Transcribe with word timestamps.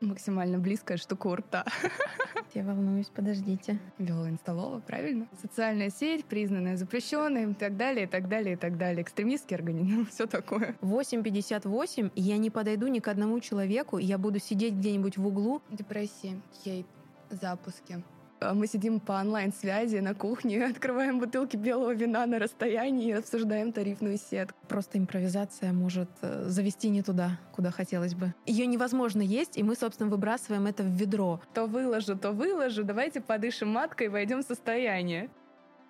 Максимально 0.00 0.58
близкая 0.58 0.98
штука 0.98 1.28
у 1.28 1.34
рта. 1.36 1.64
Я 2.54 2.64
волнуюсь, 2.64 3.08
подождите. 3.08 3.78
Вела 3.98 4.28
Инсталова, 4.28 4.80
правильно? 4.80 5.26
Социальная 5.40 5.90
сеть, 5.90 6.26
признанная 6.26 6.76
запрещенной 6.76 7.50
и 7.50 7.54
так 7.54 7.76
далее, 7.76 8.04
и 8.04 8.08
так 8.08 8.28
далее, 8.28 8.54
и 8.54 8.56
так 8.56 8.76
далее. 8.76 9.02
Экстремистский 9.02 9.56
организм, 9.56 10.06
все 10.10 10.26
такое. 10.26 10.76
8.58, 10.82 12.12
я 12.14 12.36
не 12.36 12.50
подойду 12.50 12.88
ни 12.88 12.98
к 12.98 13.08
одному 13.08 13.40
человеку, 13.40 13.98
я 13.98 14.18
буду 14.18 14.38
сидеть 14.38 14.74
где-нибудь 14.74 15.16
в 15.16 15.26
углу. 15.26 15.62
Депрессии, 15.70 16.40
хейт, 16.62 16.86
запуски. 17.30 18.02
А 18.38 18.52
мы 18.52 18.66
сидим 18.66 19.00
по 19.00 19.12
онлайн-связи 19.12 19.96
на 19.98 20.14
кухне, 20.14 20.64
открываем 20.70 21.18
бутылки 21.18 21.56
белого 21.56 21.94
вина 21.94 22.26
на 22.26 22.38
расстоянии 22.38 23.08
и 23.08 23.12
обсуждаем 23.12 23.72
тарифную 23.72 24.18
сетку. 24.18 24.58
Просто 24.68 24.98
импровизация 24.98 25.72
может 25.72 26.10
э, 26.20 26.44
завести 26.48 26.90
не 26.90 27.02
туда, 27.02 27.40
куда 27.52 27.70
хотелось 27.70 28.14
бы. 28.14 28.34
Ее 28.44 28.66
невозможно 28.66 29.22
есть, 29.22 29.56
и 29.56 29.62
мы, 29.62 29.74
собственно, 29.74 30.10
выбрасываем 30.10 30.66
это 30.66 30.82
в 30.82 30.88
ведро. 30.88 31.40
То 31.54 31.66
выложу, 31.66 32.16
то 32.16 32.32
выложу, 32.32 32.84
давайте 32.84 33.22
подышим 33.22 33.70
маткой 33.70 34.08
и 34.08 34.10
войдем 34.10 34.42
в 34.42 34.46
состояние. 34.46 35.30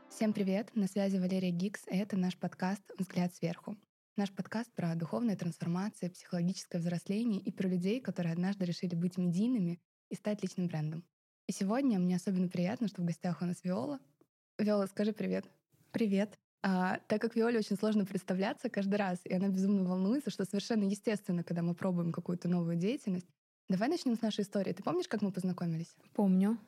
Всем 0.08 0.32
привет, 0.32 0.70
на 0.76 0.86
связи 0.86 1.16
Валерия 1.18 1.50
Гикс, 1.50 1.82
и 1.90 1.96
это 1.96 2.16
наш 2.16 2.36
подкаст 2.36 2.82
«Взгляд 2.96 3.34
сверху». 3.34 3.76
Наш 4.16 4.30
подкаст 4.30 4.72
про 4.74 4.94
духовные 4.94 5.36
трансформации, 5.36 6.08
психологическое 6.08 6.78
взросление 6.78 7.40
и 7.40 7.50
про 7.50 7.68
людей, 7.68 8.00
которые 8.00 8.32
однажды 8.32 8.64
решили 8.64 8.94
быть 8.94 9.18
медийными 9.18 9.80
и 10.08 10.14
стать 10.14 10.42
личным 10.42 10.68
брендом. 10.68 11.04
И 11.46 11.52
сегодня 11.52 12.00
мне 12.00 12.16
особенно 12.16 12.48
приятно, 12.48 12.88
что 12.88 13.02
в 13.02 13.04
гостях 13.04 13.40
у 13.40 13.44
нас 13.44 13.62
Виола. 13.62 14.00
Виола, 14.58 14.86
скажи 14.86 15.12
привет. 15.12 15.44
Привет. 15.92 16.36
А, 16.62 16.98
так 17.06 17.22
как 17.22 17.36
Виоле 17.36 17.60
очень 17.60 17.76
сложно 17.76 18.04
представляться 18.04 18.68
каждый 18.68 18.96
раз, 18.96 19.20
и 19.22 19.32
она 19.32 19.48
безумно 19.48 19.88
волнуется, 19.88 20.30
что 20.30 20.44
совершенно 20.44 20.82
естественно, 20.82 21.44
когда 21.44 21.62
мы 21.62 21.74
пробуем 21.74 22.10
какую-то 22.10 22.48
новую 22.48 22.76
деятельность. 22.76 23.28
Давай 23.68 23.88
начнем 23.88 24.16
с 24.16 24.22
нашей 24.22 24.42
истории. 24.42 24.72
Ты 24.72 24.82
помнишь, 24.82 25.06
как 25.06 25.22
мы 25.22 25.30
познакомились? 25.30 25.94
Помню. 26.14 26.58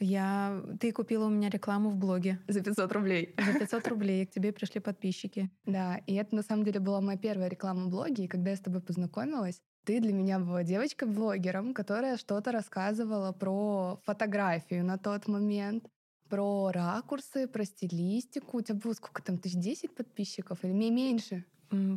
Я... 0.00 0.62
Ты 0.80 0.90
купила 0.92 1.26
у 1.26 1.30
меня 1.30 1.50
рекламу 1.50 1.90
в 1.90 1.96
блоге. 1.96 2.38
За 2.48 2.62
500 2.62 2.90
рублей. 2.92 3.34
За 3.36 3.52
500 3.58 3.88
рублей. 3.88 4.24
К 4.24 4.30
тебе 4.30 4.52
пришли 4.52 4.80
подписчики. 4.80 5.50
Да, 5.66 5.98
и 6.06 6.14
это 6.14 6.34
на 6.34 6.42
самом 6.42 6.64
деле 6.64 6.80
была 6.80 7.02
моя 7.02 7.18
первая 7.18 7.50
реклама 7.50 7.84
в 7.86 7.90
блоге. 7.90 8.24
И 8.24 8.28
когда 8.28 8.50
я 8.50 8.56
с 8.56 8.60
тобой 8.60 8.80
познакомилась, 8.80 9.60
ты 9.84 10.00
для 10.00 10.12
меня 10.12 10.38
была 10.38 10.64
девочкой-блогером, 10.64 11.74
которая 11.74 12.16
что-то 12.16 12.52
рассказывала 12.52 13.32
про 13.32 14.00
фотографию 14.04 14.84
на 14.84 14.98
тот 14.98 15.28
момент, 15.28 15.84
про 16.28 16.70
ракурсы, 16.72 17.46
про 17.46 17.64
стилистику. 17.64 18.58
У 18.58 18.60
тебя 18.60 18.78
было 18.78 18.92
сколько 18.92 19.22
там, 19.22 19.38
тысяч 19.38 19.56
десять 19.56 19.94
подписчиков 19.94 20.62
или 20.64 20.72
меньше? 20.72 21.44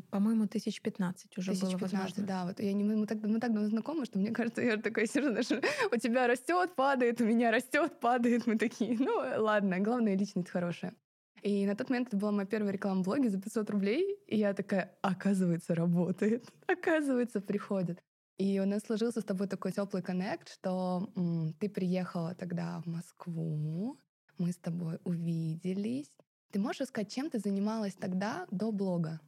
По-моему, 0.09 0.47
тысяч 0.47 0.81
пятнадцать 0.81 1.37
уже 1.37 1.51
1015, 1.51 1.79
было 1.79 1.99
возможно. 2.01 2.23
да. 2.25 2.45
Вот 2.45 2.59
я 2.59 2.73
не, 2.73 2.83
мы, 2.83 3.05
так, 3.07 3.21
мы 3.23 3.39
так 3.39 3.53
давно 3.53 3.69
знакомы, 3.69 4.05
что 4.05 4.19
мне 4.19 4.31
кажется, 4.31 4.61
я 4.61 4.75
такая 4.75 5.05
сижу, 5.05 5.29
знаешь, 5.29 5.49
у 5.91 5.97
тебя 5.97 6.27
растет, 6.27 6.75
падает, 6.75 7.21
у 7.21 7.25
меня 7.25 7.51
растет, 7.51 7.99
падает. 8.01 8.47
Мы 8.47 8.57
такие, 8.57 8.97
ну 8.99 9.15
ладно, 9.37 9.79
главное, 9.79 10.17
личность 10.17 10.49
хорошая. 10.49 10.93
И 11.41 11.65
на 11.65 11.75
тот 11.75 11.89
момент 11.89 12.09
это 12.09 12.17
была 12.17 12.31
моя 12.31 12.45
первая 12.45 12.73
реклама 12.73 13.01
в 13.01 13.05
блоге 13.05 13.29
за 13.29 13.41
500 13.41 13.69
рублей. 13.69 14.19
И 14.27 14.37
я 14.37 14.53
такая, 14.53 14.95
оказывается, 15.01 15.73
работает. 15.75 16.45
Оказывается, 16.67 17.41
приходит. 17.41 17.99
И 18.37 18.59
у 18.59 18.65
нас 18.65 18.83
сложился 18.83 19.21
с 19.21 19.23
тобой 19.23 19.47
такой 19.47 19.71
теплый 19.71 20.01
коннект, 20.01 20.49
что 20.49 21.11
м, 21.15 21.53
ты 21.59 21.69
приехала 21.69 22.33
тогда 22.35 22.81
в 22.81 22.87
Москву, 22.87 23.99
мы 24.37 24.51
с 24.51 24.57
тобой 24.57 24.99
увиделись. 25.03 26.09
Ты 26.51 26.59
можешь 26.59 26.87
сказать, 26.87 27.11
чем 27.11 27.29
ты 27.29 27.39
занималась 27.39 27.93
тогда 27.93 28.47
до 28.51 28.71
блога? 28.71 29.19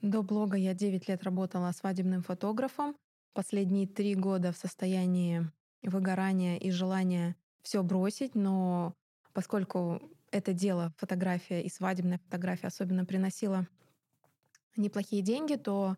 До 0.00 0.22
блога 0.22 0.56
я 0.56 0.74
9 0.74 1.08
лет 1.08 1.22
работала 1.22 1.70
свадебным 1.72 2.22
фотографом. 2.22 2.96
Последние 3.34 3.86
три 3.86 4.14
года 4.14 4.52
в 4.52 4.56
состоянии 4.56 5.50
выгорания 5.82 6.56
и 6.56 6.70
желания 6.70 7.36
все 7.62 7.82
бросить, 7.82 8.34
но 8.34 8.94
поскольку 9.32 10.00
это 10.30 10.52
дело, 10.52 10.92
фотография 10.96 11.62
и 11.62 11.68
свадебная 11.68 12.18
фотография 12.18 12.68
особенно 12.68 13.04
приносила 13.04 13.66
неплохие 14.76 15.22
деньги, 15.22 15.56
то 15.56 15.96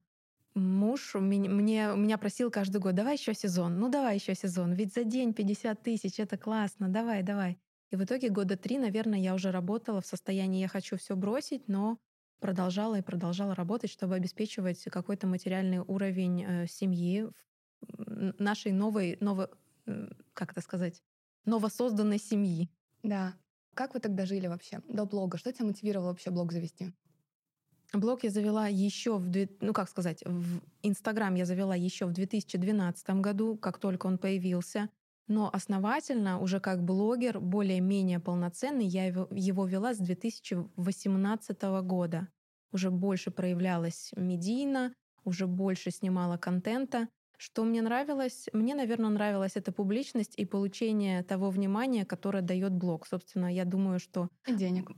муж 0.55 1.15
мне, 1.15 1.49
меня 1.49 2.19
просил 2.19 2.51
каждый 2.51 2.81
год, 2.81 2.95
давай 2.95 3.17
еще 3.17 3.35
сезон, 3.35 3.79
ну 3.79 3.89
давай 3.89 4.17
еще 4.17 4.35
сезон, 4.35 4.73
ведь 4.73 4.95
за 4.95 5.05
день 5.05 5.35
50 5.35 5.83
тысяч, 5.83 6.19
это 6.19 6.37
классно, 6.37 6.89
давай, 6.89 7.23
давай. 7.23 7.59
И 7.91 7.97
в 7.97 8.05
итоге 8.05 8.31
года 8.31 8.57
три, 8.57 8.79
наверное, 8.79 9.19
я 9.19 9.35
уже 9.35 9.51
работала 9.51 10.01
в 10.01 10.07
состоянии 10.07 10.61
«я 10.61 10.69
хочу 10.69 10.97
все 10.97 11.15
бросить», 11.15 11.69
но 11.69 11.99
продолжала 12.41 12.99
и 12.99 13.03
продолжала 13.03 13.55
работать, 13.55 13.91
чтобы 13.91 14.15
обеспечивать 14.15 14.83
какой-то 14.85 15.27
материальный 15.27 15.79
уровень 15.79 16.43
э, 16.43 16.67
семьи, 16.67 17.29
нашей 18.39 18.73
новой, 18.73 19.17
новой, 19.21 19.49
как 20.33 20.53
это 20.53 20.61
сказать, 20.61 21.03
новосозданной 21.45 22.19
семьи. 22.19 22.71
Да. 23.03 23.35
Как 23.75 23.95
вы 23.95 24.01
тогда 24.01 24.27
жили 24.27 24.47
вообще 24.47 24.81
до 24.89 25.07
блога? 25.07 25.39
Что 25.39 25.53
тебя 25.53 25.67
мотивировало 25.67 26.09
вообще 26.09 26.31
блог 26.31 26.53
завести? 26.53 26.93
Блог 27.93 28.25
я 28.25 28.31
завела 28.31 28.69
еще 28.69 29.19
в, 29.19 29.31
ну 29.61 29.73
как 29.73 29.89
сказать, 29.89 30.23
в 30.25 30.61
Инстаграм 30.83 31.35
я 31.35 31.45
завела 31.45 31.75
еще 31.77 32.07
в 32.07 32.13
2012 32.13 33.11
году, 33.21 33.57
как 33.57 33.79
только 33.79 34.07
он 34.07 34.19
появился. 34.19 34.89
Но 35.29 35.51
основательно, 35.53 36.41
уже 36.41 36.59
как 36.59 36.83
блогер, 36.83 37.39
более-менее 37.39 38.19
полноценный, 38.19 38.87
я 38.87 39.07
его, 39.07 39.67
вела 39.67 39.95
с 39.95 39.99
2018 39.99 41.63
года. 41.83 42.29
Уже 42.73 42.91
больше 42.91 43.31
проявлялась 43.31 44.11
медийно, 44.17 44.95
уже 45.25 45.47
больше 45.47 45.91
снимала 45.91 46.39
контента. 46.39 47.09
Что 47.43 47.65
мне 47.65 47.83
нравилось? 47.83 48.49
Мне, 48.53 48.77
наверное, 48.77 49.11
нравилась 49.11 49.57
эта 49.57 49.73
публичность 49.73 50.35
и 50.37 50.45
получение 50.45 51.25
того 51.25 51.51
внимания, 51.51 52.05
которое 52.05 52.41
дает 52.41 52.73
блог. 52.73 53.05
Собственно, 53.05 53.53
я 53.53 53.65
думаю, 53.65 53.99
что... 53.99 54.29
денег. 54.47 54.93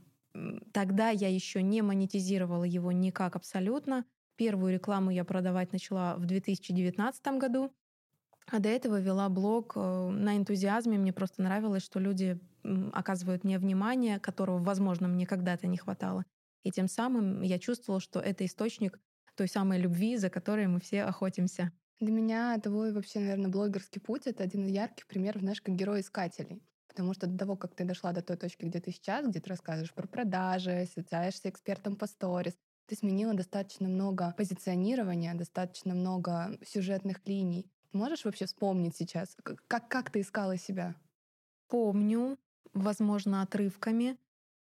Тогда 0.71 1.09
я 1.09 1.27
еще 1.27 1.63
не 1.63 1.81
монетизировала 1.81 2.63
его 2.63 2.91
никак 2.91 3.35
абсолютно. 3.35 4.05
Первую 4.35 4.73
рекламу 4.73 5.09
я 5.09 5.23
продавать 5.23 5.71
начала 5.71 6.17
в 6.17 6.25
2019 6.27 7.27
году. 7.39 7.73
А 8.45 8.59
до 8.59 8.69
этого 8.69 9.01
вела 9.01 9.27
блог 9.29 9.73
э, 9.75 10.09
на 10.09 10.37
энтузиазме. 10.37 10.99
Мне 10.99 11.13
просто 11.13 11.41
нравилось, 11.41 11.81
что 11.81 11.99
люди 11.99 12.39
оказывают 12.93 13.43
мне 13.43 13.57
внимание, 13.57 14.19
которого, 14.19 14.59
возможно, 14.59 15.07
мне 15.07 15.25
когда-то 15.25 15.65
не 15.65 15.77
хватало. 15.77 16.25
И 16.61 16.69
тем 16.69 16.89
самым 16.89 17.41
я 17.41 17.57
чувствовала, 17.57 17.99
что 17.99 18.19
это 18.19 18.45
источник 18.45 18.99
той 19.35 19.47
самой 19.47 19.79
любви, 19.79 20.15
за 20.17 20.29
которой 20.29 20.67
мы 20.67 20.79
все 20.79 21.01
охотимся. 21.01 21.71
Для 21.99 22.11
меня 22.11 22.59
твой 22.59 22.91
вообще, 22.91 23.19
наверное, 23.19 23.49
блогерский 23.49 24.01
путь— 24.01 24.23
это 24.27 24.43
один 24.43 24.65
из 24.65 24.71
ярких 24.71 25.07
примеров, 25.07 25.41
знаешь, 25.41 25.61
как 25.61 25.75
герой-искателей. 25.75 26.61
Потому 26.87 27.13
что 27.13 27.27
до 27.27 27.37
того, 27.37 27.55
как 27.55 27.73
ты 27.75 27.85
дошла 27.85 28.11
до 28.11 28.21
той 28.21 28.37
точки, 28.37 28.65
где 28.65 28.79
ты 28.79 28.91
сейчас, 28.91 29.27
где 29.27 29.39
ты 29.39 29.49
рассказываешь 29.49 29.93
про 29.93 30.07
продажи, 30.07 30.87
связаешься 30.93 31.49
экспертом 31.49 31.95
по 31.95 32.07
сторис, 32.07 32.53
ты 32.87 32.95
сменила 32.95 33.33
достаточно 33.33 33.87
много 33.87 34.33
позиционирования, 34.37 35.33
достаточно 35.33 35.93
много 35.95 36.57
сюжетных 36.65 37.25
линий. 37.25 37.71
Можешь 37.93 38.25
вообще 38.25 38.45
вспомнить 38.45 38.95
сейчас, 38.95 39.35
как, 39.43 39.87
как 39.87 40.11
ты 40.11 40.21
искала 40.21 40.57
себя? 40.57 40.95
Помню, 41.67 42.37
возможно, 42.73 43.41
отрывками. 43.41 44.17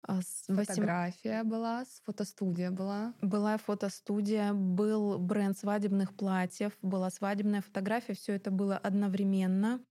А 0.03 0.19
Фотография 0.47 1.43
была, 1.43 1.83
фотостудия 2.05 2.71
была. 2.71 3.13
Была 3.21 3.57
фотостудия, 3.57 4.53
был 4.53 5.19
бренд 5.19 5.57
свадебных 5.57 6.15
платьев, 6.15 6.77
была 6.81 7.09
свадебная 7.09 7.61
фотография, 7.61 8.13
все 8.13 8.33
это 8.33 8.51
было 8.51 8.77
одновременно. 8.77 9.83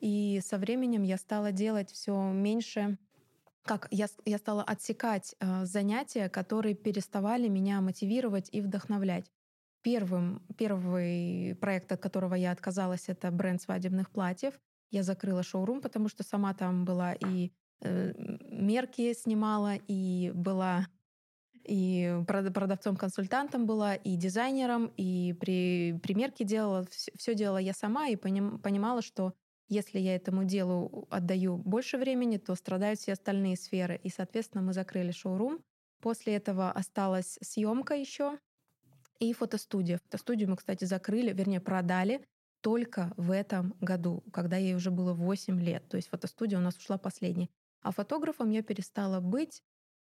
И 0.00 0.40
со 0.44 0.58
временем 0.58 1.02
я 1.02 1.16
стала 1.16 1.52
делать 1.52 1.90
все 1.90 2.32
меньше 2.32 2.98
как 3.64 3.86
я, 3.90 4.06
я 4.24 4.38
стала 4.38 4.62
отсекать 4.62 5.34
э, 5.38 5.64
занятия, 5.64 6.28
которые 6.28 6.74
переставали 6.74 7.48
меня 7.48 7.80
мотивировать 7.80 8.48
и 8.52 8.60
вдохновлять. 8.60 9.30
Первым, 9.82 10.42
первый 10.58 11.56
проект, 11.60 11.90
от 11.92 12.00
которого 12.00 12.34
я 12.34 12.52
отказалась, 12.52 13.08
это 13.08 13.30
бренд 13.30 13.62
свадебных 13.62 14.10
платьев. 14.10 14.54
Я 14.90 15.02
закрыла 15.02 15.42
шоурум, 15.42 15.80
потому 15.80 16.08
что 16.08 16.22
сама 16.22 16.54
там 16.54 16.84
была 16.84 17.14
и 17.14 17.52
мерки 17.82 19.12
снимала, 19.14 19.74
и 19.88 20.32
была 20.34 20.86
и 21.64 22.20
продавцом-консультантом 22.26 23.66
была, 23.66 23.94
и 23.94 24.16
дизайнером, 24.16 24.92
и 24.96 25.32
при 25.38 25.98
примерке 26.02 26.44
делала, 26.44 26.86
все 26.90 27.34
делала 27.34 27.58
я 27.58 27.72
сама, 27.72 28.08
и 28.08 28.16
понимала, 28.16 29.00
что 29.00 29.34
если 29.68 30.00
я 30.00 30.16
этому 30.16 30.44
делу 30.44 31.06
отдаю 31.08 31.56
больше 31.56 31.98
времени, 31.98 32.36
то 32.36 32.54
страдают 32.56 32.98
все 32.98 33.12
остальные 33.12 33.56
сферы. 33.56 34.00
И, 34.02 34.10
соответственно, 34.10 34.62
мы 34.62 34.72
закрыли 34.72 35.12
шоурум. 35.12 35.60
После 36.00 36.34
этого 36.34 36.70
осталась 36.70 37.38
съемка 37.40 37.94
еще 37.94 38.38
и 39.20 39.32
фотостудия. 39.32 39.98
Фотостудию 39.98 40.50
мы, 40.50 40.56
кстати, 40.56 40.84
закрыли, 40.84 41.32
вернее, 41.32 41.60
продали 41.60 42.26
только 42.60 43.14
в 43.16 43.30
этом 43.30 43.74
году, 43.80 44.24
когда 44.32 44.56
ей 44.56 44.74
уже 44.74 44.90
было 44.90 45.14
8 45.14 45.60
лет. 45.60 45.88
То 45.88 45.96
есть 45.96 46.08
фотостудия 46.08 46.58
у 46.58 46.62
нас 46.62 46.76
ушла 46.76 46.98
последней. 46.98 47.48
А 47.82 47.92
фотографом 47.92 48.50
я 48.50 48.62
перестала 48.62 49.20
быть, 49.20 49.62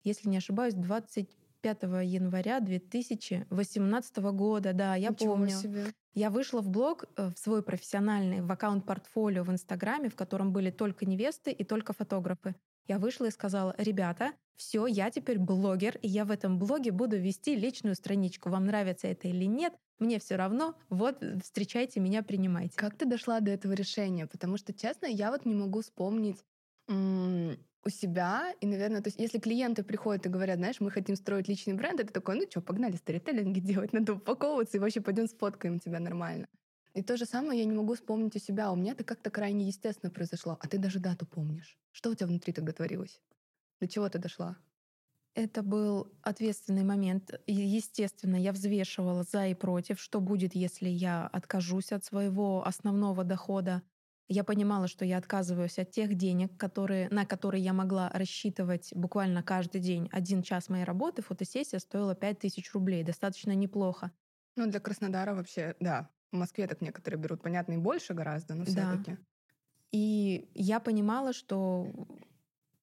если 0.03 0.29
не 0.29 0.37
ошибаюсь, 0.37 0.73
25 0.73 1.83
января 2.03 2.59
2018 2.59 4.17
года. 4.17 4.73
Да, 4.73 4.95
я 4.95 5.09
Ничего 5.09 5.35
помню. 5.35 5.49
Себе. 5.49 5.85
Я 6.13 6.29
вышла 6.29 6.61
в 6.61 6.69
блог, 6.69 7.05
э, 7.15 7.29
в 7.33 7.39
свой 7.39 7.63
профессиональный, 7.63 8.41
в 8.41 8.51
аккаунт-портфолио 8.51 9.43
в 9.43 9.51
Инстаграме, 9.51 10.09
в 10.09 10.15
котором 10.15 10.51
были 10.51 10.69
только 10.71 11.05
невесты 11.05 11.51
и 11.51 11.63
только 11.63 11.93
фотографы. 11.93 12.55
Я 12.87 12.99
вышла 12.99 13.25
и 13.25 13.31
сказала, 13.31 13.73
ребята, 13.77 14.33
все, 14.57 14.85
я 14.85 15.09
теперь 15.09 15.39
блогер, 15.39 15.97
и 16.01 16.07
я 16.07 16.25
в 16.25 16.31
этом 16.31 16.59
блоге 16.59 16.91
буду 16.91 17.17
вести 17.17 17.55
личную 17.55 17.95
страничку. 17.95 18.49
Вам 18.49 18.65
нравится 18.65 19.07
это 19.07 19.27
или 19.27 19.45
нет, 19.45 19.73
мне 19.99 20.19
все 20.19 20.35
равно, 20.35 20.75
вот 20.89 21.23
встречайте 21.43 21.99
меня, 21.99 22.23
принимайте. 22.23 22.75
Как 22.75 22.97
ты 22.97 23.05
дошла 23.05 23.39
до 23.39 23.51
этого 23.51 23.73
решения? 23.73 24.25
Потому 24.25 24.57
что, 24.57 24.73
честно, 24.73 25.05
я 25.05 25.31
вот 25.31 25.45
не 25.45 25.53
могу 25.53 25.81
вспомнить 25.81 26.43
у 26.91 27.89
себя. 27.89 28.53
И, 28.61 28.65
наверное, 28.65 29.01
то 29.01 29.07
есть 29.07 29.19
если 29.19 29.39
клиенты 29.39 29.83
приходят 29.83 30.25
и 30.25 30.29
говорят, 30.29 30.57
знаешь, 30.57 30.79
мы 30.79 30.91
хотим 30.91 31.15
строить 31.15 31.47
личный 31.47 31.73
бренд, 31.73 31.99
это 31.99 32.13
такой, 32.13 32.35
ну 32.35 32.45
что, 32.49 32.61
погнали 32.61 32.95
сторителлинги 32.95 33.59
делать, 33.71 33.93
надо 33.93 34.13
упаковываться 34.13 34.77
и 34.77 34.79
вообще 34.79 35.01
пойдем 35.01 35.27
сфоткаем 35.27 35.79
тебя 35.79 35.99
нормально. 35.99 36.47
И 36.93 37.01
то 37.01 37.15
же 37.15 37.25
самое 37.25 37.59
я 37.59 37.65
не 37.65 37.71
могу 37.71 37.95
вспомнить 37.95 38.35
у 38.35 38.39
себя. 38.39 38.71
У 38.71 38.75
меня 38.75 38.91
это 38.91 39.03
как-то 39.03 39.29
крайне 39.29 39.65
естественно 39.65 40.11
произошло. 40.11 40.57
А 40.59 40.67
ты 40.67 40.77
даже 40.77 40.99
дату 40.99 41.25
помнишь. 41.25 41.79
Что 41.91 42.09
у 42.09 42.15
тебя 42.15 42.27
внутри 42.27 42.51
тогда 42.51 42.73
творилось? 42.73 43.21
До 43.79 43.87
чего 43.87 44.09
ты 44.09 44.19
дошла? 44.19 44.57
Это 45.33 45.63
был 45.63 46.11
ответственный 46.21 46.83
момент. 46.83 47.31
Естественно, 47.47 48.35
я 48.35 48.51
взвешивала 48.51 49.23
за 49.23 49.47
и 49.47 49.53
против, 49.53 50.01
что 50.01 50.19
будет, 50.19 50.53
если 50.53 50.89
я 50.89 51.27
откажусь 51.27 51.93
от 51.93 52.03
своего 52.03 52.67
основного 52.67 53.23
дохода. 53.23 53.81
Я 54.33 54.45
понимала, 54.45 54.87
что 54.87 55.03
я 55.03 55.17
отказываюсь 55.17 55.77
от 55.77 55.91
тех 55.91 56.15
денег, 56.15 56.55
которые, 56.55 57.09
на 57.09 57.25
которые 57.25 57.61
я 57.61 57.73
могла 57.73 58.07
рассчитывать 58.07 58.93
буквально 58.95 59.43
каждый 59.43 59.81
день. 59.81 60.07
Один 60.13 60.41
час 60.41 60.69
моей 60.69 60.85
работы, 60.85 61.21
фотосессия 61.21 61.79
стоила 61.79 62.15
5000 62.15 62.73
рублей. 62.73 63.03
Достаточно 63.03 63.51
неплохо. 63.53 64.13
Ну, 64.55 64.67
для 64.67 64.79
Краснодара 64.79 65.35
вообще, 65.35 65.75
да. 65.81 66.09
В 66.31 66.37
Москве 66.37 66.65
так 66.65 66.79
некоторые 66.79 67.19
берут, 67.19 67.41
понятно, 67.41 67.73
и 67.73 67.77
больше 67.77 68.13
гораздо, 68.13 68.55
но 68.55 68.63
все 68.63 68.75
таки 68.75 69.11
Да. 69.11 69.17
И 69.91 70.49
я 70.53 70.79
понимала, 70.79 71.33
что 71.33 71.91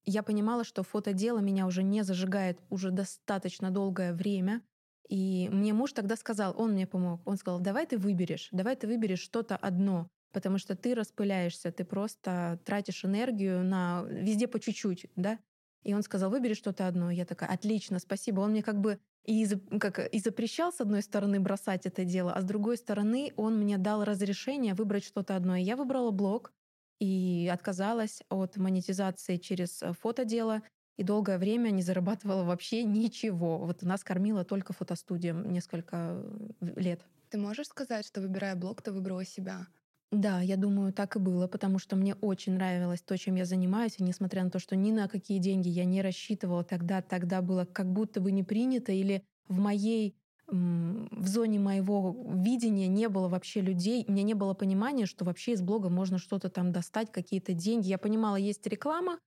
я 0.05 0.23
понимала, 0.23 0.65
что 0.65 0.83
фотодело 0.83 1.39
меня 1.39 1.67
уже 1.67 1.83
не 1.83 2.03
зажигает 2.03 2.61
уже 2.69 2.91
достаточно 2.91 3.71
долгое 3.71 4.13
время. 4.13 4.61
И 5.09 5.49
мне 5.51 5.73
муж 5.73 5.95
тогда 5.95 6.17
сказал, 6.17 6.55
он 6.61 6.73
мне 6.73 6.87
помог, 6.87 7.23
он 7.25 7.39
сказал, 7.39 7.59
давай 7.61 7.87
ты 7.87 7.97
выберешь, 7.97 8.51
давай 8.53 8.77
ты 8.77 8.87
выберешь 8.87 9.21
что-то 9.21 9.57
одно, 9.57 10.11
потому 10.39 10.59
что 10.59 10.77
ты 10.77 10.95
распыляешься, 10.95 11.73
ты 11.73 11.85
просто 11.85 12.61
тратишь 12.65 13.05
энергию 13.05 13.65
на 13.65 14.05
везде 14.09 14.47
по 14.47 14.61
чуть-чуть, 14.61 15.07
да? 15.17 15.41
И 15.83 15.95
он 15.95 16.05
сказал, 16.05 16.31
выбери 16.31 16.55
что-то 16.55 16.87
одно. 16.87 17.11
Я 17.11 17.25
такая, 17.25 17.51
отлично, 17.51 17.99
спасибо. 17.99 18.41
Он 18.41 18.53
мне 18.53 18.63
как 18.63 18.81
бы 18.81 19.01
и, 19.25 19.49
как, 19.81 19.99
и 19.99 20.21
запрещал, 20.21 20.73
с 20.73 20.81
одной 20.81 21.03
стороны, 21.03 21.41
бросать 21.41 21.87
это 21.87 22.05
дело, 22.05 22.33
а 22.33 22.41
с 22.41 22.45
другой 22.45 22.77
стороны, 22.77 23.33
он 23.37 23.59
мне 23.59 23.79
дал 23.79 24.05
разрешение 24.05 24.75
выбрать 24.75 25.05
что-то 25.05 25.35
одно. 25.35 25.57
И 25.57 25.63
я 25.63 25.75
выбрала 25.75 26.13
блог 26.13 26.53
и 27.01 27.51
отказалась 27.53 28.23
от 28.29 28.57
монетизации 28.57 29.39
через 29.39 29.83
э, 29.83 29.93
фотодело, 29.93 30.63
и 30.99 31.03
долгое 31.03 31.39
время 31.39 31.71
не 31.71 31.83
зарабатывала 31.83 32.45
вообще 32.45 32.85
ничего. 32.85 33.59
Вот 33.59 33.83
нас 33.83 34.05
кормила 34.05 34.45
только 34.45 34.73
фотостудия 34.73 35.33
несколько 35.33 36.23
э, 36.61 36.73
лет. 36.77 37.01
Ты 37.29 37.39
можешь 37.39 37.67
сказать, 37.67 38.07
что 38.07 38.21
выбирая 38.21 38.57
блог, 38.57 38.83
ты 38.83 38.93
выбрала 38.93 39.25
себя? 39.25 39.67
Да, 40.13 40.41
я 40.41 40.57
думаю, 40.57 40.93
так 40.95 41.17
и 41.17 41.19
было, 41.19 41.49
потому 41.49 41.79
что 41.79 41.95
мне 41.95 42.15
очень 42.15 42.55
нравилось 42.55 43.03
то, 43.03 43.17
чем 43.19 43.35
я 43.35 43.45
занимаюсь, 43.45 43.97
и 43.99 44.03
несмотря 44.03 44.43
на 44.43 44.51
то, 44.51 44.59
что 44.59 44.75
ни 44.75 44.91
на 44.91 45.07
какие 45.07 45.39
деньги 45.39 45.69
я 45.69 45.85
не 45.85 46.01
рассчитывала 46.01 46.65
тогда, 46.65 47.03
тогда 47.03 47.43
было 47.43 47.67
как 47.67 47.93
будто 47.93 48.21
бы 48.21 48.33
не 48.33 48.43
принято, 48.43 48.91
или 48.93 49.23
в 49.49 49.59
моей 49.59 50.17
в 50.51 51.27
зоне 51.29 51.59
моего 51.59 52.33
видения 52.35 52.89
не 52.89 53.11
было 53.11 53.29
вообще 53.29 53.61
людей, 53.61 54.07
у 54.09 54.13
меня 54.13 54.23
не 54.23 54.33
было 54.33 54.55
понимания, 54.55 55.05
что 55.05 55.27
вообще 55.27 55.53
из 55.53 55.61
блога 55.61 55.91
можно 55.91 56.17
что-то 56.17 56.49
там 56.49 56.73
достать, 56.73 57.13
какие-то 57.13 57.53
деньги. 57.53 57.89
Я 57.89 57.99
понимала, 57.99 58.37
есть 58.37 58.67
реклама, 58.67 59.19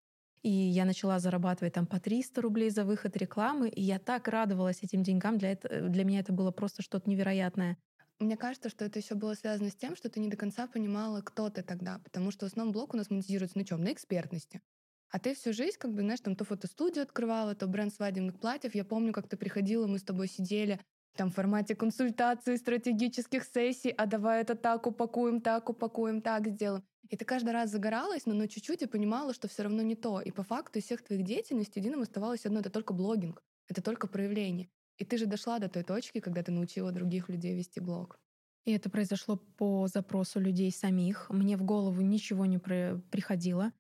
и 0.42 0.50
я 0.50 0.84
начала 0.84 1.20
зарабатывать 1.20 1.74
там 1.76 1.86
по 1.86 2.00
300 2.00 2.42
рублей 2.42 2.72
за 2.72 2.86
выход 2.86 3.16
рекламы, 3.18 3.70
и 3.70 3.84
я 3.84 4.00
так 4.00 4.28
радовалась 4.28 4.82
этим 4.82 5.04
деньгам, 5.04 5.38
для, 5.38 5.52
это, 5.52 5.90
для 5.90 6.04
меня 6.04 6.22
это 6.22 6.34
было 6.34 6.50
просто 6.50 6.82
что-то 6.82 7.08
невероятное. 7.08 7.78
Мне 8.22 8.38
кажется, 8.38 8.70
что 8.70 8.86
это 8.86 9.00
еще 9.00 9.16
было 9.16 9.34
связано 9.34 9.72
с 9.72 9.76
тем, 9.76 9.96
что 9.96 10.08
ты 10.08 10.20
не 10.20 10.30
до 10.30 10.38
конца 10.38 10.68
понимала, 10.68 11.22
кто 11.22 11.50
ты 11.50 11.64
тогда. 11.64 11.98
Потому 12.04 12.30
что 12.30 12.46
в 12.46 12.50
основном 12.50 12.72
блог 12.72 12.94
у 12.94 12.98
нас 12.98 13.10
монетизируется 13.10 13.58
на 13.58 13.66
чем? 13.66 13.82
На 13.82 13.92
экспертности. 13.92 14.62
А 15.10 15.18
ты 15.18 15.34
всю 15.34 15.54
жизнь, 15.54 15.78
как 15.80 15.92
бы, 15.92 16.02
знаешь, 16.02 16.20
там 16.20 16.36
то 16.36 16.46
фотостудию 16.46 17.02
открывала, 17.02 17.56
то 17.56 17.66
бренд 17.66 17.92
свадебных 17.92 18.40
платьев. 18.40 18.76
Я 18.76 18.86
помню, 18.86 19.12
как 19.12 19.28
ты 19.28 19.38
приходила, 19.38 19.88
мы 19.88 19.98
с 19.98 20.04
тобой 20.04 20.28
сидели 20.28 20.80
там 21.18 21.32
в 21.32 21.34
формате 21.34 21.76
консультации, 21.76 22.58
стратегических 22.58 23.44
сессий, 23.44 23.90
а 23.90 24.06
давай 24.06 24.42
это 24.42 24.54
так 24.54 24.86
упакуем, 24.86 25.42
так 25.42 25.70
упакуем, 25.70 26.22
так 26.22 26.48
сделаем. 26.48 26.84
И 27.10 27.18
ты 27.18 27.26
каждый 27.26 27.54
раз 27.54 27.72
загоралась, 27.72 28.28
но, 28.28 28.36
но 28.36 28.46
чуть-чуть 28.46 28.84
и 28.84 28.86
понимала, 28.86 29.34
что 29.34 29.48
все 29.48 29.64
равно 29.64 29.82
не 29.82 29.96
то. 29.96 30.22
И 30.22 30.30
по 30.30 30.44
факту 30.44 30.78
из 30.78 30.86
всех 30.86 31.04
твоих 31.04 31.24
деятельностей 31.24 31.80
единым 31.80 32.02
оставалось 32.02 32.46
одно— 32.46 32.60
это 32.62 32.70
только 32.70 32.94
блогинг, 32.94 33.42
это 33.68 33.82
только 33.82 34.06
проявление. 34.06 34.70
И 35.02 35.04
ты 35.04 35.18
же 35.18 35.26
дошла 35.26 35.58
до 35.58 35.68
той 35.68 35.82
точки, 35.82 36.20
когда 36.20 36.44
ты 36.44 36.52
научила 36.52 36.92
других 36.92 37.28
людей 37.28 37.56
вести 37.56 37.80
блог. 37.80 38.20
И 38.66 38.72
это 38.72 38.88
произошло 38.88 39.36
по 39.36 39.88
запросу 39.88 40.40
людей 40.40 40.72
самих. 40.72 41.28
Мне 41.32 41.58
в 41.58 41.64
голову 41.64 42.02
ничего 42.02 42.46
не 42.46 42.60
приходило. 42.60 43.72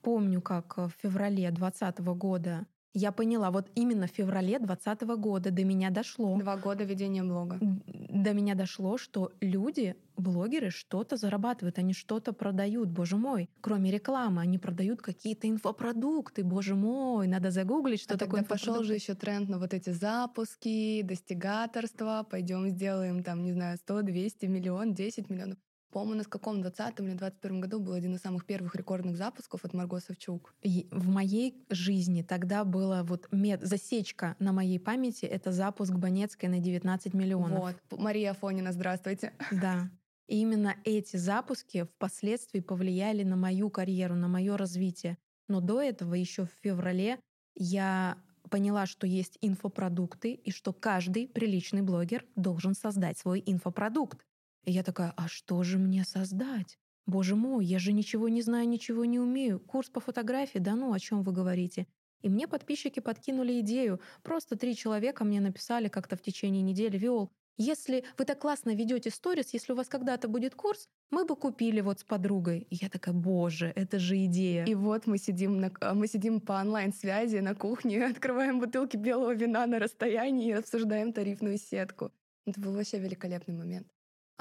Помню, 0.00 0.40
как 0.40 0.78
в 0.78 0.88
феврале 1.02 1.50
2020 1.50 1.98
года 2.16 2.66
я 2.92 3.12
поняла, 3.12 3.50
вот 3.50 3.70
именно 3.74 4.06
в 4.06 4.10
феврале 4.10 4.58
2020 4.58 5.02
года 5.18 5.50
до 5.50 5.64
меня 5.64 5.90
дошло. 5.90 6.36
Два 6.38 6.56
года 6.56 6.84
ведения 6.84 7.22
блога. 7.22 7.58
До 7.60 8.32
меня 8.32 8.54
дошло, 8.54 8.98
что 8.98 9.32
люди, 9.40 9.96
блогеры, 10.16 10.70
что-то 10.70 11.16
зарабатывают, 11.16 11.78
они 11.78 11.94
что-то 11.94 12.32
продают, 12.32 12.88
боже 12.90 13.16
мой. 13.16 13.48
Кроме 13.60 13.90
рекламы, 13.90 14.42
они 14.42 14.58
продают 14.58 15.02
какие-то 15.02 15.48
инфопродукты, 15.48 16.42
боже 16.42 16.74
мой, 16.74 17.28
надо 17.28 17.50
загуглить, 17.50 18.00
что 18.00 18.14
а 18.14 18.18
такое 18.18 18.40
тогда 18.40 18.54
пошел 18.54 18.82
же 18.82 18.94
еще 18.94 19.14
тренд 19.14 19.48
на 19.48 19.58
вот 19.58 19.72
эти 19.72 19.90
запуски, 19.90 21.02
достигаторства, 21.02 22.26
пойдем 22.28 22.68
сделаем 22.68 23.22
там, 23.22 23.44
не 23.44 23.52
знаю, 23.52 23.78
100, 23.78 24.02
200 24.02 24.46
миллион, 24.46 24.94
10 24.94 25.30
миллионов. 25.30 25.58
По-моему, 25.90 26.12
у 26.12 26.16
нас 26.18 26.26
в 26.26 26.30
каком 26.30 26.60
20 26.60 27.00
или 27.00 27.14
21 27.14 27.60
году 27.60 27.80
был 27.80 27.94
один 27.94 28.14
из 28.14 28.20
самых 28.20 28.46
первых 28.46 28.76
рекордных 28.76 29.16
запусков 29.16 29.64
от 29.64 29.74
Марго 29.74 29.98
Савчук. 29.98 30.54
И 30.62 30.86
в 30.92 31.08
моей 31.08 31.64
жизни 31.68 32.22
тогда 32.22 32.64
была 32.64 33.02
вот 33.02 33.28
мед... 33.32 33.60
засечка 33.62 34.36
на 34.38 34.52
моей 34.52 34.78
памяти— 34.78 35.24
это 35.26 35.50
запуск 35.50 35.92
Банецкой 35.94 36.48
на 36.48 36.60
19 36.60 37.12
миллионов. 37.12 37.58
Вот. 37.58 37.98
Мария 37.98 38.30
Афонина, 38.30 38.72
здравствуйте. 38.72 39.32
Да. 39.50 39.90
И 40.28 40.40
именно 40.40 40.76
эти 40.84 41.16
запуски 41.16 41.82
впоследствии 41.82 42.60
повлияли 42.60 43.24
на 43.24 43.34
мою 43.34 43.68
карьеру, 43.68 44.14
на 44.14 44.28
мое 44.28 44.56
развитие. 44.56 45.18
Но 45.48 45.60
до 45.60 45.82
этого, 45.82 46.14
еще 46.14 46.44
в 46.44 46.50
феврале, 46.62 47.18
я 47.56 48.16
поняла, 48.48 48.86
что 48.86 49.08
есть 49.08 49.38
инфопродукты 49.40 50.32
и 50.34 50.52
что 50.52 50.72
каждый 50.72 51.26
приличный 51.26 51.82
блогер 51.82 52.24
должен 52.36 52.74
создать 52.74 53.18
свой 53.18 53.42
инфопродукт. 53.44 54.24
И 54.64 54.72
я 54.72 54.82
такая, 54.82 55.12
а 55.16 55.28
что 55.28 55.62
же 55.62 55.78
мне 55.78 56.04
создать? 56.04 56.78
Боже 57.06 57.34
мой, 57.34 57.64
я 57.64 57.78
же 57.78 57.92
ничего 57.92 58.28
не 58.28 58.42
знаю, 58.42 58.68
ничего 58.68 59.04
не 59.04 59.18
умею. 59.18 59.60
Курс 59.60 59.88
по 59.88 60.00
фотографии, 60.00 60.58
да 60.58 60.76
ну, 60.76 60.92
о 60.92 60.98
чем 60.98 61.22
вы 61.22 61.32
говорите? 61.32 61.86
И 62.22 62.28
мне 62.28 62.46
подписчики 62.46 63.00
подкинули 63.00 63.60
идею. 63.60 64.00
Просто 64.22 64.56
три 64.56 64.76
человека 64.76 65.24
мне 65.24 65.40
написали 65.40 65.88
как-то 65.88 66.16
в 66.16 66.22
течение 66.22 66.62
недели, 66.62 66.98
Виол, 66.98 67.30
если 67.62 68.04
вы 68.16 68.24
так 68.24 68.38
классно 68.38 68.74
ведете 68.74 69.10
сторис, 69.10 69.52
если 69.52 69.74
у 69.74 69.76
вас 69.76 69.86
когда-то 69.86 70.28
будет 70.28 70.54
курс, 70.54 70.88
мы 71.10 71.26
бы 71.26 71.36
купили 71.36 71.82
вот 71.82 72.00
с 72.00 72.04
подругой. 72.04 72.66
И 72.70 72.76
я 72.76 72.88
такая, 72.88 73.14
боже, 73.14 73.70
это 73.76 73.98
же 73.98 74.24
идея. 74.24 74.64
И 74.64 74.74
вот 74.74 75.06
мы 75.06 75.18
сидим, 75.18 75.60
на, 75.60 75.70
мы 75.92 76.06
сидим 76.06 76.40
по 76.40 76.54
онлайн-связи 76.54 77.36
на 77.40 77.54
кухне, 77.54 78.02
открываем 78.06 78.60
бутылки 78.60 78.96
белого 78.96 79.34
вина 79.34 79.66
на 79.66 79.78
расстоянии 79.78 80.48
и 80.48 80.52
обсуждаем 80.52 81.12
тарифную 81.12 81.58
сетку. 81.58 82.12
Это 82.46 82.58
был 82.62 82.72
вообще 82.72 82.98
великолепный 82.98 83.54
момент. 83.54 83.88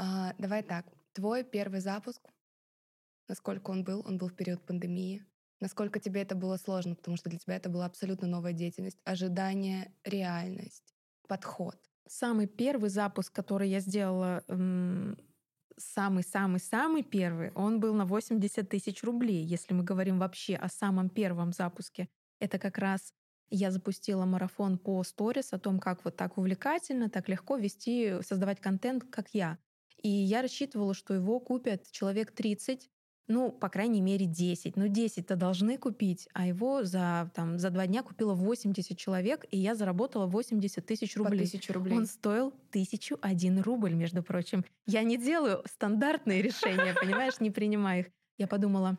А, 0.02 0.34
давай 0.38 0.64
так. 0.64 0.86
Твой 1.12 1.44
первый 1.44 1.82
запуск, 1.82 2.22
насколько 3.28 3.72
он 3.72 3.84
был? 3.84 4.02
Он 4.08 4.18
был 4.18 4.30
в 4.30 4.34
период 4.34 4.66
пандемии. 4.66 5.26
Насколько 5.60 6.00
тебе 6.00 6.22
это 6.22 6.36
было 6.36 6.56
сложно, 6.56 6.96
потому 6.96 7.18
что 7.18 7.30
для 7.30 7.38
тебя 7.38 7.58
это 7.58 7.68
была 7.68 7.86
абсолютно 7.86 8.26
новая 8.26 8.54
деятельность. 8.54 8.98
Ожидание, 9.04 9.94
реальность, 10.06 10.96
подход. 11.28 11.76
Самый 12.08 12.48
первый 12.48 12.90
запуск, 12.90 13.34
который 13.34 13.68
я 13.70 13.82
сделала, 13.82 14.42
самый-самый-самый 15.78 17.04
первый, 17.04 17.52
он 17.52 17.82
был 17.82 17.94
на 17.94 18.06
80 18.06 18.70
тысяч 18.70 19.04
рублей, 19.04 19.44
если 19.44 19.74
мы 19.74 19.84
говорим 19.84 20.18
вообще 20.18 20.56
о 20.56 20.70
самом 20.70 21.10
первом 21.10 21.52
запуске. 21.52 22.08
Это 22.40 22.58
как 22.58 22.78
раз 22.78 23.14
я 23.50 23.70
запустила 23.70 24.24
марафон 24.24 24.78
по 24.78 25.04
сторис 25.04 25.52
о 25.52 25.60
том, 25.60 25.78
как 25.80 26.06
вот 26.06 26.16
так 26.16 26.38
увлекательно, 26.38 27.10
так 27.10 27.28
легко 27.28 27.58
вести, 27.58 28.22
создавать 28.22 28.62
контент, 28.62 29.04
как 29.12 29.34
я. 29.34 29.58
И 30.02 30.10
я 30.10 30.42
рассчитывала, 30.42 30.94
что 30.94 31.14
его 31.14 31.40
купят 31.40 31.90
человек 31.92 32.32
30, 32.32 32.90
ну, 33.30 33.52
по 33.52 33.70
крайней 33.70 34.02
мере, 34.02 34.26
10. 34.26 34.76
Ну, 34.76 34.88
10-то 34.88 35.36
должны 35.36 35.78
купить, 35.78 36.28
а 36.34 36.48
его 36.48 36.84
за, 36.84 37.32
там, 37.36 37.60
за 37.60 37.70
два 37.70 37.86
дня 37.86 38.02
купило 38.02 38.34
80 38.34 38.98
человек, 38.98 39.46
и 39.52 39.58
я 39.58 39.76
заработала 39.76 40.26
80 40.26 40.84
тысяч 40.86 41.16
рублей. 41.16 41.40
По 41.40 41.46
тысячу 41.46 41.74
рублей. 41.74 41.96
Он 41.96 42.06
стоил 42.08 42.54
тысячу 42.72 43.20
один 43.22 43.62
рубль, 43.62 43.94
между 43.94 44.24
прочим. 44.24 44.66
Я 44.88 45.04
не 45.04 45.18
делаю 45.18 45.64
стандартные 45.72 46.42
решения, 46.42 46.96
понимаешь, 47.00 47.40
не 47.40 47.52
принимаю 47.52 48.02
их. 48.02 48.08
Я 48.40 48.48
подумала, 48.48 48.98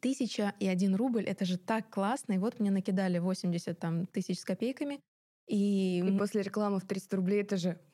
тысяча 0.00 0.52
и 0.60 0.68
один 0.68 0.94
рубль, 0.94 1.24
это 1.24 1.46
же 1.46 1.56
так 1.56 1.88
классно. 1.88 2.34
И 2.34 2.38
вот 2.38 2.60
мне 2.60 2.70
накидали 2.70 3.18
80 3.18 3.78
там, 3.78 4.06
тысяч 4.06 4.40
с 4.40 4.44
копейками. 4.44 5.00
И, 5.46 6.00
и 6.00 6.18
после 6.18 6.42
рекламы 6.42 6.80
в 6.80 6.86
300 6.86 7.16
рублей 7.16 7.42
это 7.42 7.56
же 7.56 7.78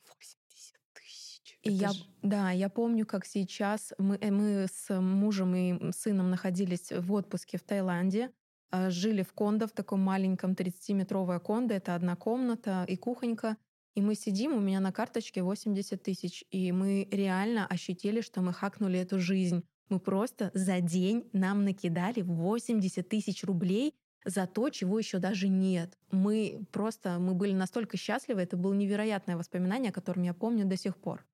И 1.63 1.71
я, 1.71 1.91
ж... 1.91 2.05
да, 2.21 2.51
я 2.51 2.69
помню, 2.69 3.05
как 3.05 3.25
сейчас 3.25 3.93
мы, 3.97 4.17
э, 4.19 4.31
мы 4.31 4.67
с 4.71 4.99
мужем 4.99 5.55
и 5.55 5.91
сыном 5.91 6.29
находились 6.29 6.91
в 6.91 7.13
отпуске 7.13 7.57
в 7.57 7.63
Таиланде, 7.63 8.31
а, 8.71 8.89
жили 8.89 9.21
в 9.21 9.33
кондо, 9.33 9.67
в 9.67 9.71
таком 9.71 10.01
маленьком 10.01 10.53
30-метровое 10.53 11.39
кондо, 11.39 11.75
это 11.75 11.93
одна 11.93 12.15
комната 12.15 12.85
и 12.87 12.95
кухонька. 12.95 13.57
И 13.93 14.01
мы 14.01 14.15
сидим, 14.15 14.53
у 14.53 14.59
меня 14.59 14.79
на 14.79 14.93
карточке 14.93 15.43
80 15.43 16.01
тысяч, 16.01 16.45
и 16.49 16.71
мы 16.71 17.07
реально 17.11 17.67
ощутили, 17.67 18.21
что 18.21 18.41
мы 18.41 18.53
хакнули 18.53 18.99
эту 18.99 19.19
жизнь. 19.19 19.63
Мы 19.89 19.99
просто 19.99 20.49
за 20.53 20.79
день 20.79 21.29
нам 21.33 21.65
накидали 21.65 22.21
80 22.21 23.07
тысяч 23.09 23.43
рублей 23.43 23.93
за 24.23 24.47
то, 24.47 24.69
чего 24.69 24.97
еще 24.97 25.19
даже 25.19 25.49
нет. 25.49 25.97
Мы 26.11 26.65
просто, 26.71 27.19
мы 27.19 27.33
были 27.33 27.53
настолько 27.53 27.97
счастливы, 27.97 28.41
это 28.41 28.55
было 28.55 28.73
невероятное 28.73 29.35
воспоминание, 29.35 29.89
о 29.89 29.93
котором 29.93 30.23
я 30.23 30.33
помню 30.33 30.65
до 30.65 30.77
сих 30.77 30.95
пор. 30.95 31.25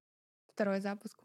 Второй 0.58 0.80
запуск. 0.80 1.20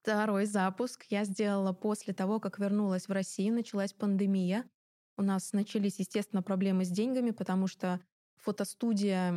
Второй 0.00 0.46
запуск 0.46 1.04
я 1.10 1.24
сделала 1.24 1.74
после 1.74 2.14
того, 2.14 2.40
как 2.40 2.58
вернулась 2.58 3.06
в 3.06 3.12
Россию, 3.12 3.52
началась 3.52 3.92
пандемия. 3.92 4.64
У 5.18 5.22
нас 5.22 5.52
начались, 5.52 5.98
естественно, 5.98 6.42
проблемы 6.42 6.86
с 6.86 6.88
деньгами, 6.88 7.32
потому 7.32 7.66
что 7.66 8.00
фотостудия 8.38 9.30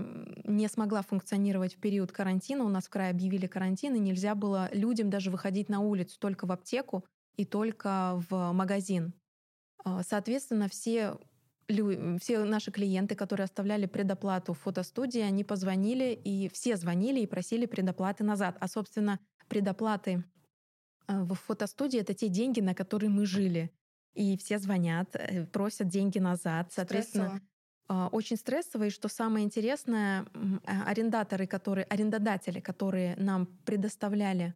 не 0.46 0.70
смогла 0.70 1.02
функционировать 1.02 1.76
в 1.76 1.82
период 1.82 2.14
карантина. 2.14 2.64
У 2.64 2.70
нас 2.70 2.86
в 2.86 2.90
крае 2.90 3.12
объявили 3.12 3.46
карантин, 3.46 3.94
и 3.96 4.00
нельзя 4.00 4.36
было 4.36 4.70
людям 4.72 5.10
даже 5.10 5.30
выходить 5.30 5.68
на 5.68 5.82
улицу, 5.82 6.18
только 6.18 6.48
в 6.48 6.54
аптеку 6.54 7.04
и 7.36 7.44
только 7.44 8.24
в 8.30 8.54
магазин. 8.54 9.14
А, 9.84 10.02
соответственно, 10.04 10.70
все 10.70 11.18
все 12.20 12.44
наши 12.44 12.72
клиенты, 12.72 13.16
которые 13.16 13.46
оставляли 13.46 13.86
предоплату 13.86 14.54
в 14.54 14.60
фотостудии, 14.60 15.22
они 15.22 15.44
позвонили, 15.44 16.14
и 16.14 16.50
все 16.50 16.78
звонили 16.78 17.22
и 17.22 17.28
просили 17.28 17.66
предоплаты 17.66 18.24
назад. 18.24 18.58
А, 18.60 18.68
собственно, 18.68 19.20
предоплаты 19.48 20.24
а, 21.08 21.24
в 21.24 21.34
фотостудии— 21.36 22.00
это 22.02 22.14
те 22.14 22.30
деньги, 22.30 22.60
на 22.60 22.74
которые 22.74 23.10
мы 23.10 23.26
жили. 23.26 23.72
И 24.14 24.38
все 24.38 24.60
звонят, 24.60 25.16
э, 25.16 25.46
просят 25.46 25.88
деньги 25.88 26.20
назад. 26.20 26.72
Соответственно, 26.74 27.42
Стрессово. 27.88 28.10
очень 28.12 28.36
стрессово. 28.36 28.84
И 28.86 28.90
что 28.90 29.08
самое 29.08 29.46
интересное, 29.46 30.26
а, 30.66 30.84
арендаторы, 30.86 31.48
которые, 31.48 31.86
арендодатели, 31.86 32.60
которые 32.60 33.16
нам 33.16 33.46
предоставляли 33.66 34.54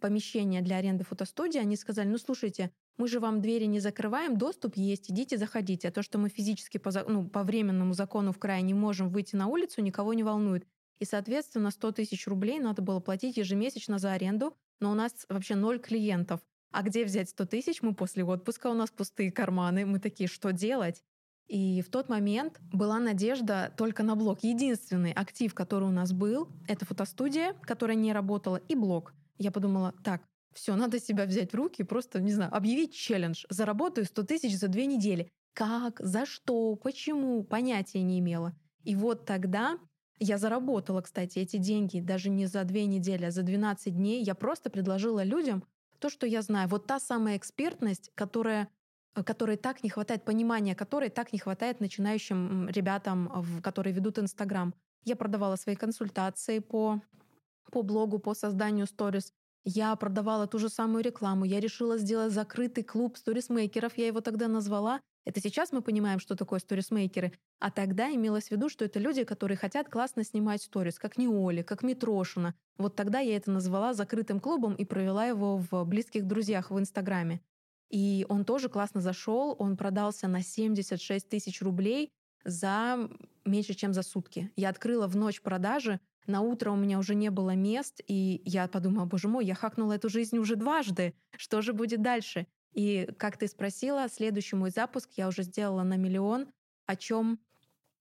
помещение 0.00 0.62
для 0.62 0.76
аренды 0.76 1.04
фотостудии, 1.04 1.58
они 1.58 1.76
сказали, 1.76 2.08
ну 2.08 2.18
слушайте, 2.18 2.70
мы 2.98 3.08
же 3.08 3.20
вам 3.20 3.40
двери 3.40 3.64
не 3.64 3.80
закрываем, 3.80 4.36
доступ 4.36 4.76
есть, 4.76 5.10
идите, 5.10 5.38
заходите. 5.38 5.88
А 5.88 5.92
то, 5.92 6.02
что 6.02 6.18
мы 6.18 6.28
физически 6.28 6.78
по, 6.78 6.90
ну, 7.08 7.28
по 7.28 7.44
временному 7.44 7.94
закону 7.94 8.32
в 8.32 8.38
крае 8.38 8.62
не 8.62 8.74
можем 8.74 9.08
выйти 9.08 9.36
на 9.36 9.46
улицу, 9.46 9.80
никого 9.80 10.14
не 10.14 10.24
волнует. 10.24 10.66
И, 10.98 11.04
соответственно, 11.04 11.70
100 11.70 11.92
тысяч 11.92 12.26
рублей 12.26 12.58
надо 12.58 12.82
было 12.82 13.00
платить 13.00 13.36
ежемесячно 13.36 13.98
за 13.98 14.12
аренду, 14.12 14.56
но 14.80 14.90
у 14.90 14.94
нас 14.94 15.26
вообще 15.28 15.54
ноль 15.54 15.78
клиентов. 15.78 16.40
А 16.70 16.82
где 16.82 17.04
взять 17.04 17.30
100 17.30 17.46
тысяч? 17.46 17.82
Мы 17.82 17.94
после 17.94 18.24
отпуска, 18.24 18.68
у 18.68 18.74
нас 18.74 18.90
пустые 18.90 19.32
карманы. 19.32 19.86
Мы 19.86 20.00
такие, 20.00 20.28
что 20.28 20.52
делать? 20.52 21.02
И 21.46 21.80
в 21.80 21.88
тот 21.88 22.10
момент 22.10 22.60
была 22.72 22.98
надежда 22.98 23.72
только 23.76 24.02
на 24.02 24.16
блог. 24.16 24.40
Единственный 24.42 25.12
актив, 25.12 25.54
который 25.54 25.88
у 25.88 25.92
нас 25.92 26.12
был, 26.12 26.48
это 26.66 26.84
фотостудия, 26.84 27.54
которая 27.62 27.96
не 27.96 28.12
работала, 28.12 28.56
и 28.56 28.74
блог. 28.74 29.14
Я 29.38 29.50
подумала, 29.50 29.94
так, 30.04 30.22
все, 30.58 30.74
надо 30.74 30.98
себя 30.98 31.24
взять 31.24 31.52
в 31.52 31.54
руки, 31.54 31.84
просто, 31.84 32.20
не 32.20 32.32
знаю, 32.32 32.54
объявить 32.54 32.94
челлендж. 32.94 33.44
Заработаю 33.48 34.04
100 34.04 34.22
тысяч 34.24 34.58
за 34.58 34.68
две 34.68 34.86
недели. 34.86 35.30
Как? 35.54 36.00
За 36.00 36.26
что? 36.26 36.74
Почему? 36.76 37.42
Понятия 37.44 38.02
не 38.02 38.18
имела. 38.18 38.54
И 38.82 38.96
вот 38.96 39.24
тогда 39.24 39.78
я 40.18 40.36
заработала, 40.38 41.00
кстати, 41.00 41.38
эти 41.38 41.58
деньги 41.58 42.00
даже 42.00 42.28
не 42.28 42.46
за 42.46 42.64
две 42.64 42.86
недели, 42.86 43.24
а 43.24 43.30
за 43.30 43.42
12 43.42 43.94
дней. 43.94 44.22
Я 44.22 44.34
просто 44.34 44.68
предложила 44.68 45.22
людям 45.22 45.64
то, 46.00 46.10
что 46.10 46.26
я 46.26 46.42
знаю. 46.42 46.68
Вот 46.68 46.86
та 46.86 46.98
самая 46.98 47.36
экспертность, 47.36 48.10
которая 48.14 48.68
которой 49.24 49.56
так 49.56 49.82
не 49.82 49.90
хватает, 49.90 50.24
понимания 50.24 50.74
которой 50.76 51.08
так 51.08 51.32
не 51.32 51.38
хватает 51.38 51.80
начинающим 51.80 52.68
ребятам, 52.68 53.44
которые 53.62 53.92
ведут 53.92 54.18
Инстаграм. 54.18 54.74
Я 55.04 55.16
продавала 55.16 55.56
свои 55.56 55.76
консультации 55.76 56.58
по 56.60 57.00
по 57.70 57.82
блогу, 57.82 58.18
по 58.18 58.34
созданию 58.34 58.86
сторис. 58.86 59.32
Я 59.64 59.94
продавала 59.96 60.46
ту 60.46 60.58
же 60.58 60.68
самую 60.68 61.04
рекламу. 61.04 61.44
Я 61.44 61.60
решила 61.60 61.98
сделать 61.98 62.32
закрытый 62.32 62.84
клуб 62.84 63.16
сторисмейкеров. 63.16 63.96
Я 63.98 64.06
его 64.06 64.20
тогда 64.20 64.48
назвала. 64.48 65.00
Это 65.24 65.40
сейчас 65.40 65.72
мы 65.72 65.82
понимаем, 65.82 66.20
что 66.20 66.36
такое 66.36 66.58
сторисмейкеры. 66.58 67.32
А 67.58 67.70
тогда 67.70 68.10
имелось 68.10 68.48
в 68.48 68.50
виду, 68.52 68.68
что 68.68 68.84
это 68.84 68.98
люди, 68.98 69.24
которые 69.24 69.58
хотят 69.58 69.88
классно 69.90 70.24
снимать 70.24 70.62
сторис, 70.62 70.98
как 70.98 71.18
Неоли, 71.18 71.62
как 71.62 71.82
Митрошина. 71.82 72.54
Вот 72.78 72.96
тогда 72.96 73.18
я 73.18 73.36
это 73.36 73.50
назвала 73.50 73.92
закрытым 73.92 74.40
клубом 74.40 74.74
и 74.74 74.84
провела 74.84 75.26
его 75.26 75.58
в 75.58 75.84
близких 75.84 76.26
друзьях 76.26 76.70
в 76.70 76.78
Инстаграме. 76.78 77.42
И 77.90 78.24
он 78.28 78.44
тоже 78.44 78.68
классно 78.68 79.00
зашел. 79.00 79.54
Он 79.58 79.76
продался 79.76 80.28
на 80.28 80.42
76 80.42 81.28
тысяч 81.28 81.60
рублей 81.60 82.10
за 82.44 83.08
меньше, 83.44 83.74
чем 83.74 83.92
за 83.92 84.02
сутки. 84.02 84.50
Я 84.56 84.70
открыла 84.70 85.08
в 85.08 85.16
ночь 85.16 85.42
продажи 85.42 86.00
на 86.28 86.40
утро 86.42 86.70
у 86.70 86.76
меня 86.76 86.98
уже 86.98 87.14
не 87.14 87.30
было 87.30 87.54
мест, 87.54 88.00
и 88.06 88.42
я 88.44 88.68
подумала, 88.68 89.06
боже 89.06 89.28
мой, 89.28 89.44
я 89.44 89.54
хакнула 89.54 89.94
эту 89.94 90.08
жизнь 90.08 90.38
уже 90.38 90.56
дважды. 90.56 91.14
Что 91.36 91.62
же 91.62 91.72
будет 91.72 92.02
дальше? 92.02 92.46
И 92.72 93.08
как 93.18 93.36
ты 93.36 93.48
спросила, 93.48 94.08
следующий 94.08 94.56
мой 94.56 94.70
запуск 94.70 95.10
я 95.16 95.28
уже 95.28 95.42
сделала 95.42 95.82
на 95.82 95.96
миллион, 95.96 96.48
о 96.86 96.96
чем 96.96 97.40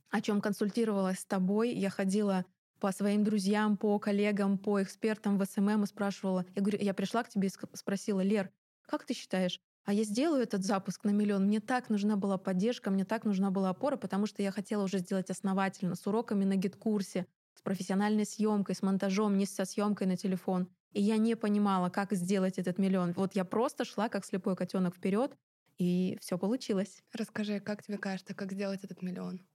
о 0.09 0.21
чем 0.21 0.41
консультировалась 0.41 1.19
с 1.19 1.25
тобой. 1.25 1.73
Я 1.73 1.89
ходила 1.89 2.45
по 2.79 2.91
своим 2.91 3.23
друзьям, 3.23 3.77
по 3.77 3.97
коллегам, 3.99 4.57
по 4.57 4.81
экспертам 4.81 5.37
в 5.37 5.45
SMM 5.45 5.83
и 5.83 5.87
спрашивала. 5.87 6.45
Я 6.55 6.61
говорю, 6.61 6.79
я 6.79 6.93
пришла 6.93 7.23
к 7.23 7.29
тебе 7.29 7.47
и 7.47 7.77
спросила, 7.77 8.21
Лер, 8.21 8.51
как 8.85 9.05
ты 9.05 9.13
считаешь, 9.13 9.59
а 9.83 9.93
я 9.93 10.03
сделаю 10.03 10.43
этот 10.43 10.63
запуск 10.65 11.03
на 11.05 11.11
миллион. 11.11 11.45
Мне 11.45 11.59
так 11.59 11.89
нужна 11.89 12.15
была 12.15 12.37
поддержка, 12.37 12.91
мне 12.91 13.05
так 13.05 13.25
нужна 13.25 13.51
была 13.51 13.69
опора, 13.69 13.97
потому 13.97 14.25
что 14.27 14.43
я 14.43 14.51
хотела 14.51 14.83
уже 14.83 14.99
сделать 14.99 15.29
основательно, 15.29 15.95
с 15.95 16.05
уроками 16.07 16.43
на 16.43 16.55
GetCourse, 16.55 17.25
с 17.57 17.61
профессиональной 17.61 18.25
съемкой, 18.25 18.75
с 18.75 18.81
монтажом, 18.81 19.37
не 19.37 19.45
со 19.45 19.65
съемкой 19.65 20.07
на 20.07 20.17
телефон. 20.17 20.69
И 20.93 21.01
я 21.01 21.17
не 21.17 21.35
понимала, 21.35 21.89
как 21.89 22.13
сделать 22.13 22.57
этот 22.57 22.77
миллион. 22.77 23.13
Вот 23.13 23.35
я 23.35 23.45
просто 23.45 23.85
шла 23.85 24.09
как 24.09 24.25
слепой 24.25 24.55
котенок 24.55 24.95
вперед, 24.95 25.35
и 25.77 26.17
все 26.21 26.37
получилось. 26.37 27.03
Расскажи, 27.13 27.59
как 27.59 27.83
тебе 27.83 27.97
кажется, 27.97 28.33
как 28.33 28.51
сделать 28.51 28.83
этот 28.83 29.01
миллион? 29.01 29.45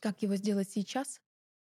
Как 0.00 0.22
его 0.22 0.36
сделать 0.36 0.70
сейчас? 0.70 1.20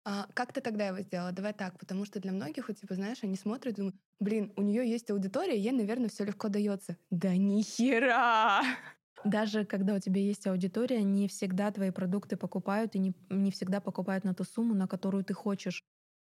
А 0.05 0.29
как 0.35 0.53
ты 0.53 0.61
тогда 0.61 0.87
его 0.89 1.01
сделала? 1.01 1.33
Давай 1.33 1.53
так, 1.53 1.79
потому 1.79 2.05
что 2.05 2.21
для 2.21 2.33
многих, 2.33 2.69
вот, 2.69 2.77
типа, 2.79 2.95
знаешь, 2.95 3.19
они 3.23 3.37
смотрят 3.37 3.75
и 3.75 3.77
думают, 3.77 3.97
блин, 4.21 4.53
у 4.57 4.63
нее 4.63 4.89
есть 4.89 5.11
аудитория, 5.11 5.59
ей, 5.59 5.73
наверное, 5.73 6.09
все 6.09 6.25
легко 6.25 6.49
дается. 6.49 6.97
Да 7.11 7.37
ни 7.37 7.63
хера! 7.63 8.63
Даже 9.27 9.65
когда 9.65 9.95
у 9.95 9.99
тебя 9.99 10.21
есть 10.21 10.47
аудитория, 10.47 11.03
не 11.03 11.27
всегда 11.27 11.71
твои 11.73 11.91
продукты 11.91 12.37
покупают 12.37 12.95
и 12.95 12.99
не, 13.01 13.13
не 13.29 13.51
всегда 13.51 13.81
покупают 13.81 14.25
на 14.25 14.35
ту 14.35 14.45
сумму, 14.45 14.75
на 14.75 14.87
которую 14.87 15.25
ты 15.25 15.35
хочешь. 15.35 15.83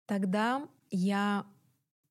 Тогда 0.06 0.68
я 0.92 1.46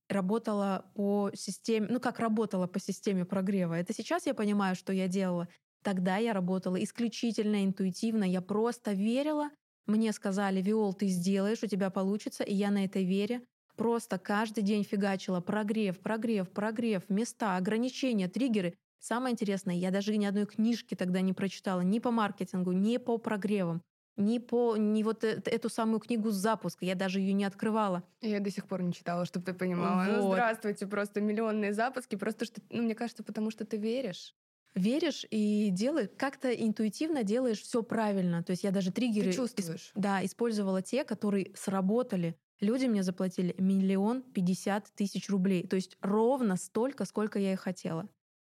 работала 0.08 0.90
по 0.94 1.30
системе, 1.34 1.86
ну 1.88 2.00
как 2.00 2.18
работала 2.18 2.66
по 2.66 2.80
системе 2.80 3.24
прогрева. 3.24 3.74
Это 3.74 3.94
сейчас 3.94 4.26
я 4.26 4.34
понимаю, 4.34 4.74
что 4.74 4.92
я 4.92 5.08
делала. 5.08 5.48
Тогда 5.82 6.16
я 6.16 6.32
работала 6.32 6.82
исключительно 6.82 7.64
интуитивно. 7.64 8.24
Я 8.24 8.40
просто 8.40 8.92
верила. 8.92 9.50
Мне 9.86 10.12
сказали, 10.12 10.60
Виол, 10.62 10.94
ты 10.94 11.06
сделаешь, 11.06 11.62
у 11.62 11.66
тебя 11.66 11.90
получится. 11.90 12.44
И 12.44 12.54
я 12.54 12.70
на 12.70 12.84
этой 12.84 13.04
вере 13.04 13.42
просто 13.76 14.18
каждый 14.18 14.62
день 14.62 14.84
фигачила 14.84 15.40
прогрев, 15.40 16.00
прогрев, 16.00 16.50
прогрев, 16.50 17.08
места, 17.08 17.56
ограничения, 17.56 18.28
триггеры. 18.28 18.74
Самое 19.02 19.32
интересное, 19.32 19.74
я 19.74 19.90
даже 19.90 20.16
ни 20.16 20.24
одной 20.24 20.46
книжки 20.46 20.94
тогда 20.94 21.20
не 21.22 21.32
прочитала 21.32 21.80
ни 21.80 21.98
по 21.98 22.12
маркетингу, 22.12 22.70
ни 22.70 22.98
по 22.98 23.18
прогревам, 23.18 23.82
ни 24.16 24.38
по 24.38 24.76
ни 24.76 25.02
вот 25.02 25.24
э, 25.24 25.42
эту 25.44 25.68
самую 25.68 25.98
книгу 25.98 26.30
с 26.30 26.36
запуска. 26.36 26.84
Я 26.84 26.94
даже 26.94 27.18
ее 27.18 27.32
не 27.32 27.44
открывала. 27.44 28.04
Я 28.20 28.38
до 28.38 28.48
сих 28.48 28.68
пор 28.68 28.82
не 28.82 28.92
читала, 28.92 29.24
чтобы 29.24 29.44
ты 29.44 29.54
понимала. 29.54 30.04
Ну, 30.04 30.12
вот. 30.18 30.22
Ну, 30.22 30.32
здравствуйте, 30.34 30.86
просто 30.86 31.20
миллионные 31.20 31.72
запуски, 31.72 32.14
просто 32.14 32.44
что, 32.44 32.60
ну, 32.70 32.84
мне 32.84 32.94
кажется, 32.94 33.24
потому 33.24 33.50
что 33.50 33.64
ты 33.64 33.76
веришь. 33.76 34.36
Веришь 34.76 35.26
и 35.30 35.70
делаешь, 35.70 36.10
как-то 36.16 36.52
интуитивно 36.52 37.24
делаешь 37.24 37.60
все 37.60 37.82
правильно. 37.82 38.44
То 38.44 38.52
есть 38.52 38.62
я 38.62 38.70
даже 38.70 38.92
триггеры 38.92 39.30
ты 39.30 39.36
чувствуешь. 39.36 39.88
Ис, 39.88 39.92
да, 39.96 40.24
использовала 40.24 40.80
те, 40.80 41.02
которые 41.02 41.50
сработали. 41.56 42.36
Люди 42.60 42.86
мне 42.86 43.02
заплатили 43.02 43.56
миллион 43.58 44.22
пятьдесят 44.22 44.92
тысяч 44.94 45.28
рублей. 45.28 45.66
То 45.66 45.74
есть 45.74 45.98
ровно 46.00 46.56
столько, 46.56 47.04
сколько 47.04 47.40
я 47.40 47.52
и 47.54 47.56
хотела. 47.56 48.08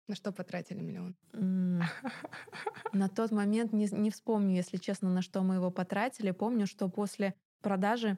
На 0.10 0.16
что 0.16 0.32
потратили 0.32 0.82
миллион? 0.82 1.16
На 2.94 3.10
тот 3.10 3.30
момент 3.30 3.74
не, 3.74 3.88
не 3.92 4.10
вспомню, 4.10 4.56
если 4.56 4.78
честно, 4.78 5.14
на 5.14 5.22
что 5.22 5.44
мы 5.44 5.56
его 5.56 5.70
потратили. 5.70 6.32
Помню, 6.32 6.66
что 6.66 6.90
после 6.90 7.36
продажи 7.62 8.18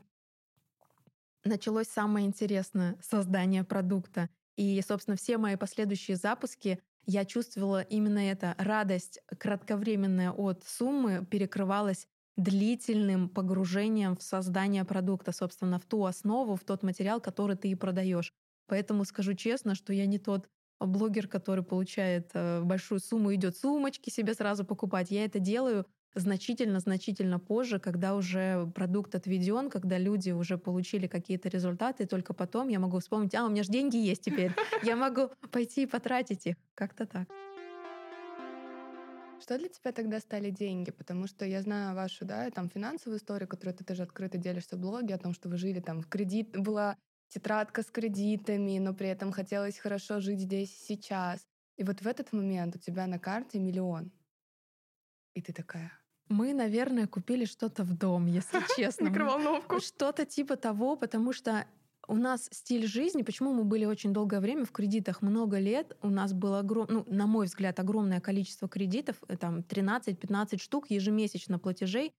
началось 1.44 1.88
самое 1.88 2.26
интересное— 2.26 2.98
создание 3.02 3.66
продукта. 3.66 4.30
И, 4.56 4.82
собственно, 4.82 5.18
все 5.18 5.38
мои 5.38 5.58
последующие 5.58 6.16
запуски 6.16 6.80
я 7.06 7.26
чувствовала 7.26 7.82
именно 7.82 8.20
это. 8.20 8.56
Радость 8.58 9.20
кратковременная 9.38 10.32
от 10.32 10.64
суммы 10.64 11.26
перекрывалась 11.30 12.08
длительным 12.38 13.28
погружением 13.28 14.16
в 14.16 14.24
создание 14.24 14.86
продукта, 14.86 15.34
собственно, 15.34 15.78
в 15.78 15.86
ту 15.86 16.06
основу, 16.06 16.56
в 16.56 16.64
тот 16.64 16.84
материал, 16.84 17.20
который 17.20 17.58
ты 17.58 17.68
и 17.68 17.76
продаешь. 17.76 18.32
Поэтому 18.68 19.04
скажу 19.04 19.34
честно, 19.34 19.76
что 19.76 19.92
я 19.92 20.06
не 20.06 20.20
тот 20.20 20.48
блогер, 20.88 21.28
который 21.28 21.64
получает 21.64 22.32
э, 22.34 22.62
большую 22.62 23.00
сумму, 23.00 23.34
идет 23.34 23.58
сумочки 23.58 24.10
себе 24.10 24.34
сразу 24.34 24.66
покупать. 24.66 25.12
Я 25.12 25.26
это 25.26 25.40
делаю 25.40 25.86
значительно-значительно 26.14 27.40
позже, 27.40 27.80
когда 27.80 28.16
уже 28.16 28.70
продукт 28.76 29.16
отведен, 29.16 29.70
когда 29.70 29.98
люди 29.98 30.32
уже 30.32 30.58
получили 30.58 31.08
какие-то 31.08 31.50
результаты, 31.50 32.04
и 32.04 32.08
только 32.08 32.34
потом 32.34 32.68
я 32.68 32.80
могу 32.80 33.00
вспомнить, 33.00 33.34
а, 33.36 33.46
у 33.46 33.50
меня 33.50 33.64
же 33.64 33.72
деньги 33.72 33.98
есть 33.98 34.22
теперь, 34.22 34.52
я 34.84 34.96
могу 34.96 35.30
пойти 35.52 35.84
и 35.84 35.86
потратить 35.86 36.48
их. 36.48 36.56
Как-то 36.76 37.06
так. 37.06 37.28
Что 39.42 39.58
для 39.58 39.70
тебя 39.70 39.92
тогда 39.92 40.20
стали 40.20 40.52
деньги? 40.52 40.92
Потому 40.92 41.26
что 41.26 41.46
я 41.46 41.62
знаю 41.62 41.96
вашу, 41.96 42.26
да, 42.26 42.52
там 42.52 42.70
финансовую 42.70 43.18
историю, 43.18 43.48
которую 43.48 43.76
ты 43.76 43.84
тоже 43.84 44.04
открыто 44.04 44.38
делишься 44.38 44.76
в 44.76 44.80
блоге, 44.80 45.16
о 45.16 45.18
том, 45.18 45.34
что 45.34 45.50
вы 45.50 45.58
жили 45.58 45.80
там 45.80 46.02
в 46.02 46.08
кредит, 46.08 46.56
была 46.56 46.96
тетрадка 47.32 47.82
с 47.82 47.88
кредитами, 47.88 48.78
но 48.80 48.94
при 48.94 49.08
этом 49.08 49.32
хотелось 49.32 49.78
хорошо 49.78 50.20
жить 50.20 50.42
здесь 50.42 50.70
и 50.70 50.86
сейчас. 50.86 51.48
И 51.78 51.84
вот 51.84 52.02
в 52.02 52.08
этот 52.08 52.34
момент 52.34 52.76
у 52.76 52.80
тебя 52.80 53.08
на 53.08 53.20
карте 53.20 53.60
миллион. 53.60 54.12
И 55.34 55.42
ты 55.42 55.54
такая, 55.54 55.92
мы, 56.28 56.54
наверное, 56.54 57.08
купили 57.08 57.46
что-то 57.46 57.84
в 57.84 57.98
дом, 57.98 58.26
если 58.26 58.60
честно. 58.78 59.06
Микроволновку. 59.06 59.80
Что-то 59.80 60.26
типа 60.26 60.58
того, 60.58 60.96
потому 60.96 61.34
что 61.34 61.66
у 62.08 62.16
нас 62.16 62.50
стиль 62.52 62.86
жизни, 62.86 63.22
почему 63.22 63.54
мы 63.54 63.64
были 63.64 63.86
очень 63.86 64.12
долгое 64.12 64.42
время 64.42 64.66
в 64.66 64.72
кредитах, 64.72 65.22
много 65.22 65.60
лет, 65.60 65.98
у 66.02 66.10
нас 66.10 66.34
было, 66.34 66.60
огром, 66.60 66.88
ну, 66.90 67.06
на 67.08 67.28
мой 67.28 67.46
взгляд, 67.46 67.80
огромное 67.80 68.20
количество 68.20 68.68
кредитов, 68.68 69.18
э, 69.28 69.38
там 69.38 69.60
13-15 69.60 70.58
штук 70.60 70.90
ежемесячно 70.90 71.60
платежей, 71.60 72.14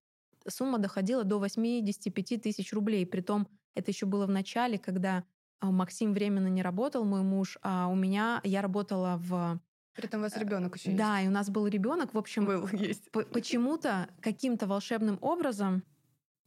сумма 0.48 0.78
доходила 0.78 1.24
до 1.24 1.38
85 1.38 2.42
тысяч 2.42 2.72
рублей, 2.72 3.06
притом 3.06 3.48
это 3.74 3.90
еще 3.90 4.06
было 4.06 4.26
в 4.26 4.30
начале, 4.30 4.78
когда 4.78 5.24
а, 5.60 5.70
Максим 5.70 6.12
временно 6.12 6.48
не 6.48 6.62
работал, 6.62 7.04
мой 7.04 7.22
муж, 7.22 7.58
а 7.62 7.88
у 7.88 7.94
меня 7.94 8.40
я 8.44 8.62
работала 8.62 9.16
в 9.18 9.60
при 9.94 10.06
этом 10.06 10.20
у 10.20 10.22
вас 10.22 10.36
ребенок 10.36 10.76
еще 10.76 10.90
есть. 10.90 10.98
Да, 10.98 11.20
и 11.20 11.28
у 11.28 11.30
нас 11.30 11.50
был 11.50 11.66
ребенок. 11.66 12.14
В 12.14 12.18
общем, 12.18 12.46
был, 12.46 12.66
есть. 12.72 13.10
почему-то 13.10 14.08
каким-то 14.20 14.66
волшебным 14.66 15.18
образом 15.20 15.84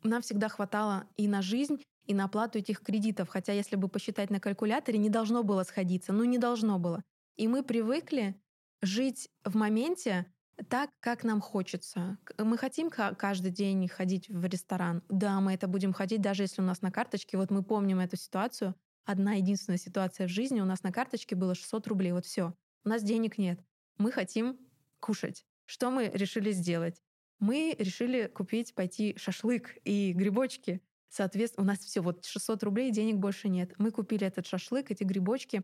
нам 0.04 0.22
всегда 0.22 0.50
хватало 0.50 1.08
и 1.16 1.28
на 1.28 1.42
жизнь, 1.42 1.82
и 2.06 2.14
на 2.14 2.26
оплату 2.26 2.60
этих 2.60 2.82
кредитов. 2.82 3.30
Хотя, 3.30 3.54
если 3.54 3.76
бы 3.76 3.88
посчитать 3.88 4.30
на 4.30 4.40
калькуляторе, 4.40 4.98
не 4.98 5.10
должно 5.10 5.44
было 5.44 5.64
сходиться. 5.64 6.12
Ну, 6.12 6.24
не 6.24 6.38
должно 6.38 6.80
было. 6.80 7.04
И 7.36 7.48
мы 7.48 7.64
привыкли 7.64 8.36
жить 8.82 9.30
в 9.44 9.56
моменте 9.56 10.26
так, 10.70 10.90
как 11.00 11.24
нам 11.24 11.42
хочется. 11.42 12.18
Мы 12.38 12.58
хотим 12.58 12.90
каждый 12.90 13.52
день 13.52 13.88
ходить 13.88 14.30
в 14.30 14.46
ресторан. 14.46 15.04
Да, 15.10 15.40
мы 15.42 15.54
это 15.54 15.68
будем 15.68 15.94
ходить, 15.94 16.22
даже 16.22 16.44
если 16.44 16.62
у 16.62 16.66
нас 16.66 16.82
на 16.82 16.92
карточке. 16.92 17.38
Вот 17.38 17.52
мы 17.52 17.64
помним 17.64 18.00
эту 18.00 18.18
ситуацию. 18.18 18.76
Одна 19.04 19.34
единственная 19.34 19.78
ситуация 19.78 20.28
в 20.28 20.32
жизни. 20.32 20.62
У 20.62 20.66
нас 20.66 20.82
на 20.84 20.92
карточке 20.92 21.36
было 21.36 21.56
600 21.56 21.88
рублей. 21.88 22.12
Вот 22.12 22.26
все. 22.26 22.54
У 22.84 22.90
нас 22.90 23.04
денег 23.04 23.38
нет. 23.38 23.60
Мы 23.98 24.12
хотим 24.12 24.58
кушать. 25.00 25.46
Что 25.66 25.92
мы 25.92 26.10
решили 26.14 26.52
сделать? 26.52 27.02
Мы 27.40 27.76
решили 27.78 28.28
купить, 28.28 28.74
пойти 28.74 29.16
шашлык 29.18 29.78
и 29.84 30.14
грибочки. 30.14 30.82
Соответственно, 31.10 31.66
у 31.66 31.68
нас 31.68 31.80
все 31.80 32.02
вот 32.02 32.26
600 32.26 32.64
рублей, 32.64 32.92
денег 32.92 33.18
больше 33.18 33.50
нет. 33.50 33.74
Мы 33.78 33.92
купили 33.92 34.26
этот 34.26 34.48
шашлык, 34.48 34.92
эти 34.92 35.04
грибочки, 35.04 35.64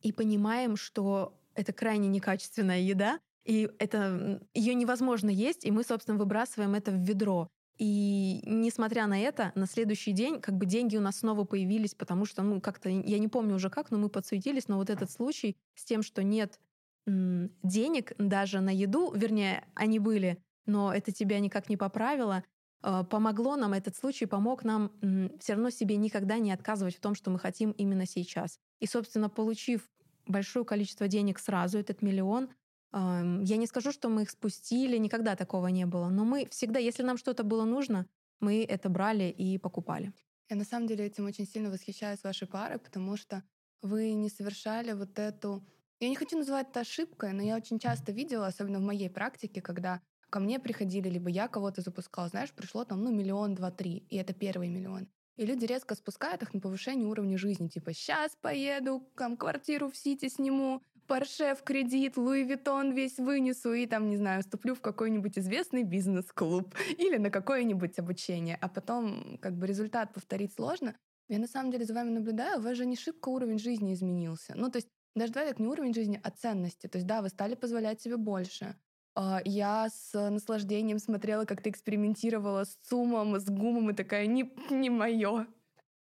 и 0.00 0.12
понимаем, 0.12 0.76
что 0.76 1.40
это 1.54 1.72
крайне 1.72 2.08
некачественная 2.08 2.80
еда, 2.80 3.20
и 3.48 3.70
это 3.78 4.42
ее 4.52 4.74
невозможно 4.74 5.30
есть, 5.30 5.64
и 5.64 5.70
мы, 5.70 5.82
собственно, 5.82 6.18
выбрасываем 6.18 6.74
это 6.74 6.90
в 6.90 7.00
ведро. 7.00 7.48
И 7.78 8.42
несмотря 8.44 9.06
на 9.06 9.18
это, 9.18 9.52
на 9.54 9.66
следующий 9.66 10.12
день 10.12 10.40
как 10.42 10.56
бы 10.58 10.66
деньги 10.66 10.98
у 10.98 11.00
нас 11.00 11.20
снова 11.20 11.44
появились, 11.44 11.94
потому 11.94 12.26
что, 12.26 12.42
ну, 12.42 12.60
как-то, 12.60 12.90
я 12.90 13.18
не 13.18 13.28
помню 13.28 13.54
уже 13.54 13.70
как, 13.70 13.90
но 13.90 13.96
мы 13.96 14.10
подсуетились, 14.10 14.68
но 14.68 14.76
вот 14.76 14.90
этот 14.90 15.10
случай 15.10 15.56
с 15.74 15.84
тем, 15.84 16.02
что 16.02 16.22
нет 16.22 16.60
м, 17.06 17.50
денег 17.62 18.12
даже 18.18 18.60
на 18.60 18.70
еду, 18.70 19.12
вернее, 19.14 19.66
они 19.74 19.98
были, 19.98 20.42
но 20.66 20.92
это 20.92 21.10
тебя 21.10 21.40
никак 21.40 21.70
не 21.70 21.78
поправило, 21.78 22.44
э, 22.82 23.04
помогло 23.08 23.56
нам, 23.56 23.72
этот 23.72 23.96
случай 23.96 24.26
помог 24.26 24.62
нам 24.62 24.92
все 25.40 25.54
равно 25.54 25.70
себе 25.70 25.96
никогда 25.96 26.38
не 26.38 26.52
отказывать 26.52 26.96
в 26.96 27.00
том, 27.00 27.14
что 27.14 27.30
мы 27.30 27.38
хотим 27.38 27.70
именно 27.70 28.04
сейчас. 28.04 28.58
И, 28.80 28.86
собственно, 28.86 29.30
получив 29.30 29.88
большое 30.26 30.66
количество 30.66 31.08
денег 31.08 31.38
сразу, 31.38 31.78
этот 31.78 32.02
миллион, 32.02 32.50
я 32.92 33.56
не 33.56 33.66
скажу, 33.66 33.92
что 33.92 34.08
мы 34.08 34.22
их 34.22 34.30
спустили, 34.30 34.96
никогда 34.96 35.36
такого 35.36 35.68
не 35.68 35.86
было. 35.86 36.08
Но 36.08 36.24
мы 36.24 36.46
всегда, 36.50 36.78
если 36.78 37.02
нам 37.02 37.18
что-то 37.18 37.44
было 37.44 37.64
нужно, 37.64 38.06
мы 38.40 38.64
это 38.64 38.88
брали 38.88 39.24
и 39.30 39.58
покупали. 39.58 40.12
Я 40.48 40.56
на 40.56 40.64
самом 40.64 40.86
деле 40.86 41.04
этим 41.04 41.26
очень 41.26 41.46
сильно 41.46 41.70
восхищаюсь 41.70 42.22
вашей 42.22 42.48
парой, 42.48 42.78
потому 42.78 43.16
что 43.16 43.42
вы 43.82 44.12
не 44.14 44.30
совершали 44.30 44.92
вот 44.92 45.18
эту... 45.18 45.64
Я 46.00 46.08
не 46.08 46.16
хочу 46.16 46.38
называть 46.38 46.70
это 46.70 46.80
ошибкой, 46.80 47.32
но 47.32 47.42
я 47.42 47.56
очень 47.56 47.78
часто 47.78 48.12
видела, 48.12 48.46
особенно 48.46 48.78
в 48.78 48.82
моей 48.82 49.10
практике, 49.10 49.60
когда 49.60 50.00
ко 50.30 50.40
мне 50.40 50.58
приходили, 50.58 51.08
либо 51.08 51.28
я 51.28 51.48
кого-то 51.48 51.82
запускала, 51.82 52.28
знаешь, 52.28 52.52
пришло 52.52 52.84
там, 52.84 53.02
ну, 53.02 53.10
миллион, 53.10 53.54
два, 53.54 53.70
три, 53.70 54.06
и 54.08 54.16
это 54.16 54.32
первый 54.32 54.68
миллион. 54.68 55.08
И 55.36 55.46
люди 55.46 55.64
резко 55.66 55.94
спускают 55.94 56.42
их 56.42 56.54
на 56.54 56.60
повышение 56.60 57.06
уровня 57.06 57.38
жизни. 57.38 57.68
Типа, 57.68 57.92
сейчас 57.92 58.36
поеду, 58.40 59.08
там, 59.16 59.36
квартиру 59.36 59.90
в 59.90 59.96
Сити 59.96 60.28
сниму, 60.28 60.82
Порше 61.08 61.54
в 61.54 61.62
кредит, 61.62 62.18
Louis 62.18 62.44
Vuitton 62.44 62.92
весь 62.92 63.16
вынесу 63.18 63.72
и 63.72 63.86
там, 63.86 64.10
не 64.10 64.18
знаю, 64.18 64.42
вступлю 64.42 64.74
в 64.74 64.82
какой-нибудь 64.82 65.38
известный 65.38 65.82
бизнес-клуб 65.82 66.74
или 66.98 67.16
на 67.16 67.30
какое-нибудь 67.30 67.98
обучение, 67.98 68.58
а 68.60 68.68
потом 68.68 69.38
как 69.40 69.56
бы 69.56 69.66
результат 69.66 70.12
повторить 70.12 70.52
сложно. 70.52 70.94
Я 71.30 71.38
на 71.38 71.46
самом 71.46 71.70
деле 71.72 71.86
за 71.86 71.94
вами 71.94 72.10
наблюдаю, 72.10 72.58
у 72.58 72.62
вас 72.62 72.76
же 72.76 72.84
не 72.84 72.94
шибко 72.94 73.30
уровень 73.30 73.58
жизни 73.58 73.94
изменился. 73.94 74.52
Ну, 74.54 74.70
то 74.70 74.76
есть 74.76 74.88
даже 75.14 75.32
давай 75.32 75.48
так, 75.48 75.58
не 75.58 75.66
уровень 75.66 75.94
жизни, 75.94 76.20
а 76.22 76.30
ценности. 76.30 76.86
То 76.88 76.98
есть 76.98 77.06
да, 77.06 77.22
вы 77.22 77.30
стали 77.30 77.54
позволять 77.54 78.02
себе 78.02 78.18
больше. 78.18 78.76
А, 79.14 79.40
я 79.46 79.88
с 79.88 80.12
наслаждением 80.30 80.98
смотрела, 80.98 81.46
как 81.46 81.62
ты 81.62 81.70
экспериментировала 81.70 82.64
с 82.64 82.76
ЦУМом, 82.82 83.40
с 83.40 83.46
ГУМом, 83.46 83.90
и 83.90 83.94
такая, 83.94 84.26
не, 84.26 84.52
не 84.70 84.90
мое. 84.90 85.46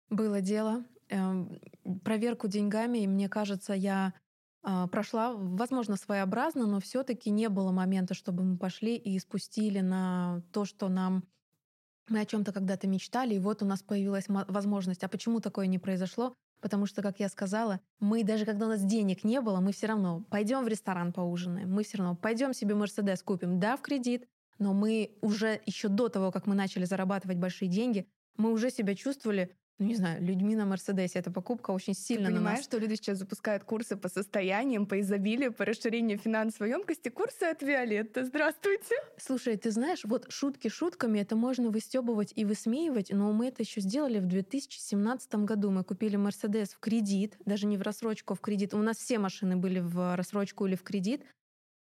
Было 0.10 0.42
дело. 0.42 0.86
Эм, 1.10 1.60
проверку 2.06 2.48
деньгами, 2.48 3.00
и 3.00 3.08
мне 3.08 3.30
кажется, 3.30 3.74
я 3.74 4.14
прошла, 4.62 5.34
возможно, 5.34 5.96
своеобразно, 5.96 6.68
но 6.68 6.80
все-таки 6.80 7.30
не 7.30 7.50
было 7.50 7.72
момента, 7.72 8.14
чтобы 8.14 8.44
мы 8.44 8.58
пошли 8.58 8.96
и 8.96 9.18
спустили 9.20 9.80
на 9.80 10.44
то, 10.52 10.66
что 10.66 10.90
нам 10.90 11.24
мы 12.10 12.20
о 12.20 12.26
чем-то 12.26 12.52
когда-то 12.52 12.88
мечтали, 12.88 13.36
и 13.36 13.40
вот 13.40 13.62
у 13.64 13.66
нас 13.66 13.82
появилась 13.82 14.26
возможность. 14.28 15.04
А 15.04 15.08
почему 15.08 15.40
такое 15.40 15.68
не 15.68 15.80
произошло? 15.80 16.36
Потому 16.60 16.86
что, 16.86 17.02
как 17.02 17.20
я 17.20 17.30
сказала, 17.30 17.80
мы 18.00 18.24
даже 18.24 18.46
когда 18.46 18.68
у 18.68 18.70
нас 18.70 18.84
денег 18.84 19.24
не 19.24 19.42
было, 19.42 19.60
мы 19.62 19.72
все 19.72 19.88
равно 19.88 20.24
пойдем 20.30 20.64
в 20.64 20.68
ресторан 20.68 21.12
поужинаем, 21.12 21.72
мы 21.72 21.84
все 21.84 21.98
равно 21.98 22.16
пойдем 22.16 22.54
себе 22.54 22.76
Мерседес 22.76 23.24
купим, 23.24 23.60
да, 23.60 23.78
в 23.78 23.82
кредит, 23.82 24.28
но 24.60 24.74
мы 24.74 25.18
уже 25.22 25.60
еще 25.66 25.88
до 25.88 26.08
того, 26.10 26.32
как 26.32 26.46
мы 26.46 26.54
начали 26.54 26.86
зарабатывать 26.86 27.38
большие 27.38 27.68
деньги, 27.68 28.08
мы 28.38 28.52
уже 28.52 28.70
себя 28.70 28.94
чувствовали 28.94 29.56
ну 29.82 29.88
не 29.88 29.96
знаю, 29.96 30.22
людьми 30.24 30.56
на 30.56 30.66
Мерседесе. 30.66 31.18
Эта 31.18 31.32
покупка 31.32 31.72
очень 31.72 31.96
сильно 31.96 32.28
Ты 32.28 32.36
понимаешь, 32.36 32.58
на 32.58 32.62
нас... 32.62 32.66
что 32.66 32.78
люди 32.78 32.94
сейчас 32.94 33.18
запускают 33.18 33.64
курсы 33.64 33.98
по 33.98 34.10
состояниям, 34.10 34.86
по 34.86 35.00
изобилию, 35.02 35.52
по 35.52 35.66
расширению 35.66 36.20
финансовой 36.20 36.70
емкости, 36.70 37.10
курсы 37.10 37.46
от 37.46 37.64
Виолетты. 37.64 38.24
Здравствуйте. 38.24 38.94
Слушай, 39.18 39.58
ты 39.58 39.72
знаешь, 39.72 40.02
вот 40.04 40.32
шутки 40.32 40.68
шутками, 40.68 41.18
это 41.18 41.36
можно 41.36 41.72
выстебывать 41.72 42.32
и 42.36 42.46
высмеивать, 42.46 43.10
но 43.10 43.32
мы 43.32 43.48
это 43.48 43.64
еще 43.64 43.82
сделали 43.82 44.20
в 44.20 44.28
2017 44.28 45.34
году. 45.46 45.72
Мы 45.72 45.84
купили 45.84 46.16
Мерседес 46.16 46.74
в 46.74 46.80
кредит, 46.80 47.38
даже 47.46 47.66
не 47.66 47.78
в 47.78 47.82
рассрочку, 47.82 48.34
а 48.34 48.36
в 48.36 48.40
кредит. 48.40 48.76
У 48.76 48.78
нас 48.78 48.98
все 48.98 49.18
машины 49.18 49.56
были 49.56 49.80
в 49.80 50.16
рассрочку 50.16 50.68
или 50.68 50.76
в 50.76 50.84
кредит, 50.84 51.24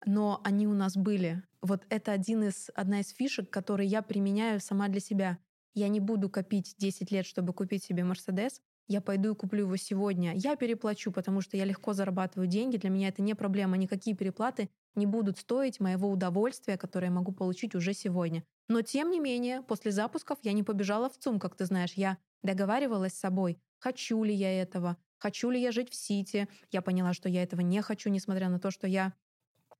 но 0.04 0.42
они 0.44 0.66
у 0.66 0.74
нас 0.74 0.98
были. 0.98 1.42
Вот 1.62 1.86
это 1.88 2.12
один 2.12 2.44
из, 2.44 2.70
одна 2.74 3.00
из 3.00 3.08
фишек, 3.08 3.48
которые 3.48 3.88
я 3.88 4.02
применяю 4.02 4.60
сама 4.60 4.88
для 4.88 5.00
себя. 5.00 5.38
Я 5.76 5.88
не 5.88 6.00
буду 6.00 6.30
копить 6.30 6.74
10 6.78 7.10
лет, 7.12 7.26
чтобы 7.26 7.52
купить 7.52 7.84
себе 7.84 8.02
Мерседес. 8.02 8.62
Я 8.88 9.02
пойду 9.02 9.32
и 9.32 9.36
куплю 9.36 9.64
его 9.64 9.76
сегодня. 9.76 10.32
Я 10.34 10.56
переплачу, 10.56 11.12
потому 11.12 11.42
что 11.42 11.58
я 11.58 11.66
легко 11.66 11.92
зарабатываю 11.92 12.48
деньги. 12.48 12.78
Для 12.78 12.88
меня 12.88 13.08
это 13.08 13.20
не 13.20 13.34
проблема. 13.34 13.76
Никакие 13.76 14.16
переплаты 14.16 14.70
не 14.94 15.04
будут 15.04 15.38
стоить 15.38 15.78
моего 15.78 16.10
удовольствия, 16.10 16.78
которое 16.78 17.08
я 17.08 17.12
могу 17.12 17.32
получить 17.32 17.74
уже 17.74 17.92
сегодня. 17.92 18.42
Но 18.68 18.80
тем 18.80 19.10
не 19.10 19.20
менее, 19.20 19.60
после 19.60 19.90
запусков 19.90 20.38
я 20.42 20.54
не 20.54 20.62
побежала 20.62 21.10
в 21.10 21.18
ЦУМ, 21.18 21.38
как 21.38 21.56
ты 21.56 21.66
знаешь. 21.66 21.92
Я 21.92 22.16
договаривалась 22.42 23.12
с 23.12 23.20
собой, 23.20 23.58
хочу 23.78 24.24
ли 24.24 24.32
я 24.32 24.62
этого, 24.62 24.96
хочу 25.18 25.50
ли 25.50 25.60
я 25.60 25.72
жить 25.72 25.90
в 25.90 25.94
Сити. 25.94 26.48
Я 26.70 26.80
поняла, 26.80 27.12
что 27.12 27.28
я 27.28 27.42
этого 27.42 27.60
не 27.60 27.82
хочу, 27.82 28.08
несмотря 28.08 28.48
на 28.48 28.58
то, 28.58 28.70
что 28.70 28.86
я 28.86 29.12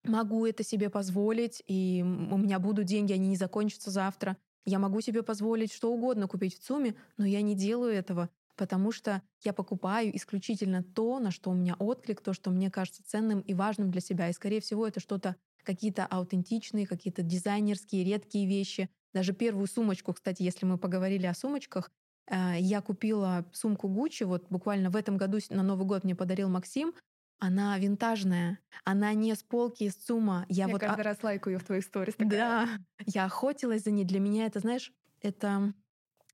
могу 0.02 0.44
это 0.44 0.62
себе 0.62 0.90
позволить, 0.90 1.62
и 1.66 2.02
у 2.04 2.36
меня 2.36 2.58
будут 2.58 2.84
деньги, 2.84 3.14
они 3.14 3.28
не 3.28 3.36
закончатся 3.36 3.90
завтра. 3.90 4.36
Я 4.66 4.80
могу 4.80 5.00
себе 5.00 5.22
позволить 5.22 5.72
что 5.72 5.92
угодно 5.92 6.26
купить 6.26 6.58
в 6.58 6.62
ЦУМе, 6.62 6.96
но 7.16 7.24
я 7.24 7.40
не 7.40 7.54
делаю 7.54 7.94
этого, 7.94 8.28
потому 8.56 8.90
что 8.90 9.22
я 9.44 9.52
покупаю 9.52 10.14
исключительно 10.16 10.82
то, 10.82 11.20
на 11.20 11.30
что 11.30 11.50
у 11.50 11.54
меня 11.54 11.76
отклик, 11.78 12.20
то, 12.20 12.32
что 12.32 12.50
мне 12.50 12.68
кажется 12.70 13.04
ценным 13.06 13.40
и 13.40 13.54
важным 13.54 13.92
для 13.92 14.00
себя. 14.00 14.28
И, 14.28 14.32
скорее 14.32 14.60
всего, 14.60 14.86
это 14.86 14.98
что-то 14.98 15.36
какие-то 15.62 16.04
аутентичные, 16.04 16.86
какие-то 16.86 17.22
дизайнерские, 17.22 18.04
редкие 18.04 18.48
вещи. 18.48 18.90
Даже 19.14 19.32
первую 19.32 19.68
сумочку, 19.68 20.12
кстати, 20.12 20.42
если 20.42 20.66
мы 20.66 20.78
поговорили 20.78 21.26
о 21.26 21.34
сумочках, 21.34 21.90
э, 22.26 22.56
я 22.58 22.80
купила 22.80 23.46
сумку 23.52 23.88
Гуччи, 23.88 24.24
вот 24.24 24.46
буквально 24.50 24.90
в 24.90 24.96
этом 24.96 25.16
году 25.16 25.38
на 25.50 25.62
Новый 25.62 25.86
год 25.86 26.02
мне 26.02 26.16
подарил 26.16 26.48
Максим, 26.48 26.92
она 27.38 27.78
винтажная, 27.78 28.58
она 28.84 29.12
не 29.14 29.34
с 29.34 29.42
полки 29.42 29.84
из 29.84 29.94
ЦУМа. 29.94 30.46
Я, 30.48 30.66
я 30.66 30.72
вот 30.72 30.80
каждый 30.80 31.00
а... 31.00 31.04
раз 31.04 31.22
лайкаю 31.22 31.58
в 31.58 31.64
твоих 31.64 31.84
сторис. 31.84 32.14
Да, 32.18 32.68
я 33.06 33.24
охотилась 33.26 33.84
за 33.84 33.90
ней. 33.90 34.04
Для 34.04 34.20
меня 34.20 34.46
это, 34.46 34.60
знаешь, 34.60 34.92
это 35.20 35.74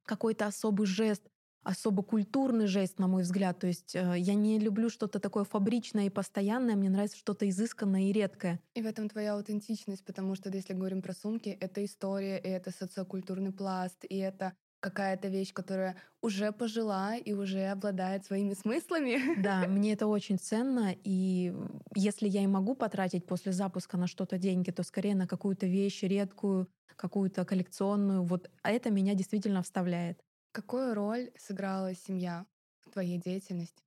какой-то 0.05 0.47
особый 0.47 0.87
жест, 0.87 1.23
особо 1.63 2.03
культурный 2.03 2.67
жест, 2.67 2.99
на 2.99 3.07
мой 3.07 3.23
взгляд. 3.23 3.59
То 3.59 3.67
есть 3.67 3.95
э, 3.95 4.15
я 4.19 4.35
не 4.35 4.59
люблю 4.59 4.91
что-то 4.91 5.21
такое 5.21 5.45
фабричное 5.45 6.07
и 6.07 6.11
постоянное, 6.11 6.77
мне 6.77 6.91
нравится 6.91 7.17
что-то 7.17 7.49
изысканное 7.49 8.03
и 8.03 8.13
редкое. 8.13 8.61
И 8.75 8.83
в 8.83 8.87
этом 8.87 9.09
твоя 9.09 9.35
аутентичность, 9.35 10.05
потому 10.05 10.35
что 10.35 10.51
если 10.51 10.75
говорим 10.75 11.03
про 11.03 11.13
сумки, 11.13 11.49
это 11.49 11.85
история, 11.85 12.39
и 12.39 12.49
это 12.49 12.71
социокультурный 12.71 13.53
пласт, 13.53 14.05
и 14.09 14.17
это 14.17 14.55
какая-то 14.83 15.29
вещь, 15.29 15.53
которая 15.53 15.97
уже 16.21 16.53
пожила 16.53 17.17
и 17.17 17.33
уже 17.33 17.67
обладает 17.69 18.27
своими 18.27 18.55
смыслами. 18.55 19.19
Да, 19.43 19.67
мне 19.69 19.93
это 19.93 20.07
очень 20.07 20.39
ценно. 20.39 20.95
И 21.05 21.55
если 21.95 22.29
я 22.29 22.43
и 22.43 22.47
могу 22.47 22.75
потратить 22.75 23.25
после 23.25 23.53
запуска 23.53 23.97
на 23.97 24.07
что-то 24.07 24.39
деньги, 24.39 24.71
то 24.71 24.83
скорее 24.83 25.15
на 25.15 25.27
какую-то 25.27 25.67
вещь 25.67 26.03
редкую, 26.03 26.69
какую-то 26.97 27.45
коллекционную. 27.45 28.25
Вот 28.25 28.51
а 28.63 28.71
это 28.71 28.91
меня 28.91 29.15
действительно 29.15 29.63
вставляет. 29.63 30.21
Какую 30.51 30.95
роль 30.95 31.31
сыграла 31.39 31.95
семья 31.95 32.45
в 32.81 32.91
твоей 32.91 33.19
деятельности? 33.19 33.83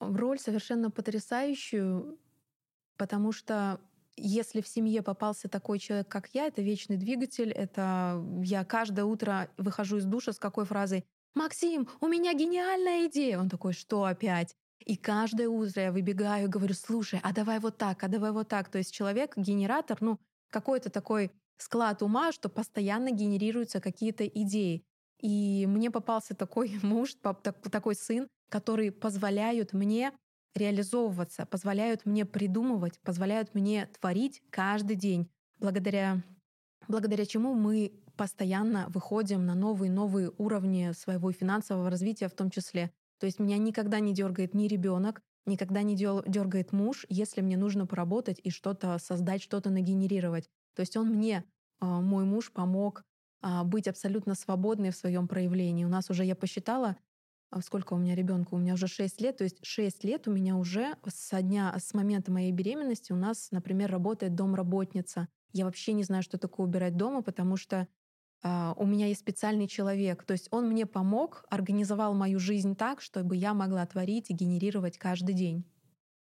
Роль 0.00 0.38
совершенно 0.38 0.90
потрясающую, 0.90 2.18
потому 2.96 3.32
что 3.32 3.80
если 4.22 4.60
в 4.60 4.68
семье 4.68 5.02
попался 5.02 5.48
такой 5.48 5.78
человек, 5.78 6.08
как 6.08 6.30
я, 6.32 6.46
это 6.46 6.62
вечный 6.62 6.96
двигатель, 6.96 7.50
это 7.50 8.24
я 8.42 8.64
каждое 8.64 9.04
утро 9.04 9.50
выхожу 9.56 9.98
из 9.98 10.04
душа 10.04 10.32
с 10.32 10.38
какой 10.38 10.64
фразой 10.64 11.04
«Максим, 11.34 11.88
у 12.00 12.08
меня 12.08 12.34
гениальная 12.34 13.08
идея!» 13.08 13.38
Он 13.38 13.48
такой 13.48 13.72
«Что 13.72 14.04
опять?» 14.04 14.54
И 14.84 14.96
каждое 14.96 15.48
утро 15.48 15.82
я 15.82 15.92
выбегаю 15.92 16.46
и 16.46 16.50
говорю 16.50 16.74
«Слушай, 16.74 17.20
а 17.22 17.32
давай 17.32 17.58
вот 17.58 17.78
так, 17.78 18.02
а 18.04 18.08
давай 18.08 18.32
вот 18.32 18.48
так». 18.48 18.68
То 18.68 18.78
есть 18.78 18.92
человек, 18.92 19.36
генератор, 19.36 19.98
ну, 20.00 20.18
какой-то 20.50 20.90
такой 20.90 21.32
склад 21.56 22.02
ума, 22.02 22.32
что 22.32 22.48
постоянно 22.48 23.10
генерируются 23.10 23.80
какие-то 23.80 24.26
идеи. 24.26 24.84
И 25.20 25.66
мне 25.66 25.90
попался 25.90 26.34
такой 26.34 26.78
муж, 26.82 27.14
такой 27.14 27.94
сын, 27.94 28.28
который 28.50 28.90
позволяют 28.90 29.72
мне 29.72 30.12
реализовываться, 30.54 31.46
позволяют 31.46 32.04
мне 32.06 32.24
придумывать, 32.24 33.00
позволяют 33.00 33.54
мне 33.54 33.86
творить 34.00 34.42
каждый 34.50 34.96
день, 34.96 35.30
благодаря, 35.58 36.22
благодаря 36.88 37.24
чему 37.26 37.54
мы 37.54 37.92
постоянно 38.16 38.86
выходим 38.88 39.46
на 39.46 39.54
новые 39.54 39.90
новые 39.90 40.32
уровни 40.38 40.92
своего 40.92 41.32
финансового 41.32 41.90
развития 41.90 42.28
в 42.28 42.34
том 42.34 42.50
числе. 42.50 42.90
То 43.18 43.26
есть 43.26 43.38
меня 43.38 43.56
никогда 43.56 44.00
не 44.00 44.12
дергает 44.12 44.54
ни 44.54 44.66
ребенок, 44.66 45.22
никогда 45.46 45.82
не 45.82 45.96
дергает 45.96 46.72
муж, 46.72 47.06
если 47.08 47.40
мне 47.40 47.56
нужно 47.56 47.86
поработать 47.86 48.40
и 48.42 48.50
что-то 48.50 48.98
создать, 48.98 49.42
что-то 49.42 49.70
нагенерировать. 49.70 50.48
То 50.74 50.80
есть 50.80 50.96
он 50.96 51.08
мне, 51.08 51.44
а, 51.80 52.00
мой 52.00 52.24
муж, 52.24 52.52
помог 52.52 53.04
а, 53.40 53.64
быть 53.64 53.88
абсолютно 53.88 54.34
свободной 54.34 54.90
в 54.90 54.96
своем 54.96 55.28
проявлении. 55.28 55.84
У 55.84 55.88
нас 55.88 56.10
уже, 56.10 56.24
я 56.24 56.36
посчитала, 56.36 56.96
сколько 57.60 57.94
у 57.94 57.98
меня 57.98 58.14
ребенка? 58.14 58.54
У 58.54 58.58
меня 58.58 58.74
уже 58.74 58.86
6 58.86 59.20
лет, 59.20 59.36
то 59.36 59.44
есть 59.44 59.58
6 59.62 60.04
лет 60.04 60.26
у 60.28 60.32
меня 60.32 60.56
уже 60.56 60.96
со 61.06 61.42
дня, 61.42 61.74
с 61.78 61.92
момента 61.94 62.32
моей 62.32 62.52
беременности 62.52 63.12
у 63.12 63.16
нас, 63.16 63.50
например, 63.50 63.90
работает 63.90 64.34
домработница. 64.34 65.28
Я 65.52 65.66
вообще 65.66 65.92
не 65.92 66.04
знаю, 66.04 66.22
что 66.22 66.38
такое 66.38 66.66
убирать 66.66 66.96
дома, 66.96 67.22
потому 67.22 67.56
что 67.56 67.88
Uh, 68.44 68.74
у 68.76 68.86
меня 68.86 69.06
есть 69.06 69.20
специальный 69.20 69.68
человек. 69.68 70.24
То 70.24 70.32
есть 70.32 70.48
он 70.50 70.68
мне 70.68 70.84
помог, 70.84 71.44
организовал 71.48 72.12
мою 72.12 72.40
жизнь 72.40 72.74
так, 72.74 73.00
чтобы 73.00 73.36
я 73.36 73.54
могла 73.54 73.86
творить 73.86 74.30
и 74.30 74.34
генерировать 74.34 74.98
каждый 74.98 75.36
день. 75.36 75.64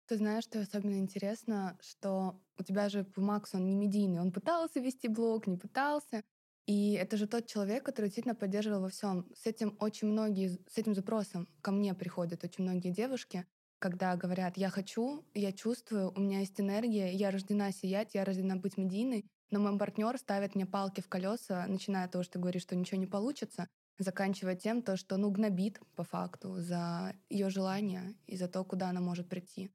Ты 0.07 0.19
знаешь, 0.19 0.45
что 0.45 0.61
особенно 0.61 0.99
интересно, 1.01 1.77
что 1.81 2.41
у 2.59 2.63
тебя 2.63 2.89
же 2.89 3.05
Макс, 3.17 3.55
он 3.55 3.67
не 3.67 3.75
медийный. 3.75 4.21
Он 4.21 4.31
пытался 4.31 4.79
вести 4.79 5.09
блог, 5.09 5.49
не 5.49 5.57
пытался. 5.57 6.23
И 6.67 6.93
это 6.93 7.17
же 7.17 7.27
тот 7.29 7.47
человек, 7.47 7.85
который 7.85 8.07
действительно 8.07 8.35
поддерживал 8.35 8.81
во 8.81 8.89
всем. 8.89 9.27
С 9.35 9.47
этим 9.47 9.77
очень 9.79 10.09
многие, 10.09 10.59
с 10.69 10.77
этим 10.77 10.95
запросом 10.95 11.49
ко 11.63 11.71
мне 11.71 11.95
приходят 11.95 12.43
очень 12.43 12.65
многие 12.65 12.91
девушки, 12.91 13.47
когда 13.79 14.17
говорят, 14.17 14.57
я 14.57 14.71
хочу, 14.71 15.25
я 15.35 15.53
чувствую, 15.53 16.13
у 16.17 16.21
меня 16.21 16.41
есть 16.41 16.61
энергия, 16.61 17.13
я 17.13 17.31
рождена 17.31 17.71
сиять, 17.73 18.15
я 18.15 18.25
рождена 18.25 18.57
быть 18.57 18.77
медийной, 18.79 19.27
но 19.51 19.61
мой 19.61 19.79
партнер 19.79 20.19
ставит 20.19 20.55
мне 20.55 20.67
палки 20.67 21.01
в 21.01 21.09
колеса, 21.09 21.67
начиная 21.69 22.07
от 22.07 22.13
того, 22.13 22.25
что 22.25 22.35
ты 22.35 22.39
говоришь, 22.41 22.63
что 22.63 22.75
ничего 22.75 22.99
не 22.99 23.07
получится, 23.07 23.69
заканчивая 23.99 24.57
тем, 24.57 24.83
то, 24.83 24.97
что 24.97 25.17
ну 25.19 25.31
гнобит 25.31 25.79
по 25.95 26.03
факту 26.05 26.61
за 26.61 27.15
ее 27.29 27.51
желание 27.51 28.15
и 28.27 28.37
за 28.37 28.49
то, 28.49 28.65
куда 28.65 28.89
она 28.89 29.01
может 29.01 29.29
прийти. 29.29 29.71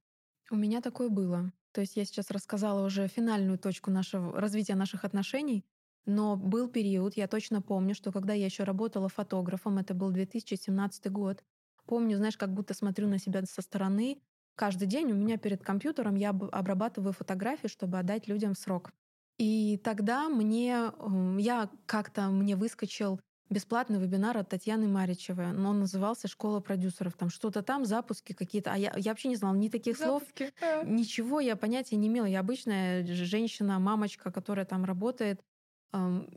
У 0.49 0.56
меня 0.56 0.82
такое 0.82 1.10
было. 1.10 1.54
То 1.71 1.82
есть 1.82 1.95
я 1.95 2.04
сейчас 2.04 2.32
рассказала 2.32 2.86
уже 2.86 3.08
финальную 3.08 3.58
точку 3.58 3.91
нашего 3.91 4.39
развития 4.39 4.75
наших 4.75 5.06
отношений. 5.06 5.63
Но 6.06 6.36
был 6.36 6.68
период, 6.68 7.16
я 7.16 7.28
точно 7.28 7.62
помню, 7.62 7.94
что 7.96 8.12
когда 8.12 8.34
я 8.34 8.46
еще 8.46 8.64
работала 8.64 9.08
фотографом, 9.10 9.78
это 9.78 9.94
был 9.94 10.10
2017 10.12 11.12
год, 11.12 11.44
помню, 11.86 12.18
знаешь, 12.18 12.38
как 12.38 12.54
будто 12.54 12.74
смотрю 12.74 13.08
на 13.08 13.20
себя 13.20 13.44
со 13.44 13.62
стороны. 13.62 14.22
Каждый 14.56 14.88
день 14.88 15.12
у 15.12 15.16
меня 15.16 15.38
перед 15.38 15.64
компьютером 15.64 16.16
я 16.16 16.30
обрабатываю 16.30 17.14
фотографии, 17.14 17.68
чтобы 17.68 18.00
отдать 18.00 18.28
людям 18.28 18.56
срок. 18.56 18.92
И 19.38 19.78
тогда 19.84 20.30
мне, 20.30 20.92
я 21.40 21.70
как-то 21.86 22.30
мне 22.30 22.56
выскочил 22.56 23.20
бесплатный 23.50 24.00
вебинар 24.00 24.38
от 24.38 24.50
Татьяны 24.50 24.88
Маричевой, 24.88 25.52
но 25.52 25.72
он 25.72 25.80
назывался 25.80 26.28
«Школа 26.28 26.62
продюсеров». 26.62 27.16
Там 27.16 27.30
что-то 27.30 27.62
там, 27.64 27.86
запуски 27.86 28.34
какие-то. 28.34 28.72
А 28.74 28.78
я, 28.78 28.94
я 28.96 29.12
вообще 29.12 29.28
не 29.28 29.36
знала 29.36 29.56
ни 29.56 29.68
таких 29.70 29.98
запуски. 29.98 30.54
слов, 30.60 30.88
ничего 30.90 31.40
я 31.40 31.56
понятия 31.56 31.98
не 31.98 32.08
имела. 32.08 32.26
Я 32.26 32.40
обычная 32.40 33.06
женщина, 33.06 33.80
мамочка, 33.80 34.32
которая 34.32 34.66
там 34.66 34.86
работает. 34.86 35.42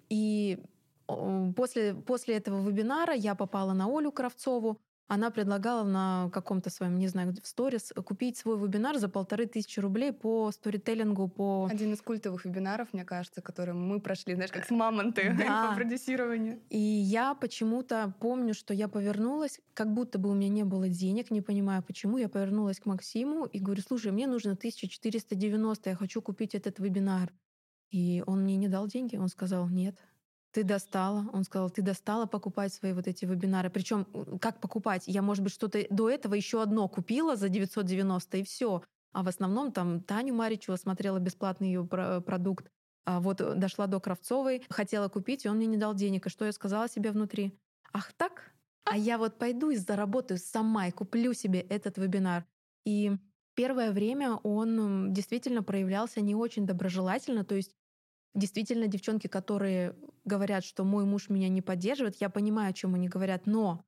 И 0.09 0.59
после, 1.57 1.95
после 1.95 2.37
этого 2.37 2.67
вебинара 2.67 3.15
я 3.15 3.35
попала 3.35 3.73
на 3.73 3.87
Олю 3.87 4.13
Кравцову. 4.13 4.81
Она 5.07 5.31
предлагала 5.31 5.85
на 5.85 6.31
каком-то 6.33 6.71
своем, 6.71 6.99
не 6.99 7.09
знаю, 7.09 7.35
в 7.43 7.47
сторис 7.47 7.93
купить 8.07 8.39
свой 8.39 8.59
вебинар 8.59 8.97
за 8.97 9.11
полторы 9.11 9.45
тысячи 9.45 9.79
рублей 9.79 10.13
по 10.15 10.51
сторителлингу, 10.51 11.29
по... 11.29 11.69
Один 11.71 11.93
из 11.93 12.01
культовых 12.01 12.47
вебинаров, 12.47 12.89
мне 12.95 13.05
кажется, 13.05 13.43
которым 13.43 13.87
мы 13.87 14.01
прошли, 14.01 14.35
знаешь, 14.35 14.51
как 14.51 14.65
с 14.65 14.71
мамонты 14.71 15.35
да. 15.39 15.69
по 15.69 15.75
продюсированию. 15.75 16.59
И 16.71 16.79
я 16.79 17.35
почему-то 17.35 18.15
помню, 18.19 18.55
что 18.55 18.73
я 18.73 18.89
повернулась, 18.89 19.61
как 19.75 19.93
будто 19.93 20.19
бы 20.19 20.31
у 20.31 20.35
меня 20.35 20.49
не 20.49 20.65
было 20.65 20.89
денег, 20.89 21.31
не 21.31 21.43
понимаю 21.43 21.83
почему, 21.83 22.17
я 22.17 22.31
повернулась 22.31 22.81
к 22.81 22.87
Максиму 22.87 23.45
и 23.45 23.59
говорю, 23.59 23.83
слушай, 23.87 24.11
мне 24.11 24.27
нужно 24.27 24.53
1490, 24.53 25.91
я 25.91 25.97
хочу 25.97 26.23
купить 26.23 26.55
этот 26.55 26.79
вебинар. 26.79 27.31
И 27.95 28.25
он 28.27 28.43
мне 28.43 28.57
не 28.57 28.67
дал 28.67 28.89
деньги. 28.89 29.15
Он 29.15 29.29
сказал, 29.29 29.69
нет, 29.69 29.97
ты 30.51 30.65
достала. 30.65 31.31
Он 31.33 31.45
сказал, 31.45 31.71
ты 31.71 31.81
достала 31.81 32.27
покупать 32.27 32.75
свои 32.75 32.93
вот 32.93 33.07
эти 33.07 33.25
вебинары. 33.25 33.71
Причем 33.71 34.05
как 34.41 34.61
покупать? 34.61 35.05
Я, 35.07 35.23
может 35.23 35.45
быть, 35.45 35.53
что-то 35.53 35.87
до 35.91 36.11
этого 36.11 36.35
еще 36.35 36.61
одно 36.61 36.89
купила 36.89 37.37
за 37.37 37.49
990 37.49 38.39
и 38.39 38.43
все. 38.43 38.83
А 39.13 39.23
в 39.23 39.29
основном 39.29 39.71
там 39.71 40.01
Таню 40.01 40.35
Маричева 40.35 40.75
смотрела 40.75 41.21
бесплатный 41.21 41.69
ее 41.69 41.87
продукт. 41.87 42.69
А 43.05 43.21
вот 43.21 43.37
дошла 43.37 43.87
до 43.87 44.01
Кравцовой, 44.01 44.65
хотела 44.71 45.09
купить, 45.09 45.45
и 45.45 45.49
он 45.49 45.59
мне 45.59 45.67
не 45.67 45.77
дал 45.77 45.95
денег. 45.95 46.27
И 46.27 46.31
что 46.31 46.45
я 46.45 46.51
сказала 46.51 46.89
себе 46.89 47.13
внутри? 47.13 47.57
Ах 47.93 48.13
так? 48.15 48.51
А 48.83 48.97
я 48.97 49.19
вот 49.19 49.39
пойду 49.39 49.71
и 49.71 49.77
заработаю 49.77 50.39
сама 50.39 50.89
и 50.89 50.91
куплю 50.91 51.33
себе 51.33 51.61
этот 51.61 51.97
вебинар. 51.97 52.45
И 52.85 53.13
первое 53.55 53.93
время 53.93 54.35
он 54.43 55.13
действительно 55.13 55.63
проявлялся 55.63 56.21
не 56.21 56.35
очень 56.35 56.67
доброжелательно, 56.67 57.45
то 57.45 57.55
есть 57.55 57.71
Действительно, 58.35 58.89
девчонки, 58.89 59.27
которые 59.27 59.95
говорят, 60.25 60.65
что 60.65 60.85
мой 60.85 61.05
муж 61.05 61.29
меня 61.29 61.49
не 61.49 61.63
поддерживает, 61.63 62.17
я 62.21 62.29
понимаю, 62.29 62.71
о 62.71 62.73
чем 62.73 62.95
они 62.95 63.09
говорят, 63.09 63.47
но 63.47 63.85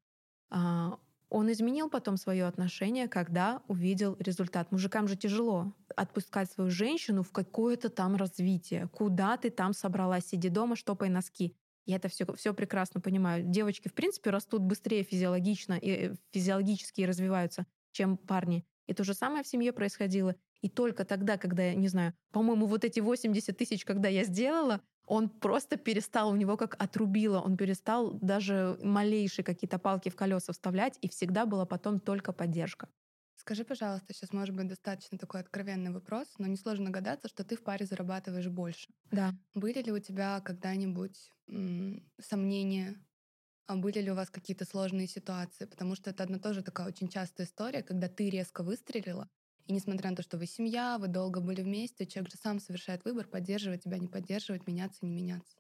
а, 0.51 0.99
он 1.29 1.51
изменил 1.51 1.91
потом 1.91 2.17
свое 2.17 2.47
отношение, 2.47 3.09
когда 3.09 3.63
увидел 3.67 4.17
результат. 4.21 4.71
Мужикам 4.71 5.09
же 5.09 5.17
тяжело 5.17 5.73
отпускать 5.97 6.51
свою 6.51 6.71
женщину 6.71 7.23
в 7.23 7.33
какое-то 7.33 7.89
там 7.89 8.17
развитие. 8.17 8.89
Куда 8.93 9.37
ты 9.37 9.51
там 9.51 9.73
собралась? 9.73 10.27
Сиди 10.27 10.49
дома, 10.49 10.77
штопай 10.77 11.09
носки. 11.09 11.57
Я 11.85 11.97
это 11.97 12.09
все, 12.09 12.27
все 12.35 12.55
прекрасно 12.55 13.01
понимаю. 13.01 13.45
Девочки, 13.45 13.89
в 13.89 13.95
принципе, 13.95 14.31
растут 14.31 14.63
быстрее 14.63 15.03
физиологично 15.03 15.75
и 15.75 15.91
э, 15.91 16.15
физиологически 16.33 17.03
развиваются, 17.03 17.67
чем 17.93 18.17
парни. 18.17 18.65
И 18.87 18.95
то 18.95 19.05
же 19.05 19.15
самое 19.15 19.43
в 19.43 19.49
семье 19.49 19.73
происходило. 19.73 20.37
И 20.63 20.69
только 20.69 21.05
тогда, 21.05 21.39
когда, 21.39 21.63
я 21.65 21.75
не 21.75 21.89
знаю, 21.89 22.15
по-моему, 22.33 22.67
вот 22.67 22.85
эти 22.85 23.01
80 23.01 23.57
тысяч, 23.59 23.85
когда 23.85 24.09
я 24.09 24.25
сделала, 24.25 24.81
он 25.07 25.29
просто 25.29 25.77
перестал, 25.77 26.31
у 26.31 26.37
него 26.37 26.57
как 26.57 26.75
отрубило, 26.83 27.41
он 27.41 27.57
перестал 27.57 28.13
даже 28.13 28.79
малейшие 28.83 29.45
какие-то 29.45 29.79
палки 29.79 30.09
в 30.09 30.17
колеса 30.17 30.53
вставлять, 30.53 30.99
и 31.01 31.09
всегда 31.09 31.47
была 31.47 31.65
потом 31.67 32.01
только 32.01 32.33
поддержка. 32.33 32.89
Скажи, 33.35 33.65
пожалуйста, 33.65 34.13
сейчас 34.13 34.33
может 34.33 34.55
быть 34.57 34.67
достаточно 34.69 35.19
такой 35.19 35.41
откровенный 35.41 35.93
вопрос, 35.93 36.35
но 36.39 36.47
несложно 36.47 36.87
догадаться, 36.87 37.29
что 37.29 37.45
ты 37.45 37.57
в 37.57 37.63
паре 37.63 37.85
зарабатываешь 37.87 38.49
больше. 38.49 38.89
Да. 39.11 39.35
Были 39.55 39.83
ли 39.83 39.93
у 39.93 39.99
тебя 39.99 40.41
когда-нибудь 40.41 41.31
м- 41.49 42.11
сомнения 42.21 42.97
а 43.69 43.77
были 43.77 44.01
ли 44.01 44.11
у 44.13 44.17
вас 44.17 44.31
какие-то 44.31 44.65
сложные 44.67 45.09
ситуации? 45.09 45.67
Потому 45.67 45.95
что 45.97 46.11
это 46.11 46.25
одна 46.25 46.39
тоже 46.39 46.63
такая 46.63 46.89
очень 46.89 47.09
частая 47.09 47.47
история, 47.47 47.83
когда 47.83 48.09
ты 48.09 48.31
резко 48.31 48.63
выстрелила, 48.63 49.31
и 49.67 49.73
несмотря 49.73 50.11
на 50.11 50.17
то, 50.17 50.23
что 50.23 50.39
вы 50.39 50.47
семья, 50.47 50.99
вы 50.99 51.09
долго 51.09 51.41
были 51.41 51.63
вместе, 51.63 52.07
человек 52.07 52.33
же 52.33 52.39
сам 52.39 52.61
совершает 52.61 53.05
выбор, 53.05 53.27
поддерживать 53.27 53.85
тебя, 53.85 53.99
не 53.99 54.09
поддерживать, 54.09 54.67
меняться, 54.67 55.05
не 55.05 55.11
меняться. 55.13 55.57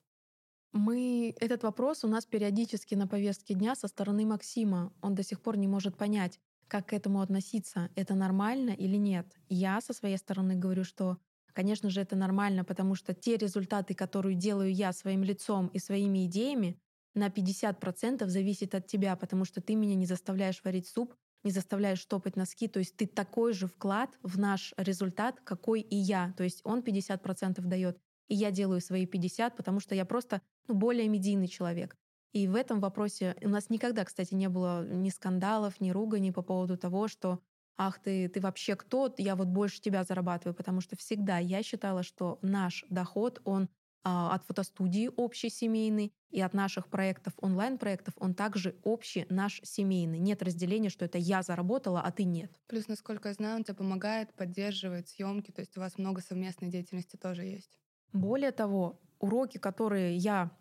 Мы 0.72 1.34
этот 1.40 1.62
вопрос 1.62 2.04
у 2.04 2.08
нас 2.08 2.26
периодически 2.26 2.94
на 2.94 3.06
повестке 3.06 3.54
дня 3.54 3.74
со 3.74 3.88
стороны 3.88 4.26
Максима. 4.26 4.92
Он 5.00 5.14
до 5.14 5.22
сих 5.22 5.40
пор 5.40 5.56
не 5.56 5.68
может 5.68 5.96
понять, 5.96 6.38
как 6.68 6.88
к 6.88 6.92
этому 6.92 7.20
относиться, 7.20 7.90
это 7.94 8.14
нормально 8.14 8.70
или 8.70 8.96
нет. 8.96 9.26
Я 9.48 9.80
со 9.80 9.92
своей 9.92 10.18
стороны 10.18 10.56
говорю, 10.56 10.84
что, 10.84 11.18
конечно 11.52 11.90
же, 11.90 12.00
это 12.00 12.16
нормально, 12.16 12.64
потому 12.64 12.94
что 12.94 13.14
те 13.14 13.36
результаты, 13.36 13.94
которые 13.94 14.34
делаю 14.36 14.72
я 14.74 14.92
своим 14.92 15.22
лицом 15.22 15.68
и 15.68 15.78
своими 15.78 16.26
идеями, 16.26 16.78
на 17.14 17.30
50% 17.30 18.26
зависит 18.28 18.74
от 18.74 18.86
тебя, 18.86 19.16
потому 19.16 19.44
что 19.44 19.62
ты 19.62 19.74
меня 19.74 19.94
не 19.94 20.06
заставляешь 20.06 20.60
варить 20.64 20.88
суп, 20.88 21.14
не 21.46 21.52
заставляешь 21.52 22.00
штопать 22.00 22.36
носки. 22.36 22.66
То 22.66 22.80
есть 22.80 22.96
ты 22.96 23.06
такой 23.06 23.52
же 23.52 23.68
вклад 23.68 24.10
в 24.22 24.38
наш 24.38 24.74
результат, 24.76 25.40
какой 25.44 25.80
и 25.80 25.96
я. 25.96 26.34
То 26.36 26.42
есть 26.42 26.60
он 26.64 26.80
50% 26.80 27.60
дает, 27.60 27.98
и 28.28 28.34
я 28.34 28.50
делаю 28.50 28.80
свои 28.80 29.06
50, 29.06 29.56
потому 29.56 29.78
что 29.80 29.94
я 29.94 30.04
просто 30.04 30.42
ну, 30.66 30.74
более 30.74 31.08
медийный 31.08 31.46
человек. 31.46 31.96
И 32.32 32.48
в 32.48 32.56
этом 32.56 32.80
вопросе 32.80 33.36
у 33.42 33.48
нас 33.48 33.70
никогда, 33.70 34.04
кстати, 34.04 34.34
не 34.34 34.48
было 34.48 34.84
ни 34.84 35.08
скандалов, 35.08 35.80
ни 35.80 35.90
руганий 35.90 36.32
по 36.32 36.42
поводу 36.42 36.76
того, 36.76 37.06
что 37.06 37.40
ах 37.78 38.00
ты, 38.00 38.28
ты 38.28 38.40
вообще 38.40 38.74
кто, 38.74 39.14
я 39.16 39.36
вот 39.36 39.46
больше 39.46 39.80
тебя 39.80 40.02
зарабатываю, 40.02 40.54
потому 40.54 40.80
что 40.80 40.96
всегда 40.96 41.38
я 41.38 41.62
считала, 41.62 42.02
что 42.02 42.38
наш 42.42 42.84
доход, 42.90 43.40
он 43.44 43.68
от 44.06 44.44
фотостудии 44.44 45.10
общий 45.16 45.50
семейный 45.50 46.12
и 46.30 46.40
от 46.40 46.54
наших 46.54 46.88
проектов, 46.88 47.32
онлайн-проектов, 47.38 48.14
он 48.18 48.34
также 48.34 48.76
общий 48.84 49.26
наш 49.30 49.60
семейный. 49.64 50.18
Нет 50.18 50.42
разделения, 50.42 50.90
что 50.90 51.04
это 51.04 51.18
я 51.18 51.42
заработала, 51.42 52.00
а 52.00 52.12
ты 52.12 52.24
нет. 52.24 52.60
Плюс, 52.68 52.86
насколько 52.86 53.28
я 53.28 53.34
знаю, 53.34 53.56
он 53.56 53.64
тебе 53.64 53.74
помогает, 53.74 54.32
поддерживает 54.34 55.08
съемки, 55.08 55.50
то 55.50 55.60
есть 55.60 55.76
у 55.76 55.80
вас 55.80 55.98
много 55.98 56.20
совместной 56.20 56.68
деятельности 56.68 57.16
тоже 57.16 57.42
есть. 57.44 57.80
Более 58.12 58.52
того, 58.52 59.00
уроки, 59.18 59.58
которые 59.58 60.16
я 60.16 60.56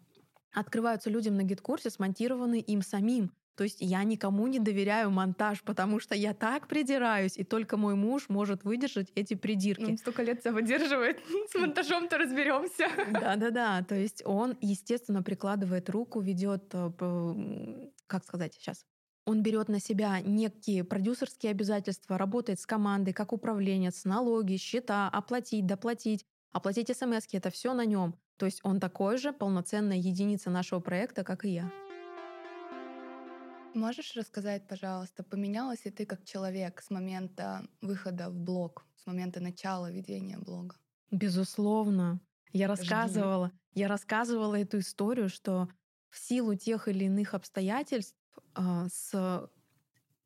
открываются 0.52 1.10
людям 1.10 1.36
на 1.36 1.44
гид-курсе, 1.44 1.90
смонтированы 1.90 2.60
им 2.60 2.82
самим. 2.82 3.32
То 3.56 3.64
есть 3.64 3.78
я 3.80 4.04
никому 4.04 4.48
не 4.48 4.60
доверяю 4.60 5.12
монтаж, 5.12 5.64
потому 5.64 6.00
что 6.00 6.14
я 6.14 6.34
так 6.34 6.68
придираюсь, 6.68 7.38
и 7.38 7.44
только 7.44 7.78
мой 7.78 7.96
муж 7.96 8.28
может 8.28 8.64
выдержать 8.64 9.12
эти 9.16 9.34
придирки. 9.34 9.84
Он 9.84 9.98
столько 9.98 10.24
лет 10.24 10.42
себя 10.42 10.52
выдерживает, 10.52 11.20
с 11.52 11.56
монтажом-то 11.56 12.18
разберемся. 12.18 12.88
Да-да-да, 13.12 13.84
то 13.84 13.96
есть 13.96 14.24
он, 14.26 14.58
естественно, 14.62 15.24
прикладывает 15.24 15.90
руку, 15.90 16.20
ведет, 16.20 16.64
э, 16.74 17.90
как 18.08 18.26
сказать 18.26 18.54
сейчас, 18.56 18.86
он 19.26 19.42
берет 19.42 19.70
на 19.70 19.80
себя 19.80 20.20
некие 20.20 20.84
продюсерские 20.84 21.52
обязательства, 21.52 22.18
работает 22.18 22.60
с 22.60 22.66
командой, 22.66 23.14
как 23.14 23.34
управленец, 23.34 24.06
налоги, 24.06 24.58
счета, 24.58 25.10
оплатить, 25.10 25.66
доплатить, 25.66 26.26
оплатить 26.52 26.96
смс 26.96 27.26
это 27.32 27.50
все 27.50 27.74
на 27.74 27.86
нем. 27.86 28.16
То 28.38 28.46
есть 28.46 28.60
он 28.64 28.80
такой 28.80 29.18
же 29.18 29.34
полноценная 29.34 29.98
единица 29.98 30.50
нашего 30.50 30.80
проекта, 30.80 31.24
как 31.24 31.46
и 31.46 31.50
я. 31.50 31.72
Можешь 33.76 34.16
рассказать, 34.16 34.70
пожалуйста, 34.70 35.22
поменялась 35.22 35.84
ли 35.84 35.92
ты 35.92 36.06
как 36.06 36.24
человек 36.24 36.82
с 36.82 36.90
момента 36.90 37.68
выхода 37.82 38.30
в 38.30 38.40
блог, 38.40 38.86
с 38.96 39.06
момента 39.06 39.42
начала 39.42 39.92
ведения 39.92 40.38
блога? 40.38 40.78
Безусловно. 41.12 42.22
Я 42.54 42.70
рассказывала, 42.70 43.52
я 43.74 43.90
рассказывала 43.90 44.56
эту 44.56 44.80
историю, 44.80 45.28
что 45.28 45.68
в 46.10 46.18
силу 46.18 46.56
тех 46.56 46.88
или 46.88 47.04
иных 47.04 47.34
обстоятельств 47.34 48.16
э, 48.56 48.88
с 48.90 49.50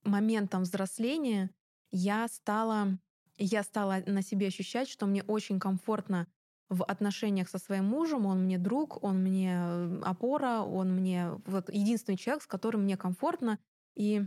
моментом 0.04 0.62
взросления 0.62 1.50
я 1.90 2.28
стала, 2.28 3.00
я 3.40 3.64
стала 3.64 4.04
на 4.06 4.22
себе 4.22 4.50
ощущать, 4.50 4.88
что 4.88 5.08
мне 5.08 5.24
очень 5.24 5.60
комфортно 5.60 6.28
в 6.70 6.84
отношениях 6.84 7.50
со 7.50 7.58
своим 7.58 7.86
мужем, 7.86 8.26
он 8.26 8.44
мне 8.44 8.58
друг, 8.58 9.04
он 9.04 9.24
мне 9.24 9.60
э, 9.60 10.02
опора, 10.04 10.62
он 10.62 10.94
мне 10.94 11.32
вот 11.46 11.74
единственный 11.74 12.16
человек, 12.16 12.44
с 12.44 12.48
которым 12.48 12.84
мне 12.84 12.96
комфортно. 12.96 13.58
И 13.96 14.22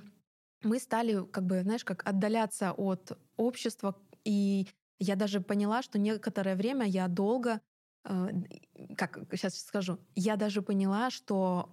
мы 0.62 0.78
стали, 0.80 1.24
как 1.26 1.46
бы, 1.46 1.62
знаешь, 1.62 1.84
как 1.84 2.06
отдаляться 2.06 2.72
от 2.72 3.16
общества. 3.36 3.96
И 4.24 4.66
я 4.98 5.14
даже 5.16 5.40
поняла, 5.40 5.82
что 5.82 5.98
некоторое 5.98 6.56
время 6.56 6.84
я 6.86 7.06
долго, 7.06 7.60
э, 8.04 8.28
как 8.96 9.20
сейчас 9.30 9.58
скажу, 9.60 9.98
я 10.16 10.36
даже 10.36 10.62
поняла, 10.62 11.10
что 11.10 11.68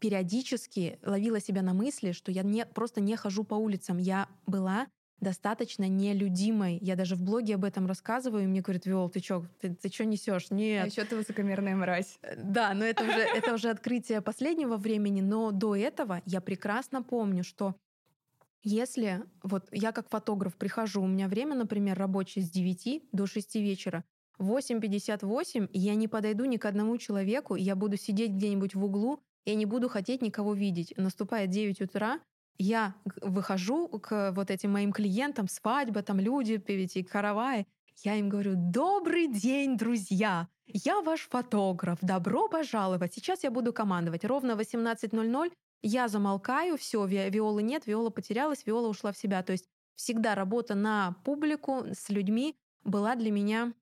периодически 0.00 0.98
ловила 1.04 1.40
себя 1.40 1.62
на 1.62 1.74
мысли, 1.74 2.12
что 2.12 2.32
я 2.32 2.42
не, 2.42 2.66
просто 2.66 3.00
не 3.00 3.16
хожу 3.16 3.44
по 3.44 3.54
улицам. 3.54 3.98
Я 3.98 4.28
была 4.46 4.88
достаточно 5.20 5.88
нелюдимой. 5.88 6.78
Я 6.80 6.96
даже 6.96 7.16
в 7.16 7.22
блоге 7.22 7.56
об 7.56 7.64
этом 7.64 7.86
рассказываю, 7.86 8.44
и 8.44 8.46
мне 8.46 8.60
говорят, 8.60 8.86
Виол, 8.86 9.08
ты 9.08 9.20
чё, 9.20 9.44
ты, 9.60 9.74
ты 9.74 9.88
чё 9.88 10.04
несешь? 10.04 10.46
А 10.50 10.54
Нет. 10.54 10.84
А 10.84 10.86
еще 10.86 11.04
ты 11.04 11.16
высокомерная 11.16 11.76
мразь. 11.76 12.18
Э, 12.22 12.36
да, 12.36 12.74
но 12.74 12.84
это 12.84 13.04
уже, 13.04 13.20
это 13.20 13.54
уже 13.54 13.70
открытие 13.70 14.20
последнего 14.20 14.76
времени, 14.76 15.20
но 15.20 15.50
до 15.50 15.74
этого 15.76 16.22
я 16.24 16.40
прекрасно 16.40 17.02
помню, 17.02 17.44
что 17.44 17.74
если 18.62 19.22
вот 19.42 19.68
я 19.72 19.92
как 19.92 20.08
фотограф 20.08 20.56
прихожу, 20.56 21.02
у 21.02 21.06
меня 21.06 21.28
время, 21.28 21.54
например, 21.54 21.98
рабочее 21.98 22.44
с 22.44 22.50
9 22.50 23.08
до 23.12 23.26
6 23.26 23.54
вечера, 23.56 24.04
8.58, 24.38 25.68
и 25.72 25.78
я 25.78 25.94
не 25.94 26.08
подойду 26.08 26.44
ни 26.44 26.56
к 26.56 26.64
одному 26.64 26.96
человеку, 26.98 27.56
я 27.56 27.74
буду 27.74 27.96
сидеть 27.96 28.32
где-нибудь 28.32 28.74
в 28.74 28.84
углу, 28.84 29.20
я 29.44 29.54
не 29.54 29.66
буду 29.66 29.88
хотеть 29.88 30.22
никого 30.22 30.54
видеть. 30.54 30.92
Наступает 30.96 31.50
9 31.50 31.80
утра, 31.80 32.20
я 32.58 32.94
выхожу 33.22 33.88
к 33.88 34.32
вот 34.32 34.50
этим 34.50 34.72
моим 34.72 34.92
клиентам, 34.92 35.48
свадьба, 35.48 36.02
там 36.02 36.20
люди, 36.20 36.58
певите, 36.58 37.04
каравай, 37.04 37.66
я 38.04 38.16
им 38.16 38.28
говорю, 38.28 38.54
добрый 38.56 39.28
день, 39.28 39.76
друзья, 39.76 40.48
я 40.66 41.00
ваш 41.00 41.28
фотограф, 41.28 41.98
добро 42.02 42.48
пожаловать, 42.48 43.14
сейчас 43.14 43.42
я 43.42 43.50
буду 43.50 43.72
командовать. 43.72 44.24
Ровно 44.24 44.52
18.00 44.52 45.52
я 45.82 46.08
замолкаю, 46.08 46.76
все, 46.76 47.06
Виолы 47.06 47.62
нет, 47.62 47.86
Виола 47.86 48.10
потерялась, 48.10 48.66
Виола 48.66 48.88
ушла 48.88 49.12
в 49.12 49.18
себя. 49.18 49.42
То 49.42 49.52
есть 49.52 49.66
всегда 49.94 50.34
работа 50.34 50.74
на 50.74 51.16
публику 51.24 51.86
с 51.92 52.08
людьми 52.08 52.56
была 52.84 53.14
для 53.14 53.30
меня 53.30 53.72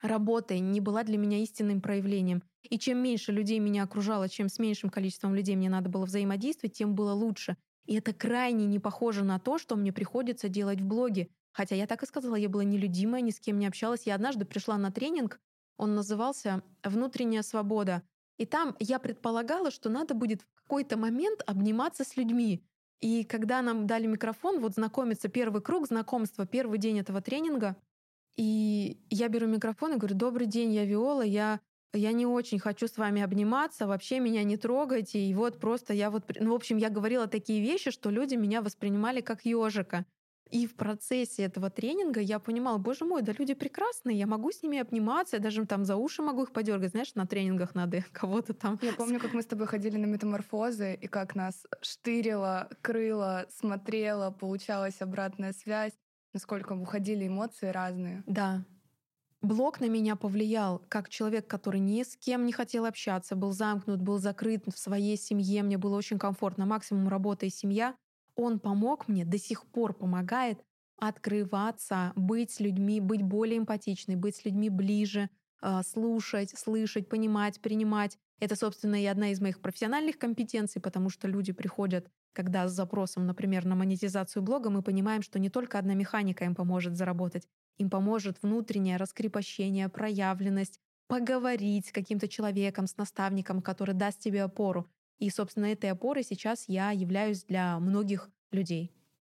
работой, 0.00 0.60
не 0.60 0.80
была 0.80 1.02
для 1.02 1.18
меня 1.18 1.38
истинным 1.38 1.80
проявлением. 1.80 2.42
И 2.62 2.78
чем 2.78 2.98
меньше 2.98 3.32
людей 3.32 3.58
меня 3.58 3.82
окружало, 3.82 4.28
чем 4.28 4.48
с 4.48 4.58
меньшим 4.58 4.90
количеством 4.90 5.34
людей 5.34 5.56
мне 5.56 5.68
надо 5.68 5.88
было 5.88 6.04
взаимодействовать, 6.04 6.76
тем 6.76 6.94
было 6.94 7.12
лучше. 7.12 7.56
И 7.86 7.94
это 7.94 8.12
крайне 8.12 8.66
не 8.66 8.78
похоже 8.78 9.24
на 9.24 9.38
то, 9.38 9.58
что 9.58 9.76
мне 9.76 9.92
приходится 9.92 10.48
делать 10.48 10.80
в 10.80 10.86
блоге. 10.86 11.28
Хотя 11.52 11.74
я 11.74 11.86
так 11.86 12.02
и 12.02 12.06
сказала, 12.06 12.36
я 12.36 12.48
была 12.48 12.64
нелюдимая, 12.64 13.20
ни 13.20 13.30
с 13.30 13.38
кем 13.38 13.58
не 13.58 13.66
общалась. 13.66 14.06
Я 14.06 14.14
однажды 14.14 14.44
пришла 14.44 14.76
на 14.78 14.90
тренинг, 14.90 15.40
он 15.76 15.94
назывался 15.94 16.62
«Внутренняя 16.82 17.42
свобода». 17.42 18.02
И 18.36 18.46
там 18.46 18.74
я 18.80 18.98
предполагала, 18.98 19.70
что 19.70 19.88
надо 19.88 20.14
будет 20.14 20.42
в 20.42 20.62
какой-то 20.62 20.96
момент 20.96 21.42
обниматься 21.46 22.04
с 22.04 22.16
людьми. 22.16 22.64
И 23.00 23.22
когда 23.24 23.62
нам 23.62 23.86
дали 23.86 24.06
микрофон, 24.06 24.60
вот 24.60 24.74
знакомиться, 24.74 25.28
первый 25.28 25.62
круг 25.62 25.86
знакомства, 25.86 26.46
первый 26.46 26.78
день 26.78 26.98
этого 26.98 27.20
тренинга, 27.20 27.76
и 28.36 28.98
я 29.10 29.28
беру 29.28 29.46
микрофон 29.46 29.94
и 29.94 29.96
говорю, 29.96 30.16
добрый 30.16 30.46
день, 30.46 30.72
я 30.72 30.84
Виола, 30.84 31.22
я 31.22 31.60
я 31.98 32.12
не 32.12 32.26
очень 32.26 32.58
хочу 32.58 32.86
с 32.88 32.96
вами 32.96 33.22
обниматься, 33.22 33.86
вообще 33.86 34.20
меня 34.20 34.44
не 34.44 34.56
трогайте. 34.56 35.18
И 35.18 35.34
вот 35.34 35.58
просто 35.58 35.92
я 35.94 36.10
вот, 36.10 36.24
ну, 36.38 36.52
в 36.52 36.54
общем, 36.54 36.76
я 36.76 36.90
говорила 36.90 37.26
такие 37.26 37.60
вещи, 37.60 37.90
что 37.90 38.10
люди 38.10 38.34
меня 38.34 38.62
воспринимали 38.62 39.20
как 39.20 39.44
ежика. 39.44 40.04
И 40.50 40.66
в 40.66 40.76
процессе 40.76 41.42
этого 41.44 41.70
тренинга 41.70 42.20
я 42.20 42.38
понимала, 42.38 42.78
боже 42.78 43.04
мой, 43.04 43.22
да 43.22 43.32
люди 43.36 43.54
прекрасные, 43.54 44.18
я 44.18 44.26
могу 44.26 44.52
с 44.52 44.62
ними 44.62 44.78
обниматься, 44.78 45.36
я 45.36 45.42
даже 45.42 45.64
там 45.66 45.84
за 45.84 45.96
уши 45.96 46.22
могу 46.22 46.44
их 46.44 46.52
подергать, 46.52 46.90
знаешь, 46.90 47.14
на 47.14 47.26
тренингах 47.26 47.74
надо 47.74 48.04
кого-то 48.12 48.52
там. 48.52 48.78
Я 48.82 48.92
помню, 48.92 49.18
как 49.18 49.32
мы 49.32 49.42
с 49.42 49.46
тобой 49.46 49.66
ходили 49.66 49.96
на 49.96 50.06
метаморфозы, 50.06 50.94
и 50.94 51.06
как 51.08 51.34
нас 51.34 51.66
штырило, 51.80 52.68
крыло, 52.82 53.46
смотрело, 53.48 54.30
получалась 54.30 55.00
обратная 55.00 55.52
связь, 55.52 55.94
насколько 56.34 56.74
уходили 56.74 57.26
эмоции 57.26 57.68
разные. 57.68 58.22
Да, 58.26 58.64
Блог 59.44 59.78
на 59.78 59.90
меня 59.90 60.16
повлиял 60.16 60.82
как 60.88 61.10
человек, 61.10 61.46
который 61.46 61.78
ни 61.78 62.02
с 62.02 62.16
кем 62.16 62.46
не 62.46 62.52
хотел 62.52 62.86
общаться, 62.86 63.36
был 63.36 63.52
замкнут, 63.52 64.00
был 64.00 64.16
закрыт 64.16 64.64
в 64.66 64.78
своей 64.78 65.18
семье, 65.18 65.62
мне 65.62 65.76
было 65.76 65.98
очень 65.98 66.18
комфортно, 66.18 66.64
максимум 66.64 67.08
работа 67.08 67.44
и 67.44 67.50
семья. 67.50 67.94
Он 68.36 68.58
помог 68.58 69.06
мне, 69.06 69.26
до 69.26 69.36
сих 69.36 69.66
пор 69.66 69.92
помогает 69.92 70.64
открываться, 70.96 72.14
быть 72.16 72.52
с 72.52 72.60
людьми, 72.60 73.00
быть 73.00 73.20
более 73.20 73.58
эмпатичной, 73.58 74.16
быть 74.16 74.36
с 74.36 74.46
людьми 74.46 74.70
ближе, 74.70 75.28
а, 75.60 75.82
слушать, 75.82 76.58
слышать, 76.58 77.10
понимать, 77.10 77.60
принимать. 77.60 78.16
Это, 78.40 78.56
собственно, 78.56 78.94
и 78.94 79.04
одна 79.04 79.28
из 79.28 79.42
моих 79.42 79.60
профессиональных 79.60 80.16
компетенций, 80.16 80.80
потому 80.80 81.10
что 81.10 81.28
люди 81.28 81.52
приходят, 81.52 82.08
когда 82.32 82.66
с 82.66 82.72
запросом, 82.72 83.26
например, 83.26 83.66
на 83.66 83.74
монетизацию 83.74 84.42
блога, 84.42 84.70
мы 84.70 84.80
понимаем, 84.80 85.20
что 85.20 85.38
не 85.38 85.50
только 85.50 85.78
одна 85.78 85.92
механика 85.92 86.46
им 86.46 86.54
поможет 86.54 86.96
заработать, 86.96 87.46
им 87.78 87.90
поможет 87.90 88.42
внутреннее 88.42 88.96
раскрепощение, 88.96 89.88
проявленность, 89.88 90.78
поговорить 91.06 91.88
с 91.88 91.92
каким-то 91.92 92.28
человеком, 92.28 92.86
с 92.86 92.96
наставником, 92.96 93.62
который 93.62 93.94
даст 93.94 94.20
тебе 94.20 94.42
опору. 94.42 94.88
И, 95.18 95.30
собственно, 95.30 95.66
этой 95.66 95.90
опорой 95.90 96.24
сейчас 96.24 96.64
я 96.68 96.90
являюсь 96.90 97.44
для 97.44 97.78
многих 97.78 98.30
людей. 98.50 98.92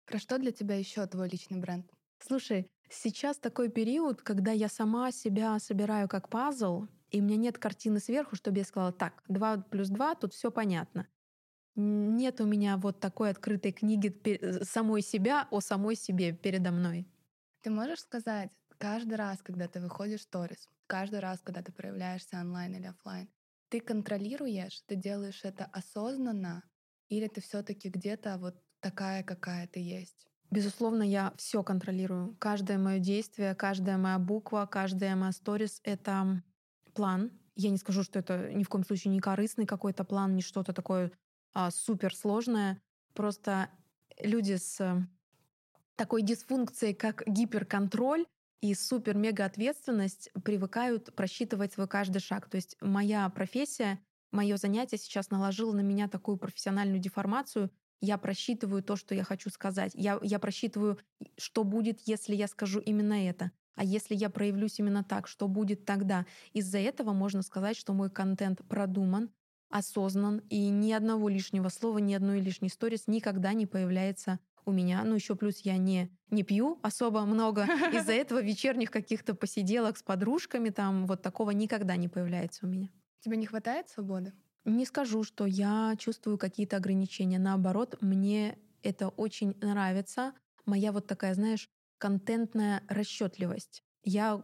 Про 0.05 0.19
что 0.19 0.37
для 0.37 0.51
тебя 0.51 0.75
еще 0.75 1.05
твой 1.05 1.29
личный 1.29 1.59
бренд? 1.59 1.85
Слушай, 2.19 2.67
сейчас 2.89 3.37
такой 3.37 3.69
период, 3.69 4.21
когда 4.21 4.51
я 4.51 4.69
сама 4.69 5.11
себя 5.11 5.59
собираю 5.59 6.07
как 6.07 6.29
пазл, 6.29 6.85
и 7.11 7.21
у 7.21 7.23
меня 7.23 7.37
нет 7.37 7.57
картины 7.57 7.99
сверху, 7.99 8.35
чтобы 8.35 8.57
я 8.57 8.63
сказала, 8.63 8.91
так, 8.91 9.23
2 9.27 9.57
плюс 9.69 9.89
2, 9.89 10.15
тут 10.15 10.33
все 10.33 10.51
понятно. 10.51 11.07
Нет 11.75 12.41
у 12.41 12.45
меня 12.45 12.77
вот 12.77 12.99
такой 12.99 13.29
открытой 13.29 13.71
книги 13.71 14.09
э, 14.23 14.63
самой 14.63 15.01
себя 15.01 15.47
о 15.51 15.61
самой 15.61 15.95
себе 15.95 16.33
передо 16.33 16.71
мной. 16.71 17.07
Ты 17.61 17.69
можешь 17.69 17.99
сказать, 17.99 18.51
каждый 18.77 19.15
раз, 19.15 19.41
когда 19.41 19.67
ты 19.67 19.79
выходишь 19.79 20.21
в 20.21 20.23
сторис, 20.23 20.69
каждый 20.87 21.19
раз, 21.19 21.41
когда 21.41 21.61
ты 21.61 21.71
проявляешься 21.71 22.39
онлайн 22.39 22.75
или 22.75 22.85
офлайн, 22.87 23.29
ты 23.69 23.79
контролируешь, 23.79 24.81
ты 24.85 24.95
делаешь 24.95 25.41
это 25.43 25.65
осознанно, 25.65 26.63
или 27.09 27.27
ты 27.27 27.41
все-таки 27.41 27.89
где-то 27.89 28.37
вот 28.37 28.55
такая, 28.79 29.23
какая 29.23 29.67
ты 29.67 29.79
есть? 29.79 30.27
Безусловно, 30.49 31.03
я 31.03 31.33
все 31.37 31.61
контролирую. 31.63 32.35
Каждое 32.39 32.77
мое 32.77 32.99
действие, 32.99 33.53
каждая 33.55 33.97
моя 33.97 34.17
буква, 34.17 34.67
каждая 34.71 35.15
моя 35.15 35.33
сторис— 35.33 35.81
это 35.83 36.41
план. 36.93 37.31
Я 37.55 37.69
не 37.69 37.77
скажу, 37.77 38.03
что 38.03 38.19
это 38.19 38.53
ни 38.53 38.63
в 38.63 38.69
коем 38.69 38.85
случае 38.85 39.11
не 39.11 39.19
корыстный 39.19 39.65
какой-то 39.65 40.05
план, 40.05 40.35
не 40.35 40.41
что-то 40.41 40.71
такое 40.71 41.11
а, 41.53 41.71
суперсложное. 41.71 42.81
Просто 43.13 43.69
люди 44.19 44.55
с 44.55 44.79
такой 45.97 46.21
дисфункцией, 46.21 46.93
как 46.93 47.23
гиперконтроль 47.27 48.25
и 48.61 48.73
супер-мега 48.73 49.45
ответственность 49.45 50.29
привыкают 50.43 51.13
просчитывать 51.15 51.73
свой 51.73 51.87
каждый 51.87 52.19
шаг. 52.19 52.49
То 52.49 52.55
есть 52.55 52.77
моя 52.81 53.27
профессия, 53.29 53.99
мое 54.31 54.57
занятие 54.57 54.97
сейчас 54.97 55.29
наложило 55.29 55.73
на 55.73 55.81
меня 55.81 56.07
такую 56.07 56.37
профессиональную 56.37 56.99
деформацию, 56.99 57.71
я 57.99 58.17
просчитываю 58.17 58.83
то, 58.83 58.95
что 58.95 59.15
я 59.15 59.23
хочу 59.23 59.49
сказать. 59.49 59.91
Я, 59.95 60.19
я 60.21 60.37
просчитываю, 60.39 60.99
что 61.37 61.63
будет, 61.63 62.01
если 62.01 62.35
я 62.35 62.47
скажу 62.47 62.79
именно 62.79 63.27
это. 63.27 63.51
А 63.75 63.83
если 63.83 64.15
я 64.15 64.29
проявлюсь 64.29 64.79
именно 64.79 65.03
так, 65.03 65.27
что 65.27 65.47
будет 65.47 65.85
тогда? 65.85 66.25
Из-за 66.53 66.77
этого 66.77 67.13
можно 67.13 67.41
сказать, 67.41 67.75
что 67.75 67.93
мой 67.93 68.09
контент 68.09 68.61
продуман, 68.67 69.31
осознан, 69.69 70.39
и 70.49 70.69
ни 70.69 70.91
одного 70.91 71.29
лишнего 71.29 71.69
слова, 71.69 71.97
ни 71.97 72.13
одной 72.13 72.39
лишней 72.39 72.69
сторис 72.69 73.07
никогда 73.07 73.53
не 73.53 73.65
появляется 73.65 74.39
у 74.67 74.71
меня. 74.71 75.03
Ну, 75.03 75.15
еще 75.15 75.35
плюс 75.35 75.59
я 75.59 75.77
не, 75.77 76.09
не 76.29 76.43
пью 76.43 76.79
особо 76.83 77.21
много. 77.25 77.63
Из-за 77.93 78.13
этого 78.13 78.41
вечерних 78.41 78.91
каких-то 78.91 79.33
посиделок 79.33 79.97
с 79.97 80.03
подружками 80.03 80.69
там 80.69 81.07
вот 81.07 81.21
такого 81.21 81.51
никогда 81.51 81.95
не 81.95 82.07
появляется 82.07 82.65
у 82.65 82.69
меня. 82.69 82.89
Тебе 83.19 83.37
не 83.37 83.45
хватает 83.45 83.89
свободы? 83.89 84.33
Не 84.65 84.85
скажу, 84.85 85.23
что 85.23 85.45
я 85.45 85.95
чувствую 85.97 86.37
какие-то 86.37 86.77
ограничения. 86.77 87.39
Наоборот, 87.39 87.97
мне 88.01 88.57
это 88.83 89.09
очень 89.09 89.55
нравится. 89.61 90.33
Моя 90.65 90.91
вот 90.91 91.07
такая, 91.07 91.33
знаешь, 91.33 91.69
контентная 91.97 92.83
расчетливость. 92.87 93.83
Я, 94.03 94.43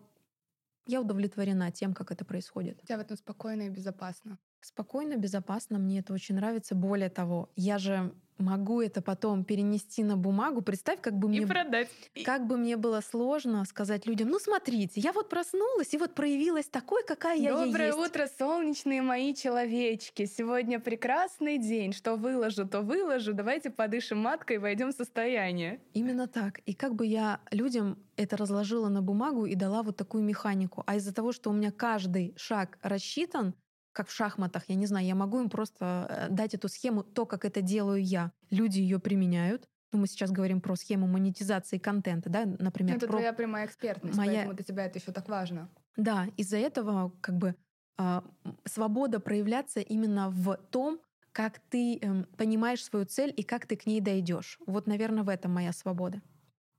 я 0.88 1.02
удовлетворена 1.02 1.72
тем, 1.72 1.94
как 1.94 2.12
это 2.12 2.26
происходит. 2.26 2.82
Тебя 2.84 2.98
в 2.98 3.02
этом 3.02 3.18
спокойно 3.18 3.64
и 3.64 3.70
безопасно. 3.70 4.40
Спокойно, 4.64 5.18
безопасно, 5.18 5.78
мне 5.78 6.00
это 6.00 6.14
очень 6.14 6.36
нравится. 6.36 6.74
Более 6.74 7.10
того, 7.10 7.50
я 7.56 7.78
же 7.78 8.14
могу 8.38 8.82
это 8.82 9.02
потом 9.02 9.44
перенести 9.44 10.04
на 10.04 10.18
бумагу. 10.18 10.62
Представь, 10.62 11.02
как 11.02 11.18
бы 11.18 11.28
мне... 11.28 11.40
И 11.40 11.46
продать. 11.46 11.90
Как 12.26 12.48
бы 12.48 12.58
мне 12.58 12.78
было 12.78 13.02
сложно 13.02 13.64
сказать 13.66 14.06
людям, 14.06 14.30
ну 14.30 14.40
смотрите, 14.40 15.00
я 15.00 15.12
вот 15.14 15.30
проснулась 15.30 15.94
и 15.94 15.98
вот 15.98 16.16
проявилась 16.16 16.68
такой, 16.68 17.04
какая 17.06 17.38
я 17.38 17.52
есть. 17.52 17.66
Доброе 17.66 17.94
утро, 17.94 18.28
солнечные 18.38 19.02
мои 19.02 19.34
человечки. 19.34 20.26
Сегодня 20.26 20.80
прекрасный 20.80 21.58
день. 21.58 21.94
Что 21.94 22.16
выложу, 22.16 22.68
то 22.68 22.82
выложу. 22.82 23.34
Давайте 23.34 23.70
подышим 23.70 24.20
маткой 24.20 24.58
и 24.58 24.60
войдем 24.60 24.92
в 24.92 24.96
состояние. 24.96 25.80
Именно 25.94 26.28
так. 26.28 26.60
И 26.66 26.74
как 26.74 26.96
бы 26.96 27.06
я 27.06 27.40
людям 27.52 27.98
это 28.16 28.38
разложила 28.38 28.90
на 28.90 29.02
бумагу 29.02 29.46
и 29.46 29.56
дала 29.56 29.84
вот 29.84 29.98
такую 29.98 30.24
механику. 30.24 30.84
А 30.86 30.96
из-за 30.96 31.14
того, 31.14 31.32
что 31.32 31.50
у 31.50 31.54
меня 31.54 31.72
каждый 31.72 32.34
шаг 32.38 32.78
рассчитан, 32.82 33.56
как 33.94 34.10
в 34.10 34.12
шахматах, 34.12 34.64
я 34.68 34.76
не 34.76 34.86
знаю, 34.86 35.06
я 35.06 35.16
могу 35.16 35.40
им 35.40 35.50
просто 35.50 36.08
э, 36.10 36.28
дать 36.30 36.54
эту 36.54 36.68
схему, 36.68 37.04
то, 37.04 37.26
как 37.26 37.46
это 37.46 37.62
делаю 37.62 38.04
я. 38.04 38.32
Люди 38.50 38.80
ее 38.80 39.00
применяют. 39.00 39.70
Ну, 39.92 40.00
мы 40.00 40.08
сейчас 40.08 40.32
говорим 40.32 40.60
про 40.60 40.76
схему 40.76 41.06
монетизации 41.08 41.78
контента, 41.78 42.30
да, 42.30 42.46
например. 42.46 42.98
Это 42.98 43.06
про... 43.06 43.14
твоя 43.14 43.32
прямая 43.32 43.68
экспертность, 43.68 44.18
Моя... 44.18 44.32
поэтому 44.32 44.54
для 44.56 44.66
тебя 44.66 44.86
это 44.86 44.98
еще 44.98 45.12
так 45.12 45.30
важно. 45.30 45.70
Да, 45.96 46.28
из-за 46.36 46.58
этого 46.58 47.14
как 47.22 47.38
бы 47.38 47.56
э, 48.00 48.22
свобода 48.66 49.20
проявляться 49.20 49.80
именно 49.80 50.32
в 50.32 50.58
том, 50.72 51.00
как 51.32 51.60
ты 51.70 52.00
э, 52.02 52.24
понимаешь 52.38 52.84
свою 52.84 53.06
цель 53.06 53.32
и 53.36 53.44
как 53.44 53.68
ты 53.68 53.76
к 53.76 53.86
ней 53.86 54.02
дойдешь. 54.02 54.60
Вот, 54.66 54.88
наверное, 54.88 55.24
в 55.24 55.30
этом 55.30 55.54
моя 55.54 55.72
свобода. 55.72 56.22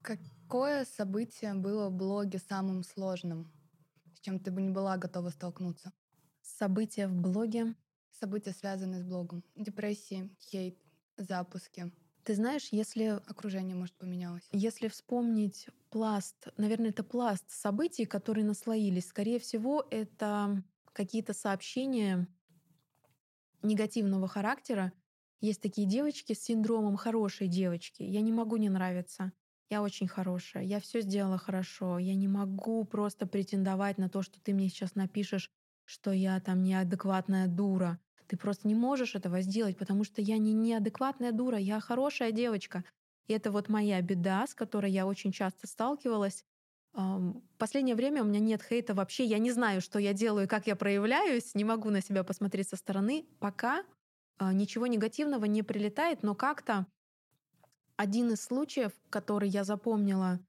Какое 0.03 0.85
событие 0.85 1.55
было 1.55 1.88
в 1.88 1.92
блоге 1.92 2.38
самым 2.38 2.83
сложным, 2.83 3.50
с 4.14 4.20
чем 4.20 4.40
ты 4.40 4.50
бы 4.50 4.61
не 4.61 4.70
была 4.70 4.96
готова 4.96 5.31
столкнуться? 5.31 5.92
События 6.44 7.09
в 7.09 7.14
блоге. 7.14 7.74
События, 8.12 8.52
связанные 8.52 9.00
с 9.00 9.04
блогом. 9.04 9.42
Депрессии, 9.57 10.30
хейт, 10.38 10.78
запуски. 11.16 11.90
Ты 12.22 12.35
знаешь, 12.35 12.68
если... 12.70 13.20
Окружение, 13.26 13.74
может, 13.74 13.94
поменялось. 13.96 14.46
Если 14.52 14.88
вспомнить 14.88 15.68
пласт, 15.90 16.48
наверное, 16.59 16.90
это 16.90 17.02
пласт 17.02 17.44
событий, 17.50 18.04
которые 18.04 18.44
наслоились. 18.44 19.09
Скорее 19.09 19.38
всего, 19.38 19.87
это 19.90 20.62
какие-то 20.92 21.33
сообщения 21.33 22.28
негативного 23.62 24.28
характера. 24.28 24.92
Есть 25.40 25.62
такие 25.62 25.87
девочки 25.87 26.35
с 26.35 26.42
синдромом 26.42 26.96
хорошей 26.96 27.48
девочки. 27.48 28.02
Я 28.02 28.20
не 28.20 28.33
могу 28.33 28.57
не 28.57 28.68
нравиться. 28.68 29.33
Я 29.70 29.83
очень 29.83 30.09
хорошая. 30.09 30.62
Я 30.62 30.78
все 30.78 31.00
сделала 31.00 31.38
хорошо. 31.38 31.98
Я 31.98 32.14
не 32.14 32.28
могу 32.28 32.85
просто 32.85 33.26
претендовать 33.26 33.96
на 33.96 34.11
то, 34.11 34.22
что 34.22 34.40
ты 34.40 34.52
мне 34.52 34.68
сейчас 34.68 34.94
напишешь 34.94 35.50
что 35.85 36.12
я 36.12 36.40
там 36.40 36.62
неадекватная 36.62 37.47
дура. 37.47 37.99
Ты 38.27 38.37
просто 38.37 38.66
не 38.66 38.75
можешь 38.75 39.14
этого 39.14 39.40
сделать, 39.42 39.77
потому 39.77 40.05
что 40.05 40.20
я 40.20 40.38
не 40.38 40.53
неадекватная 40.53 41.33
дура, 41.33 41.59
я 41.59 41.81
хорошая 41.81 42.33
девочка. 42.33 42.85
И 43.27 43.33
это 43.33 43.51
вот 43.51 43.68
моя 43.68 44.01
беда, 44.01 44.47
с 44.47 44.55
которой 44.55 44.90
я 44.90 45.07
очень 45.07 45.33
часто 45.33 45.66
сталкивалась. 45.66 46.44
Последнее 47.59 47.97
время 47.97 48.23
у 48.23 48.27
меня 48.27 48.38
нет 48.40 48.62
хейта 48.62 48.94
вообще. 48.94 49.25
Я 49.25 49.38
не 49.38 49.51
знаю, 49.51 49.81
что 49.81 49.99
я 49.99 50.12
делаю, 50.12 50.49
как 50.49 50.66
я 50.66 50.77
проявляюсь, 50.77 51.55
не 51.55 51.64
могу 51.64 51.90
на 51.90 52.01
себя 52.01 52.23
посмотреть 52.23 52.68
со 52.68 52.77
стороны. 52.77 53.27
Пока 53.40 53.85
а, 54.38 54.53
ничего 54.53 54.87
негативного 54.87 55.47
не 55.47 55.62
прилетает, 55.62 56.23
но 56.23 56.35
как-то 56.35 56.87
один 57.97 58.33
из 58.33 58.42
случаев, 58.42 58.92
который 59.11 59.49
я 59.49 59.64
запомнила, 59.64 60.40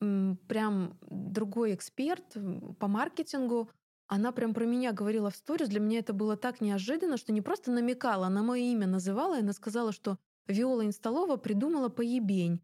прям 0.00 0.98
другой 1.02 1.74
эксперт 1.74 2.36
по 2.78 2.88
маркетингу 2.88 3.70
она 4.06 4.32
прям 4.32 4.54
про 4.54 4.66
меня 4.66 4.92
говорила 4.92 5.30
в 5.30 5.36
сторис. 5.36 5.68
Для 5.68 5.80
меня 5.80 5.98
это 5.98 6.12
было 6.12 6.36
так 6.36 6.60
неожиданно, 6.60 7.16
что 7.16 7.32
не 7.32 7.40
просто 7.40 7.70
намекала, 7.70 8.26
она 8.26 8.42
мое 8.42 8.62
имя 8.62 8.86
называла, 8.86 9.36
и 9.36 9.40
она 9.40 9.52
сказала, 9.52 9.92
что 9.92 10.18
Виола 10.46 10.84
Инсталова 10.84 11.36
придумала 11.36 11.88
поебень. 11.88 12.60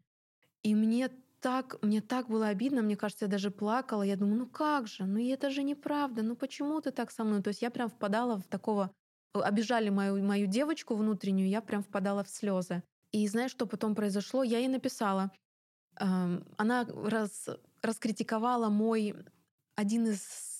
И 0.63 0.75
мне 0.75 1.09
так, 1.39 1.81
мне 1.81 2.01
так 2.01 2.29
было 2.29 2.47
обидно, 2.47 2.83
мне 2.83 2.95
кажется, 2.95 3.25
я 3.25 3.31
даже 3.31 3.49
плакала. 3.49 4.03
Я 4.03 4.15
думаю, 4.15 4.37
ну 4.37 4.47
как 4.47 4.87
же, 4.87 5.05
ну 5.05 5.19
это 5.19 5.49
же 5.49 5.63
неправда, 5.63 6.21
ну 6.21 6.35
почему 6.35 6.79
ты 6.81 6.91
так 6.91 7.11
со 7.11 7.23
мной? 7.23 7.41
То 7.41 7.47
есть 7.47 7.61
я 7.61 7.71
прям 7.71 7.89
впадала 7.89 8.37
в 8.37 8.47
такого... 8.47 8.91
Обижали 9.33 9.87
мою, 9.87 10.21
мою 10.21 10.45
девочку 10.45 10.93
внутреннюю, 10.93 11.47
я 11.47 11.61
прям 11.61 11.83
впадала 11.83 12.21
в 12.21 12.29
слезы. 12.29 12.83
И 13.13 13.25
знаешь, 13.29 13.51
что 13.51 13.65
потом 13.65 13.95
произошло? 13.95 14.43
Я 14.43 14.59
ей 14.59 14.67
написала. 14.67 15.31
Она 15.95 16.85
раз, 16.85 17.49
раскритиковала 17.81 18.67
мой 18.67 19.15
один 19.75 20.07
из 20.07 20.50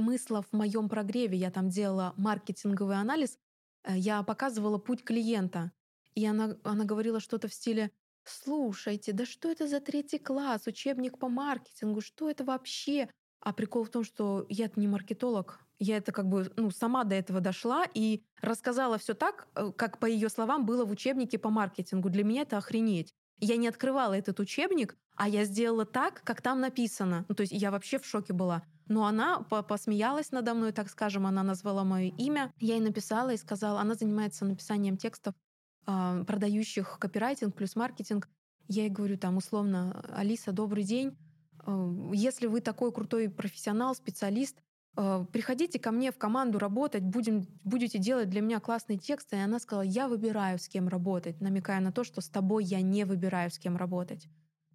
смысла 0.00 0.42
в 0.42 0.52
моем 0.52 0.88
прогреве. 0.88 1.36
Я 1.36 1.50
там 1.50 1.68
делала 1.68 2.14
маркетинговый 2.16 2.96
анализ, 2.96 3.38
э, 3.84 3.96
я 3.96 4.22
показывала 4.22 4.78
путь 4.78 5.04
клиента. 5.04 5.72
И 6.14 6.26
она, 6.26 6.56
она 6.64 6.84
говорила 6.84 7.20
что-то 7.20 7.48
в 7.48 7.54
стиле 7.54 7.90
«Слушайте, 8.24 9.12
да 9.12 9.26
что 9.26 9.50
это 9.50 9.68
за 9.68 9.80
третий 9.80 10.18
класс, 10.18 10.66
учебник 10.66 11.18
по 11.18 11.28
маркетингу, 11.28 12.00
что 12.00 12.30
это 12.30 12.44
вообще?» 12.44 13.08
А 13.42 13.52
прикол 13.52 13.84
в 13.84 13.90
том, 13.90 14.04
что 14.04 14.44
я 14.48 14.70
не 14.76 14.86
маркетолог, 14.86 15.60
Я 15.78 15.96
это 15.96 16.12
как 16.12 16.28
бы 16.28 16.52
ну, 16.56 16.70
сама 16.70 17.04
до 17.04 17.14
этого 17.14 17.40
дошла 17.40 17.86
и 17.94 18.22
рассказала 18.42 18.98
все 18.98 19.14
так, 19.14 19.48
э, 19.54 19.72
как 19.76 19.98
по 19.98 20.06
ее 20.06 20.28
словам 20.28 20.66
было 20.66 20.84
в 20.84 20.90
учебнике 20.90 21.38
по 21.38 21.50
маркетингу. 21.50 22.10
Для 22.10 22.24
меня 22.24 22.42
это 22.42 22.58
охренеть. 22.58 23.14
Я 23.40 23.56
не 23.56 23.68
открывала 23.68 24.14
этот 24.14 24.38
учебник, 24.40 24.96
а 25.16 25.28
я 25.28 25.44
сделала 25.44 25.84
так, 25.84 26.22
как 26.24 26.42
там 26.42 26.60
написано. 26.60 27.24
Ну, 27.28 27.34
то 27.34 27.42
есть 27.42 27.52
я 27.52 27.70
вообще 27.70 27.98
в 27.98 28.06
шоке 28.06 28.32
была. 28.32 28.62
Но 28.86 29.06
она 29.06 29.40
посмеялась 29.40 30.32
надо 30.32 30.52
мной, 30.54 30.72
так 30.72 30.90
скажем, 30.90 31.26
она 31.26 31.42
назвала 31.42 31.84
мое 31.84 32.12
имя. 32.18 32.52
Я 32.58 32.74
ей 32.74 32.80
написала 32.80 33.30
и 33.30 33.36
сказала, 33.36 33.80
она 33.80 33.94
занимается 33.94 34.44
написанием 34.44 34.96
текстов, 34.96 35.34
э, 35.86 36.24
продающих 36.26 36.98
копирайтинг 36.98 37.54
плюс 37.54 37.76
маркетинг. 37.76 38.28
Я 38.66 38.82
ей 38.82 38.90
говорю 38.90 39.16
там 39.16 39.36
условно, 39.36 40.04
Алиса, 40.12 40.52
добрый 40.52 40.84
день. 40.84 41.16
Э, 41.66 41.92
если 42.12 42.46
вы 42.46 42.60
такой 42.60 42.92
крутой 42.92 43.30
профессионал, 43.30 43.94
специалист, 43.94 44.56
приходите 44.94 45.78
ко 45.78 45.90
мне 45.90 46.12
в 46.12 46.18
команду 46.18 46.58
работать, 46.58 47.02
будем, 47.02 47.46
будете 47.64 47.98
делать 47.98 48.28
для 48.28 48.40
меня 48.40 48.60
классные 48.60 48.98
тексты. 48.98 49.36
И 49.36 49.40
она 49.40 49.58
сказала, 49.58 49.82
я 49.82 50.08
выбираю, 50.08 50.58
с 50.58 50.68
кем 50.68 50.88
работать, 50.88 51.40
намекая 51.40 51.80
на 51.80 51.92
то, 51.92 52.04
что 52.04 52.20
с 52.20 52.28
тобой 52.28 52.64
я 52.64 52.80
не 52.80 53.04
выбираю, 53.04 53.50
с 53.50 53.58
кем 53.58 53.76
работать. 53.76 54.28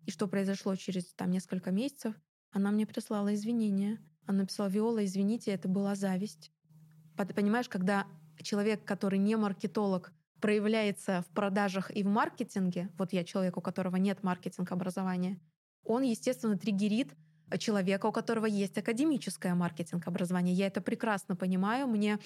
И 0.05 0.11
что 0.11 0.27
произошло 0.27 0.75
через 0.75 1.13
там, 1.13 1.31
несколько 1.31 1.71
месяцев? 1.71 2.15
Она 2.51 2.71
мне 2.71 2.85
прислала 2.85 3.33
извинения. 3.33 3.99
Она 4.25 4.39
написала, 4.39 4.67
Виола, 4.67 5.03
извините, 5.03 5.51
это 5.51 5.67
была 5.67 5.95
зависть. 5.95 6.51
Понимаешь, 7.15 7.69
когда 7.69 8.07
человек, 8.41 8.83
который 8.85 9.19
не 9.19 9.35
маркетолог, 9.35 10.13
проявляется 10.41 11.23
в 11.27 11.33
продажах 11.33 11.95
и 11.95 12.03
в 12.03 12.07
маркетинге, 12.07 12.89
вот 12.97 13.13
я 13.13 13.23
человек, 13.23 13.57
у 13.57 13.61
которого 13.61 13.95
нет 13.95 14.23
маркетинг 14.23 14.71
образования, 14.71 15.39
он, 15.83 16.03
естественно, 16.03 16.57
триггерит 16.57 17.15
человека, 17.57 18.07
у 18.07 18.11
которого 18.11 18.45
есть 18.45 18.77
академическое 18.77 19.55
маркетинг 19.55 20.07
образование. 20.07 20.53
Я 20.53 20.67
это 20.67 20.81
прекрасно 20.81 21.35
понимаю. 21.35 21.87
Мне, 21.87 22.19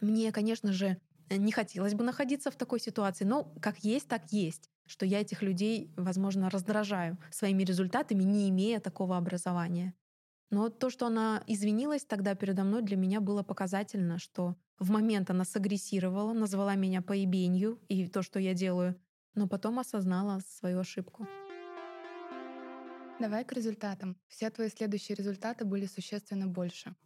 мне, 0.00 0.32
конечно 0.32 0.72
же, 0.72 0.98
не 1.30 1.52
хотелось 1.52 1.94
бы 1.94 2.04
находиться 2.04 2.50
в 2.50 2.56
такой 2.56 2.80
ситуации, 2.80 3.24
но 3.24 3.52
как 3.60 3.78
есть, 3.84 4.08
так 4.08 4.32
есть 4.32 4.70
что 4.90 5.06
я 5.06 5.20
этих 5.20 5.40
людей, 5.40 5.92
возможно, 5.96 6.50
раздражаю 6.50 7.16
своими 7.30 7.62
результатами, 7.62 8.24
не 8.24 8.50
имея 8.50 8.80
такого 8.80 9.16
образования. 9.16 9.94
Но 10.50 10.68
то, 10.68 10.90
что 10.90 11.06
она 11.06 11.44
извинилась 11.46 12.04
тогда 12.04 12.34
передо 12.34 12.64
мной, 12.64 12.82
для 12.82 12.96
меня 12.96 13.20
было 13.20 13.44
показательно, 13.44 14.18
что 14.18 14.56
в 14.80 14.90
момент 14.90 15.30
она 15.30 15.44
сагрессировала, 15.44 16.32
назвала 16.32 16.74
меня 16.74 17.02
поебенью 17.02 17.78
и 17.88 18.08
то, 18.08 18.22
что 18.22 18.40
я 18.40 18.52
делаю, 18.52 19.00
но 19.36 19.46
потом 19.46 19.78
осознала 19.78 20.40
свою 20.40 20.80
ошибку. 20.80 21.28
Давай 23.20 23.44
к 23.44 23.52
результатам. 23.52 24.16
Все 24.28 24.48
твои 24.48 24.70
следующие 24.70 25.14
результаты 25.14 25.66
были 25.66 25.84
существенно 25.84 26.46
больше. 26.46 26.96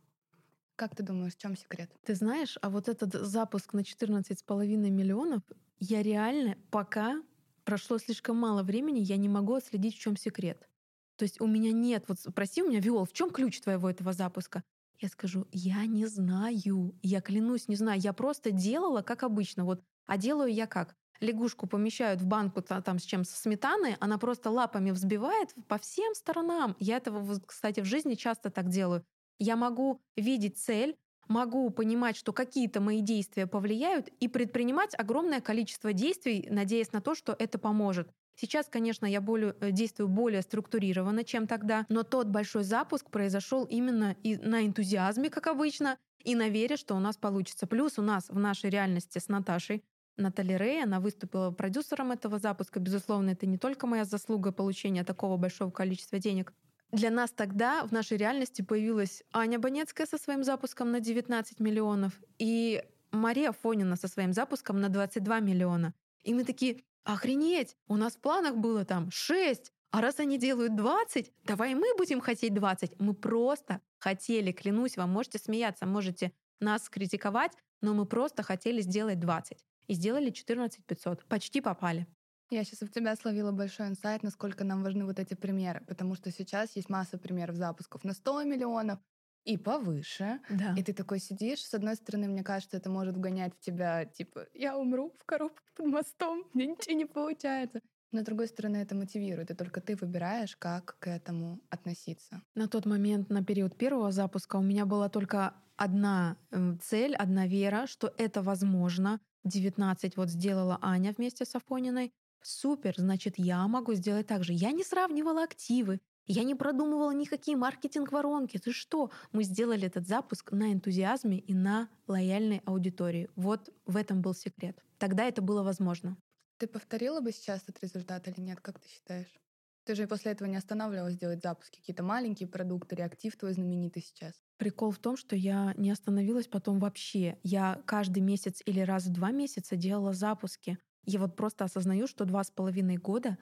Как 0.77 0.95
ты 0.95 1.03
думаешь, 1.03 1.35
в 1.35 1.39
чем 1.39 1.57
секрет? 1.57 1.91
Ты 2.05 2.15
знаешь, 2.15 2.57
а 2.63 2.71
вот 2.71 2.89
этот 2.89 3.15
запуск 3.15 3.73
на 3.73 3.81
14,5 3.81 4.91
миллионов, 4.91 5.43
я 5.81 6.03
реально 6.03 6.57
пока 6.71 7.23
прошло 7.65 7.99
слишком 7.99 8.37
мало 8.37 8.63
времени, 8.63 9.01
я 9.01 9.17
не 9.17 9.29
могу 9.29 9.55
отследить, 9.55 9.97
в 9.97 10.01
чем 10.01 10.17
секрет. 10.17 10.69
То 11.17 11.25
есть 11.25 11.41
у 11.41 11.47
меня 11.47 11.73
нет, 11.73 12.05
вот 12.09 12.21
спроси 12.21 12.63
у 12.63 12.69
меня, 12.69 12.81
Виол, 12.81 13.05
в 13.05 13.13
чем 13.13 13.31
ключ 13.31 13.61
твоего 13.61 13.91
этого 13.91 14.13
запуска? 14.13 14.63
Я 15.01 15.09
скажу, 15.09 15.47
я 15.51 15.85
не 15.87 16.07
знаю, 16.07 16.97
я 17.03 17.21
клянусь, 17.21 17.69
не 17.69 17.77
знаю, 17.77 18.01
я 18.01 18.13
просто 18.13 18.53
делала, 18.53 19.03
как 19.03 19.23
обычно, 19.25 19.65
вот, 19.65 19.83
а 20.07 20.17
делаю 20.17 20.53
я 20.53 20.67
как? 20.67 20.97
Лягушку 21.21 21.67
помещают 21.67 22.21
в 22.21 22.27
банку 22.27 22.63
там 22.63 22.99
с 22.99 23.03
чем, 23.03 23.25
со 23.25 23.37
сметаной, 23.37 23.97
она 24.01 24.19
просто 24.19 24.51
лапами 24.51 24.91
взбивает 24.91 25.55
по 25.69 25.79
всем 25.79 26.15
сторонам. 26.15 26.77
Я 26.79 26.97
этого, 26.97 27.41
кстати, 27.47 27.81
в 27.81 27.85
жизни 27.85 28.15
часто 28.15 28.51
так 28.51 28.69
делаю. 28.69 29.05
Я 29.39 29.57
могу 29.57 30.01
видеть 30.17 30.59
цель, 30.59 30.97
могу 31.29 31.71
понимать, 31.71 32.17
что 32.17 32.33
какие-то 32.33 32.81
мои 32.81 33.01
действия 33.01 33.47
повлияют 33.47 34.09
и 34.21 34.29
предпринимать 34.29 34.99
огромное 34.99 35.41
количество 35.41 35.93
действий, 35.93 36.47
надеясь 36.51 36.93
на 36.93 37.01
то, 37.01 37.15
что 37.15 37.35
это 37.39 37.59
поможет. 37.59 38.11
Сейчас, 38.37 38.67
конечно, 38.69 39.07
я 39.07 39.21
более, 39.21 39.55
э, 39.61 39.71
действую 39.71 40.09
более 40.09 40.43
структурированно, 40.43 41.25
чем 41.25 41.47
тогда, 41.47 41.87
но 41.89 42.03
тот 42.03 42.27
большой 42.29 42.65
запуск 42.65 43.11
произошел 43.11 43.65
именно 43.65 44.17
и 44.23 44.37
на 44.37 44.67
энтузиазме, 44.67 45.31
как 45.31 45.47
обычно, 45.47 45.99
и 46.25 46.35
на 46.35 46.49
вере, 46.49 46.77
что 46.77 46.97
у 46.97 46.99
нас 47.01 47.17
получится. 47.17 47.67
Плюс 47.67 47.99
у 47.99 48.03
нас 48.03 48.29
в 48.29 48.39
нашей 48.39 48.71
реальности 48.71 49.19
с 49.19 49.29
Наташей 49.29 49.85
Наталья 50.17 50.57
Рей, 50.59 50.83
она 50.83 51.01
выступила 51.01 51.51
продюсером 51.51 52.13
этого 52.13 52.39
запуска. 52.39 52.81
Безусловно, 52.81 53.31
это 53.31 53.47
не 53.47 53.59
только 53.59 53.87
моя 53.87 54.05
заслуга 54.05 54.53
получения 54.53 55.05
такого 55.05 55.37
большого 55.37 55.71
количества 55.71 56.19
денег, 56.19 56.53
для 56.93 57.11
нас 57.11 57.33
тогда 57.33 57.85
в 57.85 57.93
нашей 57.93 58.17
реальности 58.17 58.63
появилась 58.63 59.25
Аня 59.33 59.59
Банецкая 59.59 60.07
со 60.07 60.17
своим 60.17 60.45
запуском 60.45 60.93
на 60.93 61.01
19 61.01 61.59
миллионов 61.59 62.13
и 62.39 62.85
Мария 63.11 63.51
Фонина 63.51 63.97
со 63.97 64.07
своим 64.07 64.33
запуском 64.33 64.81
на 64.81 64.89
22 64.89 65.41
миллиона. 65.41 65.93
И 66.23 66.33
мы 66.35 66.45
такие, 66.45 66.85
охренеть, 67.03 67.77
у 67.89 67.97
нас 67.97 68.15
в 68.15 68.21
планах 68.21 68.57
было 68.57 68.85
там 68.85 69.11
6, 69.11 69.73
а 69.91 70.01
раз 70.01 70.21
они 70.21 70.39
делают 70.39 70.77
20, 70.77 71.33
давай 71.45 71.75
мы 71.75 71.97
будем 71.97 72.21
хотеть 72.21 72.55
20. 72.55 73.01
Мы 73.01 73.15
просто 73.15 73.81
хотели, 73.99 74.53
клянусь, 74.53 74.97
вам 74.97 75.11
можете 75.11 75.39
смеяться, 75.39 75.87
можете 75.87 76.33
нас 76.61 76.89
критиковать, 76.89 77.53
но 77.81 77.95
мы 77.95 78.07
просто 78.07 78.43
хотели 78.43 78.81
сделать 78.81 79.19
20. 79.19 79.65
И 79.87 79.95
сделали 79.95 80.31
14 80.31 80.85
500. 80.85 81.25
Почти 81.27 81.61
попали. 81.61 82.07
Я 82.51 82.65
сейчас 82.65 82.83
у 82.83 82.87
тебя 82.87 83.17
словила 83.17 83.53
большой 83.53 83.89
инсайт, 83.89 84.23
насколько 84.23 84.65
нам 84.65 84.83
важны 84.83 85.05
вот 85.07 85.19
эти 85.19 85.35
примеры, 85.35 85.83
потому 85.87 86.15
что 86.15 86.31
сейчас 86.31 86.77
есть 86.77 86.89
масса 86.89 87.19
примеров 87.19 87.57
запусков 87.57 88.05
на 88.05 88.13
100 88.13 88.45
миллионов 88.45 88.99
и 89.45 89.57
повыше. 89.57 90.41
Да. 90.51 90.75
И 90.77 90.83
ты 90.83 90.93
такой 90.93 91.19
сидишь, 91.19 91.65
с 91.65 91.75
одной 91.75 91.97
стороны, 91.97 92.29
мне 92.29 92.43
кажется, 92.43 92.77
это 92.77 92.91
может 92.91 93.17
вгонять 93.17 93.55
в 93.55 93.61
тебя, 93.61 94.05
типа, 94.05 94.47
я 94.55 94.77
умру 94.77 95.15
в 95.19 95.25
коробке 95.25 95.63
под 95.75 95.87
мостом, 95.87 96.45
мне 96.55 96.67
ничего 96.67 96.97
не 96.97 97.07
получается. 97.07 97.81
Но, 98.13 98.21
с 98.21 98.25
другой 98.25 98.47
стороны, 98.47 98.77
это 98.77 98.95
мотивирует, 98.95 99.51
и 99.51 99.55
только 99.55 99.81
ты 99.81 99.97
выбираешь, 99.97 100.57
как 100.57 100.97
к 101.01 101.09
этому 101.09 101.61
относиться. 101.69 102.43
На 102.55 102.69
тот 102.69 102.87
момент, 102.87 103.29
на 103.29 103.45
период 103.45 103.77
первого 103.77 104.13
запуска, 104.13 104.57
у 104.57 104.63
меня 104.63 104.87
была 104.87 105.09
только 105.09 105.55
одна 105.77 106.37
эм, 106.53 106.79
цель, 106.81 107.17
одна 107.17 107.49
вера, 107.49 107.89
что 107.89 108.15
это 108.17 108.41
возможно. 108.43 109.21
19 109.45 110.17
вот 110.17 110.29
сделала 110.29 110.79
Аня 110.83 111.15
вместе 111.17 111.45
с 111.45 111.55
Афониной. 111.55 112.13
Супер, 112.43 112.95
значит, 112.97 113.35
я 113.39 113.67
могу 113.69 113.95
сделать 113.95 114.27
так 114.27 114.45
же. 114.45 114.53
Я 114.53 114.73
не 114.73 114.85
сравнивала 114.85 115.45
активы, 115.45 116.01
я 116.27 116.43
не 116.43 116.55
продумывала 116.55 117.11
никакие 117.11 117.57
маркетинг-воронки. 117.57 118.59
Ты 118.59 118.73
что? 118.73 119.11
Мы 119.33 119.45
сделали 119.45 119.87
этот 119.87 120.09
запуск 120.09 120.53
на 120.53 120.73
энтузиазме 120.73 121.39
и 121.39 121.53
на 121.53 121.89
лояльной 122.07 122.63
аудитории. 122.65 123.29
Вот 123.37 123.69
в 123.85 123.97
этом 123.97 124.23
был 124.23 124.35
секрет. 124.35 124.83
Тогда 124.99 125.25
это 125.25 125.43
было 125.43 125.63
возможно. 125.63 126.17
Ты 126.57 126.67
повторила 126.67 127.21
бы 127.21 127.33
сейчас 127.33 127.63
этот 127.65 127.83
результат 127.83 128.27
или 128.29 128.41
нет? 128.41 128.61
Как 128.61 128.79
ты 128.79 128.89
считаешь? 128.89 129.44
Ты 129.85 129.95
же 129.95 130.07
после 130.07 130.33
этого 130.33 130.49
не 130.49 130.57
останавливалась 130.57 131.17
делать 131.17 131.43
запуски, 131.43 131.79
какие-то 131.79 132.03
маленькие 132.03 132.49
продукты, 132.49 132.97
реактив 132.97 133.37
твой 133.37 133.53
знаменитый 133.53 134.03
сейчас. 134.03 134.43
Прикол 134.57 134.93
в 134.93 134.99
том, 134.99 135.17
что 135.17 135.35
я 135.37 135.75
не 135.77 135.91
остановилась 135.91 136.47
потом 136.47 136.79
вообще. 136.79 137.39
Я 137.43 137.83
каждый 137.87 138.21
месяц 138.21 138.63
или 138.65 138.81
раз 138.81 139.07
в 139.07 139.13
два 139.13 139.31
месяца 139.33 139.77
делала 139.77 140.13
запуски. 140.13 140.79
Я 141.05 141.19
вот 141.19 141.37
просто 141.37 141.65
осознаю, 141.65 142.07
что 142.07 142.25
два 142.25 142.45
с 142.45 142.51
половиной 142.51 142.97
года 142.97 143.37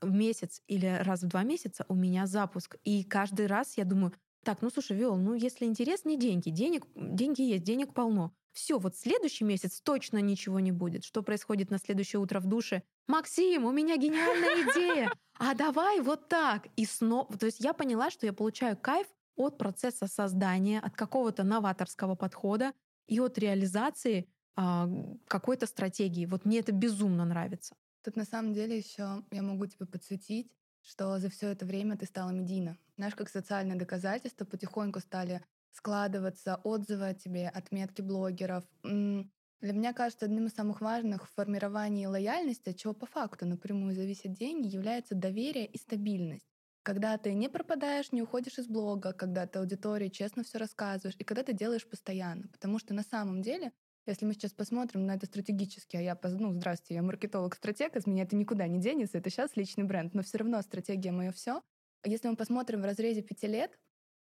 в 0.00 0.10
месяц 0.10 0.62
или 0.68 0.86
раз 0.86 1.22
в 1.22 1.28
два 1.28 1.42
месяца 1.44 1.84
у 1.88 1.94
меня 1.94 2.26
запуск. 2.26 2.76
И 2.84 3.04
каждый 3.04 3.46
раз 3.46 3.76
я 3.76 3.84
думаю, 3.84 4.14
так, 4.44 4.62
ну 4.62 4.70
слушай, 4.70 4.96
Виол, 4.96 5.16
ну 5.16 5.34
если 5.34 5.64
интерес, 5.64 6.04
не 6.04 6.16
деньги. 6.16 6.50
Денег, 6.50 6.86
деньги 6.94 7.42
есть, 7.42 7.64
денег 7.64 7.94
полно. 7.94 8.32
Все, 8.52 8.78
вот 8.78 8.96
следующий 8.96 9.44
месяц 9.44 9.80
точно 9.80 10.18
ничего 10.18 10.58
не 10.58 10.72
будет. 10.72 11.04
Что 11.04 11.22
происходит 11.22 11.70
на 11.70 11.78
следующее 11.78 12.20
утро 12.20 12.40
в 12.40 12.46
душе? 12.46 12.82
Максим, 13.06 13.64
у 13.64 13.72
меня 13.72 13.96
гениальная 13.96 14.72
идея. 14.72 15.12
А 15.38 15.54
давай 15.54 16.00
вот 16.00 16.28
так. 16.28 16.66
И 16.76 16.84
снова, 16.84 17.38
то 17.38 17.46
есть 17.46 17.60
я 17.60 17.72
поняла, 17.72 18.10
что 18.10 18.26
я 18.26 18.32
получаю 18.32 18.76
кайф 18.76 19.06
от 19.36 19.56
процесса 19.56 20.08
создания, 20.08 20.80
от 20.80 20.96
какого-то 20.96 21.44
новаторского 21.44 22.16
подхода 22.16 22.72
и 23.06 23.20
от 23.20 23.38
реализации 23.38 24.28
а, 24.56 24.88
какой-то 25.28 25.66
стратегии. 25.66 26.26
Вот 26.26 26.44
мне 26.44 26.58
это 26.58 26.72
безумно 26.72 27.24
нравится. 27.24 27.76
Тут 28.02 28.16
на 28.16 28.24
самом 28.24 28.52
деле 28.52 28.78
еще 28.78 29.22
я 29.30 29.42
могу 29.42 29.66
тебе 29.66 29.86
подсветить, 29.86 30.50
что 30.82 31.18
за 31.18 31.28
все 31.28 31.48
это 31.48 31.66
время 31.66 31.96
ты 31.96 32.06
стала 32.06 32.30
медийна. 32.30 32.78
Знаешь, 32.96 33.14
как 33.14 33.28
социальное 33.28 33.76
доказательство 33.76 34.44
потихоньку 34.44 35.00
стали 35.00 35.44
складываться 35.70 36.56
отзывы 36.64 37.08
о 37.08 37.14
тебе, 37.14 37.48
отметки 37.48 38.02
блогеров. 38.02 38.64
Для 38.82 39.72
меня 39.72 39.92
кажется, 39.92 40.26
одним 40.26 40.46
из 40.46 40.54
самых 40.54 40.80
важных 40.80 41.28
в 41.28 41.34
формировании 41.34 42.06
лояльности, 42.06 42.70
от 42.70 42.76
чего 42.76 42.94
по 42.94 43.06
факту 43.06 43.44
напрямую 43.46 43.94
зависят 43.94 44.32
деньги, 44.32 44.68
является 44.68 45.14
доверие 45.14 45.66
и 45.66 45.78
стабильность. 45.78 46.46
Когда 46.84 47.18
ты 47.18 47.34
не 47.34 47.48
пропадаешь, 47.48 48.12
не 48.12 48.22
уходишь 48.22 48.58
из 48.58 48.68
блога, 48.68 49.12
когда 49.12 49.46
ты 49.46 49.58
аудитории 49.58 50.08
честно 50.08 50.42
все 50.44 50.58
рассказываешь, 50.58 51.16
и 51.18 51.24
когда 51.24 51.42
ты 51.42 51.52
делаешь 51.52 51.88
постоянно. 51.88 52.48
Потому 52.48 52.78
что 52.78 52.94
на 52.94 53.02
самом 53.02 53.42
деле 53.42 53.72
если 54.10 54.24
мы 54.24 54.32
сейчас 54.34 54.52
посмотрим 54.52 55.06
на 55.06 55.14
это 55.14 55.26
стратегически, 55.26 55.96
а 55.96 56.00
я, 56.00 56.18
ну, 56.22 56.52
здравствуйте, 56.52 56.94
я 56.94 57.02
маркетолог-стратег, 57.02 57.96
из 57.96 58.06
меня 58.06 58.24
это 58.24 58.36
никуда 58.36 58.66
не 58.66 58.80
денется, 58.80 59.18
это 59.18 59.30
сейчас 59.30 59.56
личный 59.56 59.84
бренд, 59.84 60.14
но 60.14 60.22
все 60.22 60.38
равно 60.38 60.60
стратегия 60.62 61.12
мое 61.12 61.32
все. 61.32 61.62
Если 62.04 62.28
мы 62.28 62.36
посмотрим 62.36 62.82
в 62.82 62.84
разрезе 62.84 63.22
пяти 63.22 63.46
лет, 63.46 63.78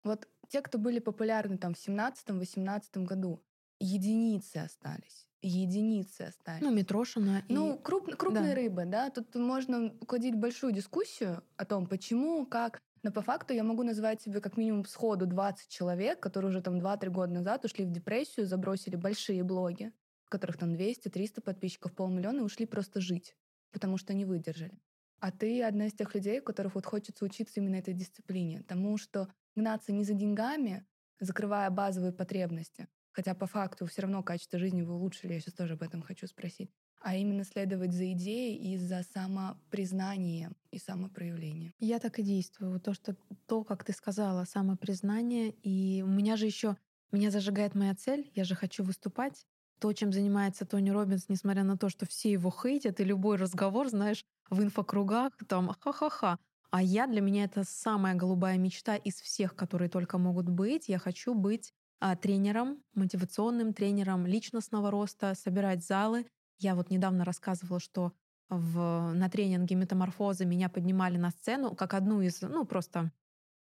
вот 0.04 0.28
те, 0.50 0.62
кто 0.62 0.78
были 0.78 1.00
популярны 1.00 1.58
там 1.58 1.74
в 1.74 1.88
17-18 1.88 3.04
году, 3.04 3.44
единицы 3.80 4.58
остались. 4.58 5.28
Единицы 5.42 6.22
остались. 6.22 6.62
Ну, 6.62 6.74
Митрошина. 6.74 7.44
Ну, 7.48 7.76
и... 7.76 7.82
круп, 7.82 8.16
крупные 8.16 8.56
да. 8.56 8.56
рыбы, 8.56 8.86
да. 8.86 9.10
Тут 9.12 9.36
можно 9.36 9.94
укладить 10.02 10.36
большую 10.36 10.74
дискуссию 10.74 11.44
о 11.58 11.66
том, 11.66 11.86
почему, 11.88 12.46
как. 12.46 12.82
Но 13.04 13.12
по 13.12 13.22
факту 13.22 13.54
я 13.54 13.64
могу 13.64 13.84
назвать 13.84 14.22
себе 14.22 14.42
как 14.42 14.58
минимум 14.58 14.86
сходу 14.86 15.26
20 15.26 15.70
человек, 15.70 16.20
которые 16.20 16.50
уже 16.50 16.62
там 16.62 16.80
2-3 16.80 17.10
года 17.10 17.34
назад 17.34 17.66
ушли 17.66 17.86
в 17.86 17.92
депрессию, 17.92 18.46
забросили 18.46 18.96
большие 18.96 19.44
блоги, 19.44 19.94
в 20.24 20.30
которых 20.30 20.58
там 20.58 20.74
200-300 20.74 21.42
подписчиков, 21.42 21.94
полмиллиона, 21.94 22.40
и 22.40 22.44
ушли 22.44 22.66
просто 22.66 23.00
жить, 23.00 23.36
потому 23.72 23.98
что 23.98 24.14
не 24.14 24.26
выдержали. 24.26 24.80
А 25.20 25.32
ты 25.32 25.64
одна 25.64 25.88
из 25.88 25.94
тех 25.94 26.14
людей, 26.14 26.40
у 26.40 26.44
которых 26.44 26.76
вот 26.76 26.86
хочется 26.86 27.26
учиться 27.26 27.60
именно 27.60 27.76
этой 27.76 27.94
дисциплине, 27.94 28.64
тому 28.64 28.98
что 28.98 29.28
гнаться 29.56 29.92
не 29.92 30.04
за 30.04 30.14
деньгами, 30.14 30.86
закрывая 31.20 31.70
базовые 31.70 32.14
потребности, 32.14 32.88
хотя 33.12 33.34
по 33.34 33.48
факту 33.48 33.88
все 33.88 34.04
равно 34.04 34.22
качество 34.22 34.60
жизни 34.60 34.84
вы 34.84 34.94
улучшили, 34.94 35.34
я 35.34 35.40
сейчас 35.40 35.56
тоже 35.56 35.74
об 35.74 35.82
этом 35.82 36.04
хочу 36.04 36.28
спросить, 36.28 36.72
а 37.02 37.16
именно 37.16 37.44
следовать 37.44 37.94
за 37.94 38.12
идеей 38.14 38.56
и 38.56 38.78
за 38.78 39.04
самопризнанием 39.14 40.56
и 40.72 40.80
самопроявлением. 40.80 41.74
Я 41.80 42.00
так 42.00 42.20
и 42.20 42.24
действую. 42.24 42.80
То, 42.80 42.94
что 42.94 43.16
то, 43.46 43.64
как 43.64 43.84
ты 43.84 43.94
сказала, 43.94 44.46
самопризнание. 44.46 45.52
И 45.64 46.04
у 46.06 46.10
меня 46.10 46.36
же 46.36 46.46
еще 46.46 46.78
меня 47.12 47.32
зажигает 47.32 47.76
моя 47.76 47.96
цель. 47.96 48.30
Я 48.36 48.44
же 48.44 48.56
хочу 48.56 48.84
выступать. 48.84 49.46
То, 49.80 49.94
чем 49.94 50.12
занимается 50.12 50.66
Тони 50.66 50.90
Робинс, 50.90 51.30
несмотря 51.30 51.64
на 51.64 51.78
то, 51.78 51.90
что 51.90 52.08
все 52.08 52.32
его 52.32 52.52
хейтят, 52.52 53.00
и 53.00 53.04
любой 53.04 53.38
разговор, 53.38 53.88
знаешь, 53.90 54.26
в 54.50 54.62
инфокругах, 54.62 55.34
там 55.48 55.72
ха-ха-ха. 55.80 56.40
А 56.72 56.82
я 56.82 57.08
для 57.08 57.22
меня 57.22 57.46
это 57.46 57.64
самая 57.64 58.16
голубая 58.16 58.58
мечта 58.58 58.96
из 58.96 59.22
всех, 59.22 59.56
которые 59.56 59.90
только 59.90 60.18
могут 60.18 60.50
быть. 60.50 60.90
Я 60.90 61.00
хочу 61.00 61.34
быть 61.34 61.74
а, 62.00 62.16
тренером, 62.16 62.84
мотивационным 62.94 63.74
тренером 63.74 64.26
личностного 64.26 64.92
роста, 64.92 65.34
собирать 65.36 65.86
залы. 65.86 66.26
Я 66.60 66.76
вот 66.76 66.90
недавно 66.90 67.24
рассказывала, 67.24 67.80
что 67.80 68.14
в, 68.50 69.14
на 69.14 69.30
тренинге 69.30 69.76
метаморфозы 69.76 70.46
меня 70.46 70.70
поднимали 70.70 71.18
на 71.18 71.32
сцену 71.32 71.76
как 71.76 71.94
одну 71.94 72.22
из, 72.22 72.42
ну, 72.42 72.66
просто 72.66 73.12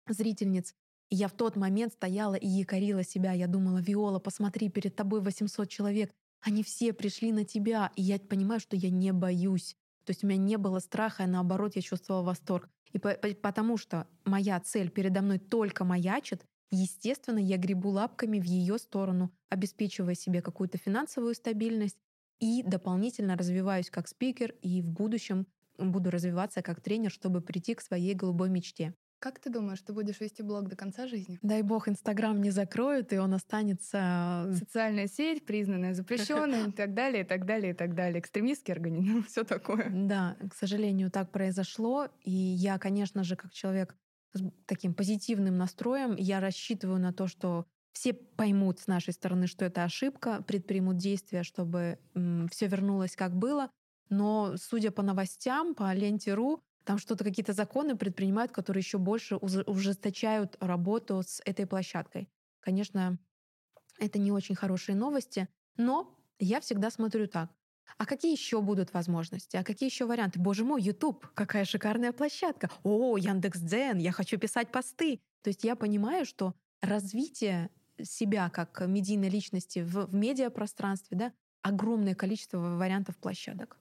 зрительниц. 0.08 0.74
И 1.10 1.16
я 1.16 1.28
в 1.28 1.34
тот 1.34 1.56
момент 1.56 1.94
стояла 1.94 2.36
и 2.36 2.48
якорила 2.48 3.04
себя. 3.04 3.34
Я 3.34 3.48
думала, 3.48 3.80
Виола, 3.80 4.20
посмотри, 4.20 4.70
перед 4.70 4.96
тобой 4.96 5.22
800 5.22 5.70
человек. 5.70 6.12
Они 6.42 6.64
все 6.64 6.94
пришли 6.94 7.32
на 7.32 7.46
тебя. 7.46 7.92
И 7.96 8.02
я 8.02 8.20
понимаю, 8.20 8.60
что 8.60 8.76
я 8.76 8.90
не 8.90 9.12
боюсь. 9.12 9.76
То 10.06 10.12
есть 10.12 10.24
у 10.24 10.28
меня 10.28 10.40
не 10.40 10.58
было 10.58 10.80
страха, 10.80 11.24
а 11.24 11.28
наоборот, 11.28 11.76
я 11.76 11.82
чувствовала 11.82 12.24
восторг. 12.24 12.70
И 12.92 13.00
по, 13.00 13.14
по, 13.14 13.28
потому 13.30 13.78
что 13.78 14.08
моя 14.24 14.60
цель 14.60 14.90
передо 14.90 15.22
мной 15.22 15.40
только 15.40 15.84
маячит, 15.84 16.46
естественно, 16.72 17.40
я 17.40 17.58
гребу 17.58 17.90
лапками 17.90 18.40
в 18.40 18.44
ее 18.44 18.78
сторону, 18.78 19.32
обеспечивая 19.50 20.16
себе 20.16 20.42
какую-то 20.42 20.78
финансовую 20.78 21.34
стабильность 21.34 21.98
и 22.40 22.64
дополнительно 22.64 23.38
развиваюсь 23.38 23.90
как 23.90 24.08
спикер 24.08 24.56
и 24.62 24.82
в 24.82 24.90
будущем 24.90 25.48
буду 25.78 26.10
развиваться 26.10 26.62
как 26.62 26.82
тренер, 26.82 27.12
чтобы 27.12 27.42
прийти 27.42 27.76
к 27.76 27.82
своей 27.82 28.14
голубой 28.14 28.50
мечте. 28.50 28.94
Как 29.20 29.40
ты 29.40 29.50
думаешь, 29.50 29.82
ты 29.82 29.94
будешь 29.94 30.20
вести 30.20 30.44
блог 30.44 30.68
до 30.68 30.76
конца 30.76 31.08
жизни? 31.08 31.40
Дай 31.42 31.62
бог, 31.64 31.88
Инстаграм 31.88 32.40
не 32.42 32.52
закроют, 32.52 33.12
и 33.14 33.18
он 33.18 33.34
останется... 33.34 34.52
Социальная 34.54 35.08
сеть, 35.08 35.46
признанная 35.46 35.94
запрещенной, 35.94 36.70
и 36.70 36.72
так 36.72 36.94
далее, 36.94 37.24
и 37.24 37.26
так 37.26 37.46
далее, 37.46 37.72
и 37.72 37.76
так 37.76 37.96
далее. 37.96 38.20
Экстремистский 38.20 38.74
организм, 38.74 39.24
все 39.28 39.44
такое. 39.44 39.90
Да, 39.90 40.38
к 40.50 40.54
сожалению, 40.54 41.10
так 41.10 41.32
произошло. 41.32 42.08
И 42.24 42.32
я, 42.32 42.78
конечно 42.78 43.24
же, 43.24 43.36
как 43.36 43.52
человек 43.52 43.96
с 44.34 44.44
таким 44.66 44.94
позитивным 44.94 45.58
настроем, 45.58 46.16
я 46.18 46.40
рассчитываю 46.40 47.00
на 47.00 47.14
то, 47.14 47.28
что 47.28 47.66
все 47.96 48.14
поймут 48.14 48.80
с 48.80 48.88
нашей 48.88 49.14
стороны, 49.14 49.48
что 49.48 49.64
это 49.64 49.86
ошибка, 49.86 50.44
предпримут 50.44 50.98
действия, 50.98 51.44
чтобы 51.44 51.98
все 52.52 52.68
вернулось 52.68 53.16
как 53.16 53.36
было. 53.36 53.72
Но, 54.10 54.56
судя 54.58 54.92
по 54.92 55.02
новостям, 55.02 55.74
по 55.74 55.94
ленте.ру, 55.94 56.62
там 56.84 56.98
что-то, 56.98 57.24
какие-то 57.24 57.54
законы 57.54 57.96
предпринимают, 57.96 58.52
которые 58.52 58.82
еще 58.82 58.98
больше 58.98 59.38
ужесточают 59.38 60.58
работу 60.60 61.24
с 61.26 61.42
этой 61.46 61.66
площадкой. 61.66 62.28
Конечно, 62.60 63.18
это 63.98 64.20
не 64.20 64.32
очень 64.32 64.56
хорошие 64.56 64.96
новости, 64.96 65.48
но 65.78 66.20
я 66.38 66.60
всегда 66.60 66.92
смотрю 66.92 67.28
так. 67.28 67.50
А 67.98 68.06
какие 68.06 68.34
еще 68.34 68.62
будут 68.62 68.94
возможности? 68.94 69.56
А 69.56 69.64
какие 69.64 69.90
еще 69.90 70.06
варианты? 70.06 70.38
Боже 70.40 70.66
мой, 70.66 70.82
YouTube, 70.82 71.28
какая 71.34 71.64
шикарная 71.64 72.12
площадка. 72.12 72.70
О, 72.84 73.16
Яндекс.Дзен, 73.16 74.00
я 74.00 74.12
хочу 74.12 74.38
писать 74.38 74.70
посты. 74.72 75.22
То 75.44 75.50
есть 75.50 75.64
я 75.64 75.76
понимаю, 75.76 76.26
что 76.26 76.54
развитие 76.82 77.70
себя 78.04 78.50
как 78.50 78.82
медийной 78.88 79.30
личности 79.30 79.80
в, 79.80 80.08
в 80.08 80.16
медиапространстве, 80.16 81.18
да, 81.18 81.34
огромное 81.62 82.16
количество 82.16 82.58
вариантов 82.58 83.18
площадок. 83.18 83.78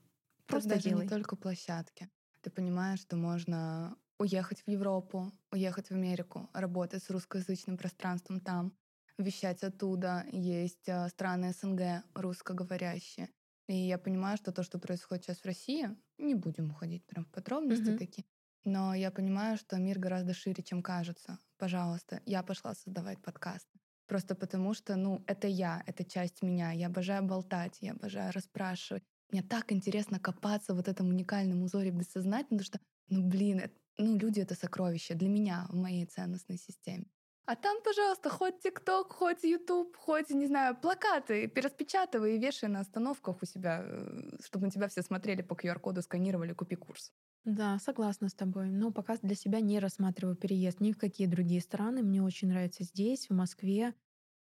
Просто 0.46 0.70
даже 0.70 0.90
делай. 0.90 1.04
не 1.04 1.08
только 1.08 1.36
площадки. 1.36 2.08
Ты 2.42 2.50
понимаешь, 2.50 3.00
что 3.00 3.16
можно 3.16 3.96
уехать 4.18 4.62
в 4.62 4.70
Европу, 4.70 5.32
уехать 5.50 5.88
в 5.88 5.92
Америку, 5.92 6.48
работать 6.52 7.02
с 7.02 7.10
русскоязычным 7.10 7.76
пространством 7.76 8.40
там, 8.40 8.72
вещать 9.18 9.62
оттуда. 9.62 10.24
Есть 10.30 10.88
э, 10.88 11.08
страны 11.08 11.52
СНГ 11.52 12.04
русскоговорящие. 12.14 13.30
И 13.66 13.74
я 13.74 13.98
понимаю, 13.98 14.36
что 14.36 14.52
то, 14.52 14.62
что 14.62 14.78
происходит 14.78 15.24
сейчас 15.24 15.38
в 15.38 15.46
России, 15.46 15.88
не 16.18 16.34
будем 16.34 16.70
уходить 16.70 17.06
прям 17.06 17.24
в 17.24 17.30
подробности 17.30 17.90
mm-hmm. 17.90 17.98
такие, 17.98 18.24
но 18.64 18.94
я 18.94 19.10
понимаю, 19.10 19.56
что 19.56 19.76
мир 19.76 19.98
гораздо 19.98 20.34
шире, 20.34 20.62
чем 20.62 20.82
кажется. 20.82 21.38
Пожалуйста, 21.58 22.20
я 22.26 22.42
пошла 22.42 22.74
создавать 22.74 23.22
подкаст. 23.22 23.68
Просто 24.14 24.36
потому 24.36 24.74
что, 24.74 24.94
ну, 24.94 25.24
это 25.26 25.48
я, 25.48 25.82
это 25.86 26.04
часть 26.04 26.40
меня. 26.40 26.70
Я 26.70 26.86
обожаю 26.86 27.24
болтать, 27.24 27.78
я 27.80 27.90
обожаю 27.90 28.30
расспрашивать. 28.32 29.02
Мне 29.32 29.42
так 29.42 29.72
интересно 29.72 30.20
копаться 30.20 30.72
в 30.72 30.76
вот 30.76 30.86
этом 30.86 31.08
уникальном 31.08 31.64
узоре 31.64 31.90
бессознательно, 31.90 32.60
потому 32.60 32.64
что, 32.64 32.78
ну, 33.08 33.28
блин, 33.28 33.58
это, 33.58 33.74
ну, 33.98 34.16
люди— 34.16 34.38
это 34.42 34.54
сокровище 34.54 35.14
для 35.14 35.28
меня 35.28 35.66
в 35.68 35.74
моей 35.74 36.06
ценностной 36.06 36.58
системе. 36.58 37.06
А 37.46 37.56
там, 37.56 37.82
пожалуйста, 37.82 38.30
хоть 38.30 38.60
ТикТок, 38.60 39.12
хоть 39.12 39.42
Ютуб, 39.42 39.96
хоть, 39.96 40.30
не 40.30 40.46
знаю, 40.46 40.76
плакаты 40.76 41.48
перераспечатывай 41.48 42.36
и 42.36 42.38
вешай 42.38 42.68
на 42.68 42.80
остановках 42.80 43.42
у 43.42 43.46
себя, 43.46 43.82
э, 43.84 44.38
чтобы 44.44 44.66
на 44.66 44.70
тебя 44.70 44.86
все 44.86 45.02
смотрели 45.02 45.42
по 45.42 45.54
QR-коду, 45.54 46.02
сканировали, 46.02 46.52
купи 46.52 46.76
курс. 46.76 47.12
Да, 47.44 47.78
согласна 47.78 48.28
с 48.28 48.34
тобой. 48.34 48.70
Но 48.70 48.90
пока 48.90 49.16
для 49.16 49.34
себя 49.34 49.60
не 49.60 49.78
рассматриваю 49.78 50.36
переезд 50.36 50.80
ни 50.80 50.92
в 50.92 50.98
какие 50.98 51.26
другие 51.26 51.60
страны. 51.60 52.02
Мне 52.02 52.22
очень 52.22 52.48
нравится 52.48 52.84
здесь, 52.84 53.28
в 53.28 53.34
Москве. 53.34 53.94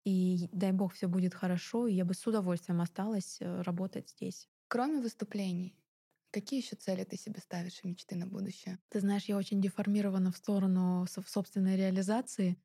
И 0.04 0.48
дай 0.52 0.72
бог, 0.72 0.94
все 0.94 1.08
будет 1.08 1.34
хорошо. 1.34 1.86
И 1.86 1.94
я 1.94 2.04
бы 2.04 2.14
с 2.14 2.26
удовольствием 2.26 2.80
осталась 2.80 3.38
э, 3.40 3.62
работать 3.62 4.10
здесь. 4.10 4.48
Кроме 4.68 5.00
выступлений, 5.00 5.76
какие 6.30 6.60
еще 6.60 6.76
цели 6.76 7.04
ты 7.04 7.16
себе 7.16 7.40
ставишь 7.40 7.80
и 7.82 7.88
мечты 7.88 8.16
на 8.16 8.26
будущее? 8.26 8.78
Ты 8.90 9.00
знаешь, 9.00 9.24
я 9.24 9.36
очень 9.36 9.60
деформирована 9.60 10.30
в 10.30 10.36
сторону 10.36 11.06
собственной 11.26 11.76
реализации. 11.76 12.58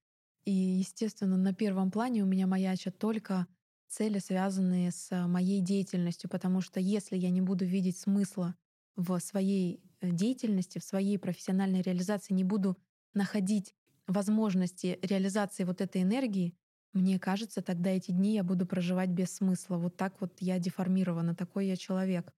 И, 0.45 0.51
естественно, 0.51 1.37
на 1.37 1.53
первом 1.53 1.91
плане 1.91 2.23
у 2.23 2.25
меня 2.25 2.47
маячат 2.47 2.97
только 2.97 3.47
цели, 3.87 4.19
связанные 4.19 4.91
с 4.91 5.27
моей 5.27 5.61
деятельностью, 5.61 6.29
потому 6.29 6.61
что 6.61 6.79
если 6.79 7.17
я 7.17 7.29
не 7.29 7.41
буду 7.41 7.65
видеть 7.65 7.97
смысла 7.97 8.55
в 8.95 9.19
своей 9.19 9.81
Э, 10.01 10.11
деятельности, 10.11 10.79
в 10.79 10.83
своей 10.83 11.17
профессиональной 11.17 11.81
реализации 11.81 12.33
не 12.33 12.43
буду 12.43 12.77
находить 13.13 13.75
возможности 14.07 14.97
реализации 15.01 15.63
вот 15.63 15.81
этой 15.81 16.01
энергии, 16.01 16.55
мне 16.93 17.19
кажется, 17.19 17.61
тогда 17.61 17.91
эти 17.91 18.11
дни 18.11 18.33
я 18.33 18.43
буду 18.43 18.65
проживать 18.65 19.09
без 19.09 19.35
смысла. 19.35 19.77
Вот 19.77 19.95
так 19.95 20.19
вот 20.21 20.33
я 20.39 20.59
деформирована, 20.59 21.35
такой 21.35 21.67
я 21.67 21.75
человек. 21.77 22.33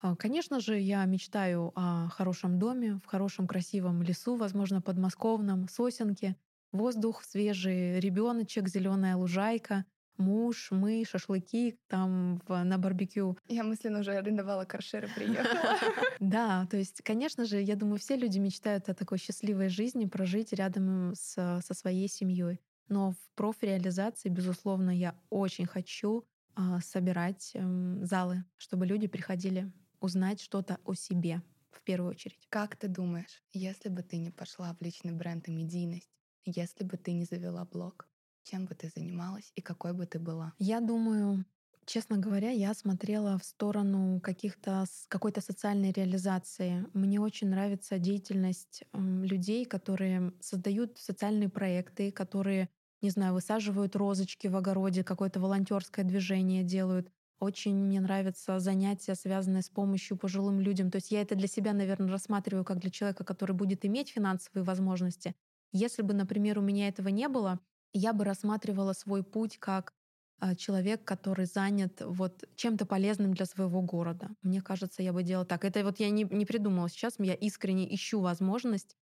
А, 0.00 0.14
конечно 0.16 0.60
же, 0.60 0.78
я 0.78 1.04
мечтаю 1.04 1.72
о 1.74 2.08
хорошем 2.08 2.58
доме, 2.58 3.00
в 3.02 3.06
хорошем 3.06 3.46
красивом 3.46 4.02
лесу, 4.02 4.36
возможно, 4.36 4.82
подмосковном, 4.82 5.68
сосенке, 5.68 6.36
воздух 6.72 7.24
свежий, 7.24 7.98
ребеночек, 8.00 8.68
зеленая 8.68 9.16
лужайка, 9.16 9.86
муж, 10.18 10.68
мы, 10.70 11.04
шашлыки 11.08 11.78
там 11.88 12.40
в, 12.46 12.62
на 12.64 12.78
барбекю. 12.78 13.38
Я 13.48 13.64
мысленно 13.64 14.00
уже 14.00 14.12
арендовала 14.12 14.64
каршер 14.64 15.06
и 15.06 15.08
приехала. 15.14 15.76
Да, 16.20 16.66
то 16.70 16.76
есть, 16.76 17.02
конечно 17.02 17.44
же, 17.44 17.60
я 17.60 17.76
думаю, 17.76 17.98
все 17.98 18.16
люди 18.16 18.38
мечтают 18.38 18.88
о 18.88 18.94
такой 18.94 19.18
счастливой 19.18 19.68
жизни, 19.68 20.06
прожить 20.06 20.52
рядом 20.52 21.14
с, 21.14 21.60
со 21.62 21.74
своей 21.74 22.08
семьей. 22.08 22.60
Но 22.88 23.12
в 23.12 23.30
профреализации, 23.34 24.28
безусловно, 24.28 24.90
я 24.90 25.18
очень 25.30 25.66
хочу 25.66 26.24
а, 26.54 26.80
собирать 26.80 27.50
эм, 27.54 28.04
залы, 28.04 28.44
чтобы 28.56 28.86
люди 28.86 29.06
приходили 29.06 29.72
узнать 30.00 30.40
что-то 30.40 30.78
о 30.84 30.94
себе 30.94 31.42
в 31.70 31.82
первую 31.82 32.10
очередь. 32.10 32.46
Как 32.48 32.76
ты 32.76 32.88
думаешь, 32.88 33.42
если 33.52 33.88
бы 33.88 34.02
ты 34.02 34.18
не 34.18 34.30
пошла 34.30 34.74
в 34.74 34.82
личный 34.82 35.12
бренд 35.12 35.48
и 35.48 35.52
медийность, 35.52 36.10
если 36.44 36.84
бы 36.84 36.96
ты 36.96 37.12
не 37.12 37.24
завела 37.24 37.64
блог, 37.64 38.08
чем 38.44 38.66
бы 38.66 38.74
ты 38.74 38.88
занималась 38.88 39.52
и 39.56 39.60
какой 39.62 39.92
бы 39.92 40.06
ты 40.06 40.18
была? 40.18 40.54
Я 40.58 40.80
думаю, 40.80 41.44
честно 41.84 42.18
говоря, 42.18 42.50
я 42.50 42.72
смотрела 42.74 43.38
в 43.38 43.44
сторону 43.44 44.20
каких-то 44.20 44.84
какой-то 45.08 45.40
социальной 45.40 45.92
реализации. 45.92 46.86
Мне 46.94 47.20
очень 47.20 47.48
нравится 47.48 47.98
деятельность 47.98 48.84
людей, 48.94 49.64
которые 49.64 50.32
создают 50.40 50.98
социальные 50.98 51.48
проекты, 51.48 52.10
которые 52.10 52.70
не 53.02 53.10
знаю, 53.10 53.34
высаживают 53.34 53.96
розочки 53.96 54.46
в 54.48 54.56
огороде, 54.56 55.04
какое-то 55.04 55.40
волонтерское 55.40 56.04
движение 56.04 56.64
делают. 56.64 57.10
Очень 57.38 57.76
мне 57.76 58.00
нравятся 58.00 58.58
занятия, 58.58 59.14
связанные 59.14 59.62
с 59.62 59.68
помощью 59.68 60.16
пожилым 60.16 60.60
людям. 60.60 60.90
То 60.90 60.96
есть 60.96 61.10
я 61.10 61.20
это 61.20 61.34
для 61.34 61.48
себя, 61.48 61.72
наверное, 61.74 62.10
рассматриваю 62.10 62.64
как 62.64 62.78
для 62.78 62.90
человека, 62.90 63.24
который 63.24 63.52
будет 63.54 63.84
иметь 63.84 64.10
финансовые 64.10 64.64
возможности. 64.64 65.34
Если 65.72 66.02
бы, 66.02 66.14
например, 66.14 66.58
у 66.58 66.62
меня 66.62 66.88
этого 66.88 67.08
не 67.08 67.28
было, 67.28 67.60
я 67.92 68.12
бы 68.14 68.24
рассматривала 68.24 68.94
свой 68.94 69.22
путь 69.22 69.58
как 69.58 69.92
а, 70.38 70.54
человек, 70.54 71.04
который 71.04 71.46
занят 71.46 72.00
вот 72.04 72.44
чем-то 72.56 72.86
полезным 72.86 73.34
для 73.34 73.46
своего 73.46 73.82
города. 73.82 74.30
Мне 74.42 74.62
кажется, 74.62 75.02
я 75.02 75.12
бы 75.12 75.22
делала 75.22 75.46
так. 75.46 75.64
Это 75.64 75.82
вот 75.84 75.98
я 75.98 76.10
не, 76.10 76.24
не 76.24 76.44
придумала 76.46 76.88
сейчас, 76.88 77.14
я 77.18 77.34
искренне 77.34 77.92
ищу 77.94 78.20
возможность 78.20 78.96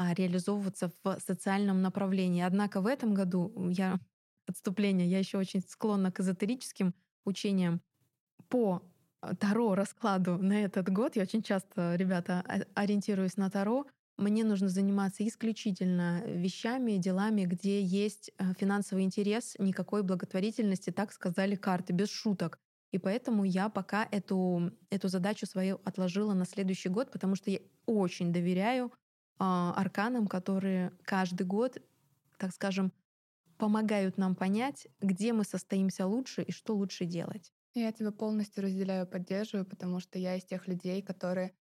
а, 0.00 0.14
реализовываться 0.14 0.90
в 1.04 1.18
социальном 1.20 1.82
направлении. 1.82 2.40
Однако 2.40 2.80
в 2.80 2.86
этом 2.86 3.12
году 3.12 3.52
я 3.68 4.00
отступление, 4.46 5.06
я 5.06 5.18
еще 5.18 5.36
очень 5.36 5.60
склонна 5.60 6.10
к 6.10 6.20
эзотерическим 6.20 6.94
учениям 7.26 7.82
по 8.48 8.82
а, 9.20 9.36
Таро 9.36 9.74
раскладу 9.74 10.38
на 10.38 10.64
этот 10.64 10.88
год. 10.88 11.16
Я 11.16 11.24
очень 11.24 11.42
часто, 11.42 11.96
ребята, 11.96 12.66
ориентируюсь 12.74 13.36
на 13.36 13.50
Таро 13.50 13.84
мне 14.16 14.44
нужно 14.44 14.68
заниматься 14.68 15.26
исключительно 15.26 16.22
вещами, 16.26 16.98
делами, 16.98 17.46
где 17.46 17.82
есть 17.82 18.30
э, 18.38 18.52
финансовый 18.58 19.04
интерес, 19.04 19.56
никакой 19.58 20.02
благотворительности, 20.02 20.90
так 20.90 21.12
сказали 21.12 21.56
карты, 21.56 21.94
без 21.94 22.10
шуток. 22.10 22.58
И 22.92 22.98
поэтому 22.98 23.44
я 23.44 23.68
пока 23.68 24.06
эту, 24.10 24.72
эту 24.90 25.08
задачу 25.08 25.46
свою 25.46 25.80
отложила 25.84 26.34
на 26.34 26.44
следующий 26.44 26.90
год, 26.90 27.10
потому 27.10 27.34
что 27.34 27.50
я 27.50 27.60
очень 27.86 28.30
доверяю 28.32 28.92
э, 28.92 28.99
арканам, 29.40 30.26
которые 30.26 30.92
каждый 31.02 31.46
год, 31.46 31.78
так 32.38 32.52
скажем, 32.52 32.92
помогают 33.56 34.18
нам 34.18 34.34
понять, 34.36 34.88
где 35.00 35.32
мы 35.32 35.44
состоимся 35.44 36.06
лучше 36.06 36.42
и 36.42 36.52
что 36.52 36.74
лучше 36.76 37.04
делать. 37.04 37.52
Я 37.74 37.92
тебя 37.92 38.10
полностью 38.10 38.64
разделяю, 38.64 39.06
поддерживаю, 39.06 39.64
потому 39.64 40.00
что 40.00 40.18
я 40.18 40.36
из 40.36 40.44
тех 40.44 40.66
людей, 40.66 41.02
которые 41.02 41.54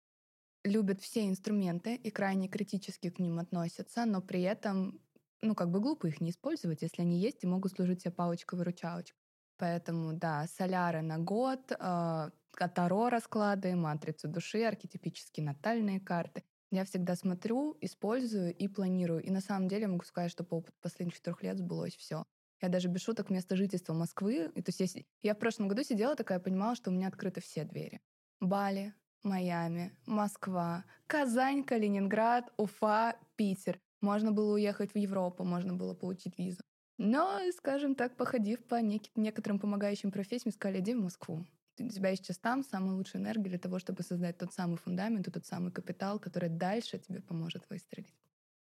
любят 0.65 1.01
все 1.01 1.29
инструменты 1.29 1.95
и 1.95 2.11
крайне 2.11 2.49
критически 2.49 3.11
к 3.11 3.19
ним 3.19 3.39
относятся, 3.39 4.05
но 4.05 4.21
при 4.21 4.43
этом, 4.43 5.01
ну, 5.43 5.55
как 5.55 5.71
бы 5.71 5.81
глупо 5.81 6.07
их 6.07 6.21
не 6.21 6.31
использовать, 6.31 6.83
если 6.83 7.03
они 7.03 7.21
есть 7.21 7.45
и 7.45 7.47
могут 7.47 7.73
служить 7.73 8.03
себе 8.03 8.13
палочкой-выручалочкой. 8.13 9.19
Поэтому, 9.59 10.13
да, 10.13 10.47
соляры 10.49 11.03
на 11.03 11.19
год, 11.19 11.73
э, 11.73 12.31
Таро 12.75 13.09
расклады, 13.11 13.75
матрицу 13.77 14.29
души, 14.29 14.63
архетипические 14.65 15.45
натальные 15.47 16.01
карты. 16.01 16.45
Я 16.71 16.85
всегда 16.85 17.15
смотрю, 17.15 17.77
использую 17.81 18.55
и 18.55 18.69
планирую. 18.69 19.23
И 19.23 19.31
на 19.31 19.41
самом 19.41 19.69
деле 19.69 19.87
могу 19.87 20.05
сказать, 20.05 20.31
что 20.31 20.45
по 20.45 20.57
опыту 20.57 20.77
последних 20.81 21.15
четырех 21.15 21.43
лет 21.43 21.59
сбылось 21.59 21.97
все. 21.97 22.25
Я 22.61 22.69
даже 22.69 22.89
без 22.89 23.03
шуток 23.03 23.31
место 23.31 23.55
жительства 23.57 23.93
Москвы. 23.93 24.51
И, 24.55 24.63
то 24.63 24.71
есть 24.71 24.97
я, 24.97 25.03
я 25.23 25.35
в 25.35 25.39
прошлом 25.39 25.69
году 25.69 25.83
сидела 25.83 26.17
такая, 26.17 26.41
понимала, 26.41 26.75
что 26.75 26.91
у 26.91 26.93
меня 26.93 27.09
открыты 27.09 27.41
все 27.41 27.65
двери. 27.65 28.01
Бали, 28.41 28.95
Майами, 29.23 29.97
Москва, 30.07 30.85
Казань, 31.07 31.65
Калининград, 31.65 32.53
Уфа, 32.57 33.17
Питер. 33.37 33.79
Можно 34.01 34.33
было 34.33 34.55
уехать 34.55 34.93
в 34.93 34.99
Европу, 34.99 35.45
можно 35.45 35.75
было 35.75 35.95
получить 35.95 36.39
визу. 36.39 36.63
Но, 36.99 37.41
скажем 37.57 37.95
так, 37.95 38.17
походив 38.17 38.65
по 38.65 38.81
нек- 38.81 39.11
некоторым 39.17 39.59
помогающим 39.59 40.11
профессиям, 40.11 40.53
сказали, 40.53 40.81
иди 40.81 40.95
в 40.95 41.03
Москву. 41.03 41.47
У 41.79 41.89
тебя 41.89 42.15
сейчас 42.17 42.39
там 42.39 42.63
самая 42.63 42.95
лучшая 42.95 43.21
энергия 43.23 43.51
для 43.51 43.59
того, 43.59 43.79
чтобы 43.79 44.03
создать 44.03 44.39
тот 44.39 44.53
самый 44.53 44.79
фундамент, 44.79 45.29
тот 45.33 45.45
самый 45.45 45.71
капитал, 45.71 46.19
который 46.19 46.49
дальше 46.49 46.99
тебе 46.99 47.21
поможет 47.21 47.69
выстрелить. 47.69 48.15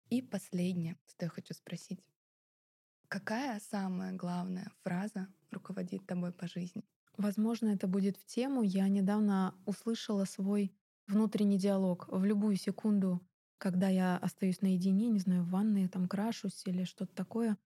И 0.10 0.22
последнее, 0.22 0.98
что 1.08 1.26
я 1.26 1.30
хочу 1.30 1.54
спросить. 1.54 2.00
Какая 3.08 3.60
самая 3.60 4.14
главная 4.14 4.72
фраза 4.84 5.28
руководит 5.52 6.06
тобой 6.06 6.32
по 6.32 6.48
жизни? 6.48 6.84
Возможно, 7.18 7.70
это 7.70 7.88
будет 7.88 8.18
в 8.18 8.26
тему. 8.26 8.64
Я 8.64 8.88
недавно 8.88 9.56
услышала 9.66 10.26
свой 10.26 10.74
внутренний 11.08 11.58
диалог. 11.58 12.08
В 12.10 12.26
любую 12.26 12.58
секунду, 12.58 13.22
когда 13.58 13.90
я 13.90 14.18
остаюсь 14.18 14.62
наедине, 14.62 15.10
не 15.10 15.20
знаю, 15.20 15.44
в 15.44 15.50
ванной, 15.50 15.88
там 15.88 16.08
крашусь 16.08 16.64
или 16.66 16.84
что-то 16.84 17.16
такое, 17.16 17.58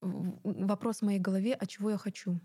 вопрос 0.00 0.98
в 0.98 1.02
моей 1.02 1.18
голове, 1.18 1.54
а 1.54 1.66
чего 1.66 1.90
я 1.90 1.96
хочу? 1.96 2.40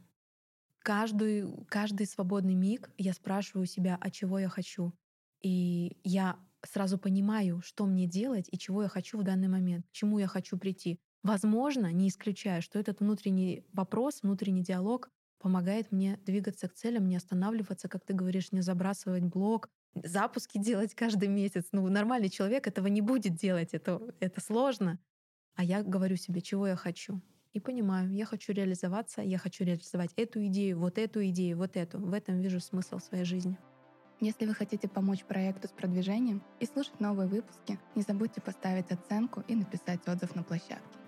Каждый, 0.79 1.45
каждый 1.67 2.07
свободный 2.07 2.55
миг 2.55 2.89
я 2.97 3.13
спрашиваю 3.13 3.65
себя, 3.65 3.97
а 3.99 4.09
чего 4.09 4.39
я 4.39 4.49
хочу. 4.49 4.93
И 5.41 5.97
я 6.03 6.37
сразу 6.65 6.97
понимаю, 6.97 7.61
что 7.61 7.85
мне 7.85 8.07
делать 8.07 8.47
и 8.51 8.57
чего 8.57 8.83
я 8.83 8.89
хочу 8.89 9.17
в 9.17 9.23
данный 9.23 9.47
момент, 9.47 9.85
к 9.87 9.91
чему 9.91 10.19
я 10.19 10.27
хочу 10.27 10.57
прийти. 10.57 10.99
Возможно, 11.23 11.91
не 11.91 12.07
исключаю, 12.07 12.61
что 12.61 12.79
этот 12.79 13.01
внутренний 13.01 13.65
вопрос, 13.73 14.21
внутренний 14.21 14.63
диалог 14.63 15.09
помогает 15.39 15.91
мне 15.91 16.17
двигаться 16.25 16.67
к 16.67 16.73
целям, 16.73 17.07
не 17.07 17.15
останавливаться, 17.15 17.87
как 17.87 18.05
ты 18.05 18.13
говоришь, 18.13 18.51
не 18.51 18.61
забрасывать 18.61 19.23
блок, 19.23 19.69
запуски 19.95 20.57
делать 20.57 20.95
каждый 20.95 21.29
месяц. 21.29 21.67
Ну, 21.71 21.87
нормальный 21.87 22.29
человек 22.29 22.67
этого 22.67 22.87
не 22.87 23.01
будет 23.01 23.35
делать, 23.35 23.73
это, 23.73 24.01
это 24.19 24.41
сложно. 24.41 24.99
А 25.55 25.63
я 25.63 25.83
говорю 25.83 26.15
себе, 26.15 26.41
чего 26.41 26.67
я 26.67 26.75
хочу. 26.75 27.21
И 27.59 27.61
понимаю, 27.61 28.09
я 28.13 28.23
хочу 28.23 28.53
реализоваться, 28.53 29.21
я 29.21 29.37
хочу 29.37 29.65
реализовать 29.65 30.13
эту 30.15 30.45
идею, 30.45 30.79
вот 30.79 30.97
эту 30.97 31.27
идею, 31.27 31.57
вот 31.57 31.75
эту. 31.75 31.99
В 31.99 32.13
этом 32.13 32.39
вижу 32.39 32.61
смысл 32.61 32.99
своей 32.99 33.25
жизни. 33.25 33.57
Если 34.21 34.45
вы 34.45 34.53
хотите 34.53 34.87
помочь 34.87 35.25
проекту 35.25 35.67
с 35.67 35.71
продвижением 35.71 36.41
и 36.61 36.65
слушать 36.65 37.01
новые 37.01 37.27
выпуски, 37.27 37.77
не 37.95 38.01
забудьте 38.01 38.39
поставить 38.39 38.91
оценку 38.91 39.43
и 39.49 39.55
написать 39.55 40.07
отзыв 40.07 40.35
на 40.35 40.43
площадке. 40.43 40.98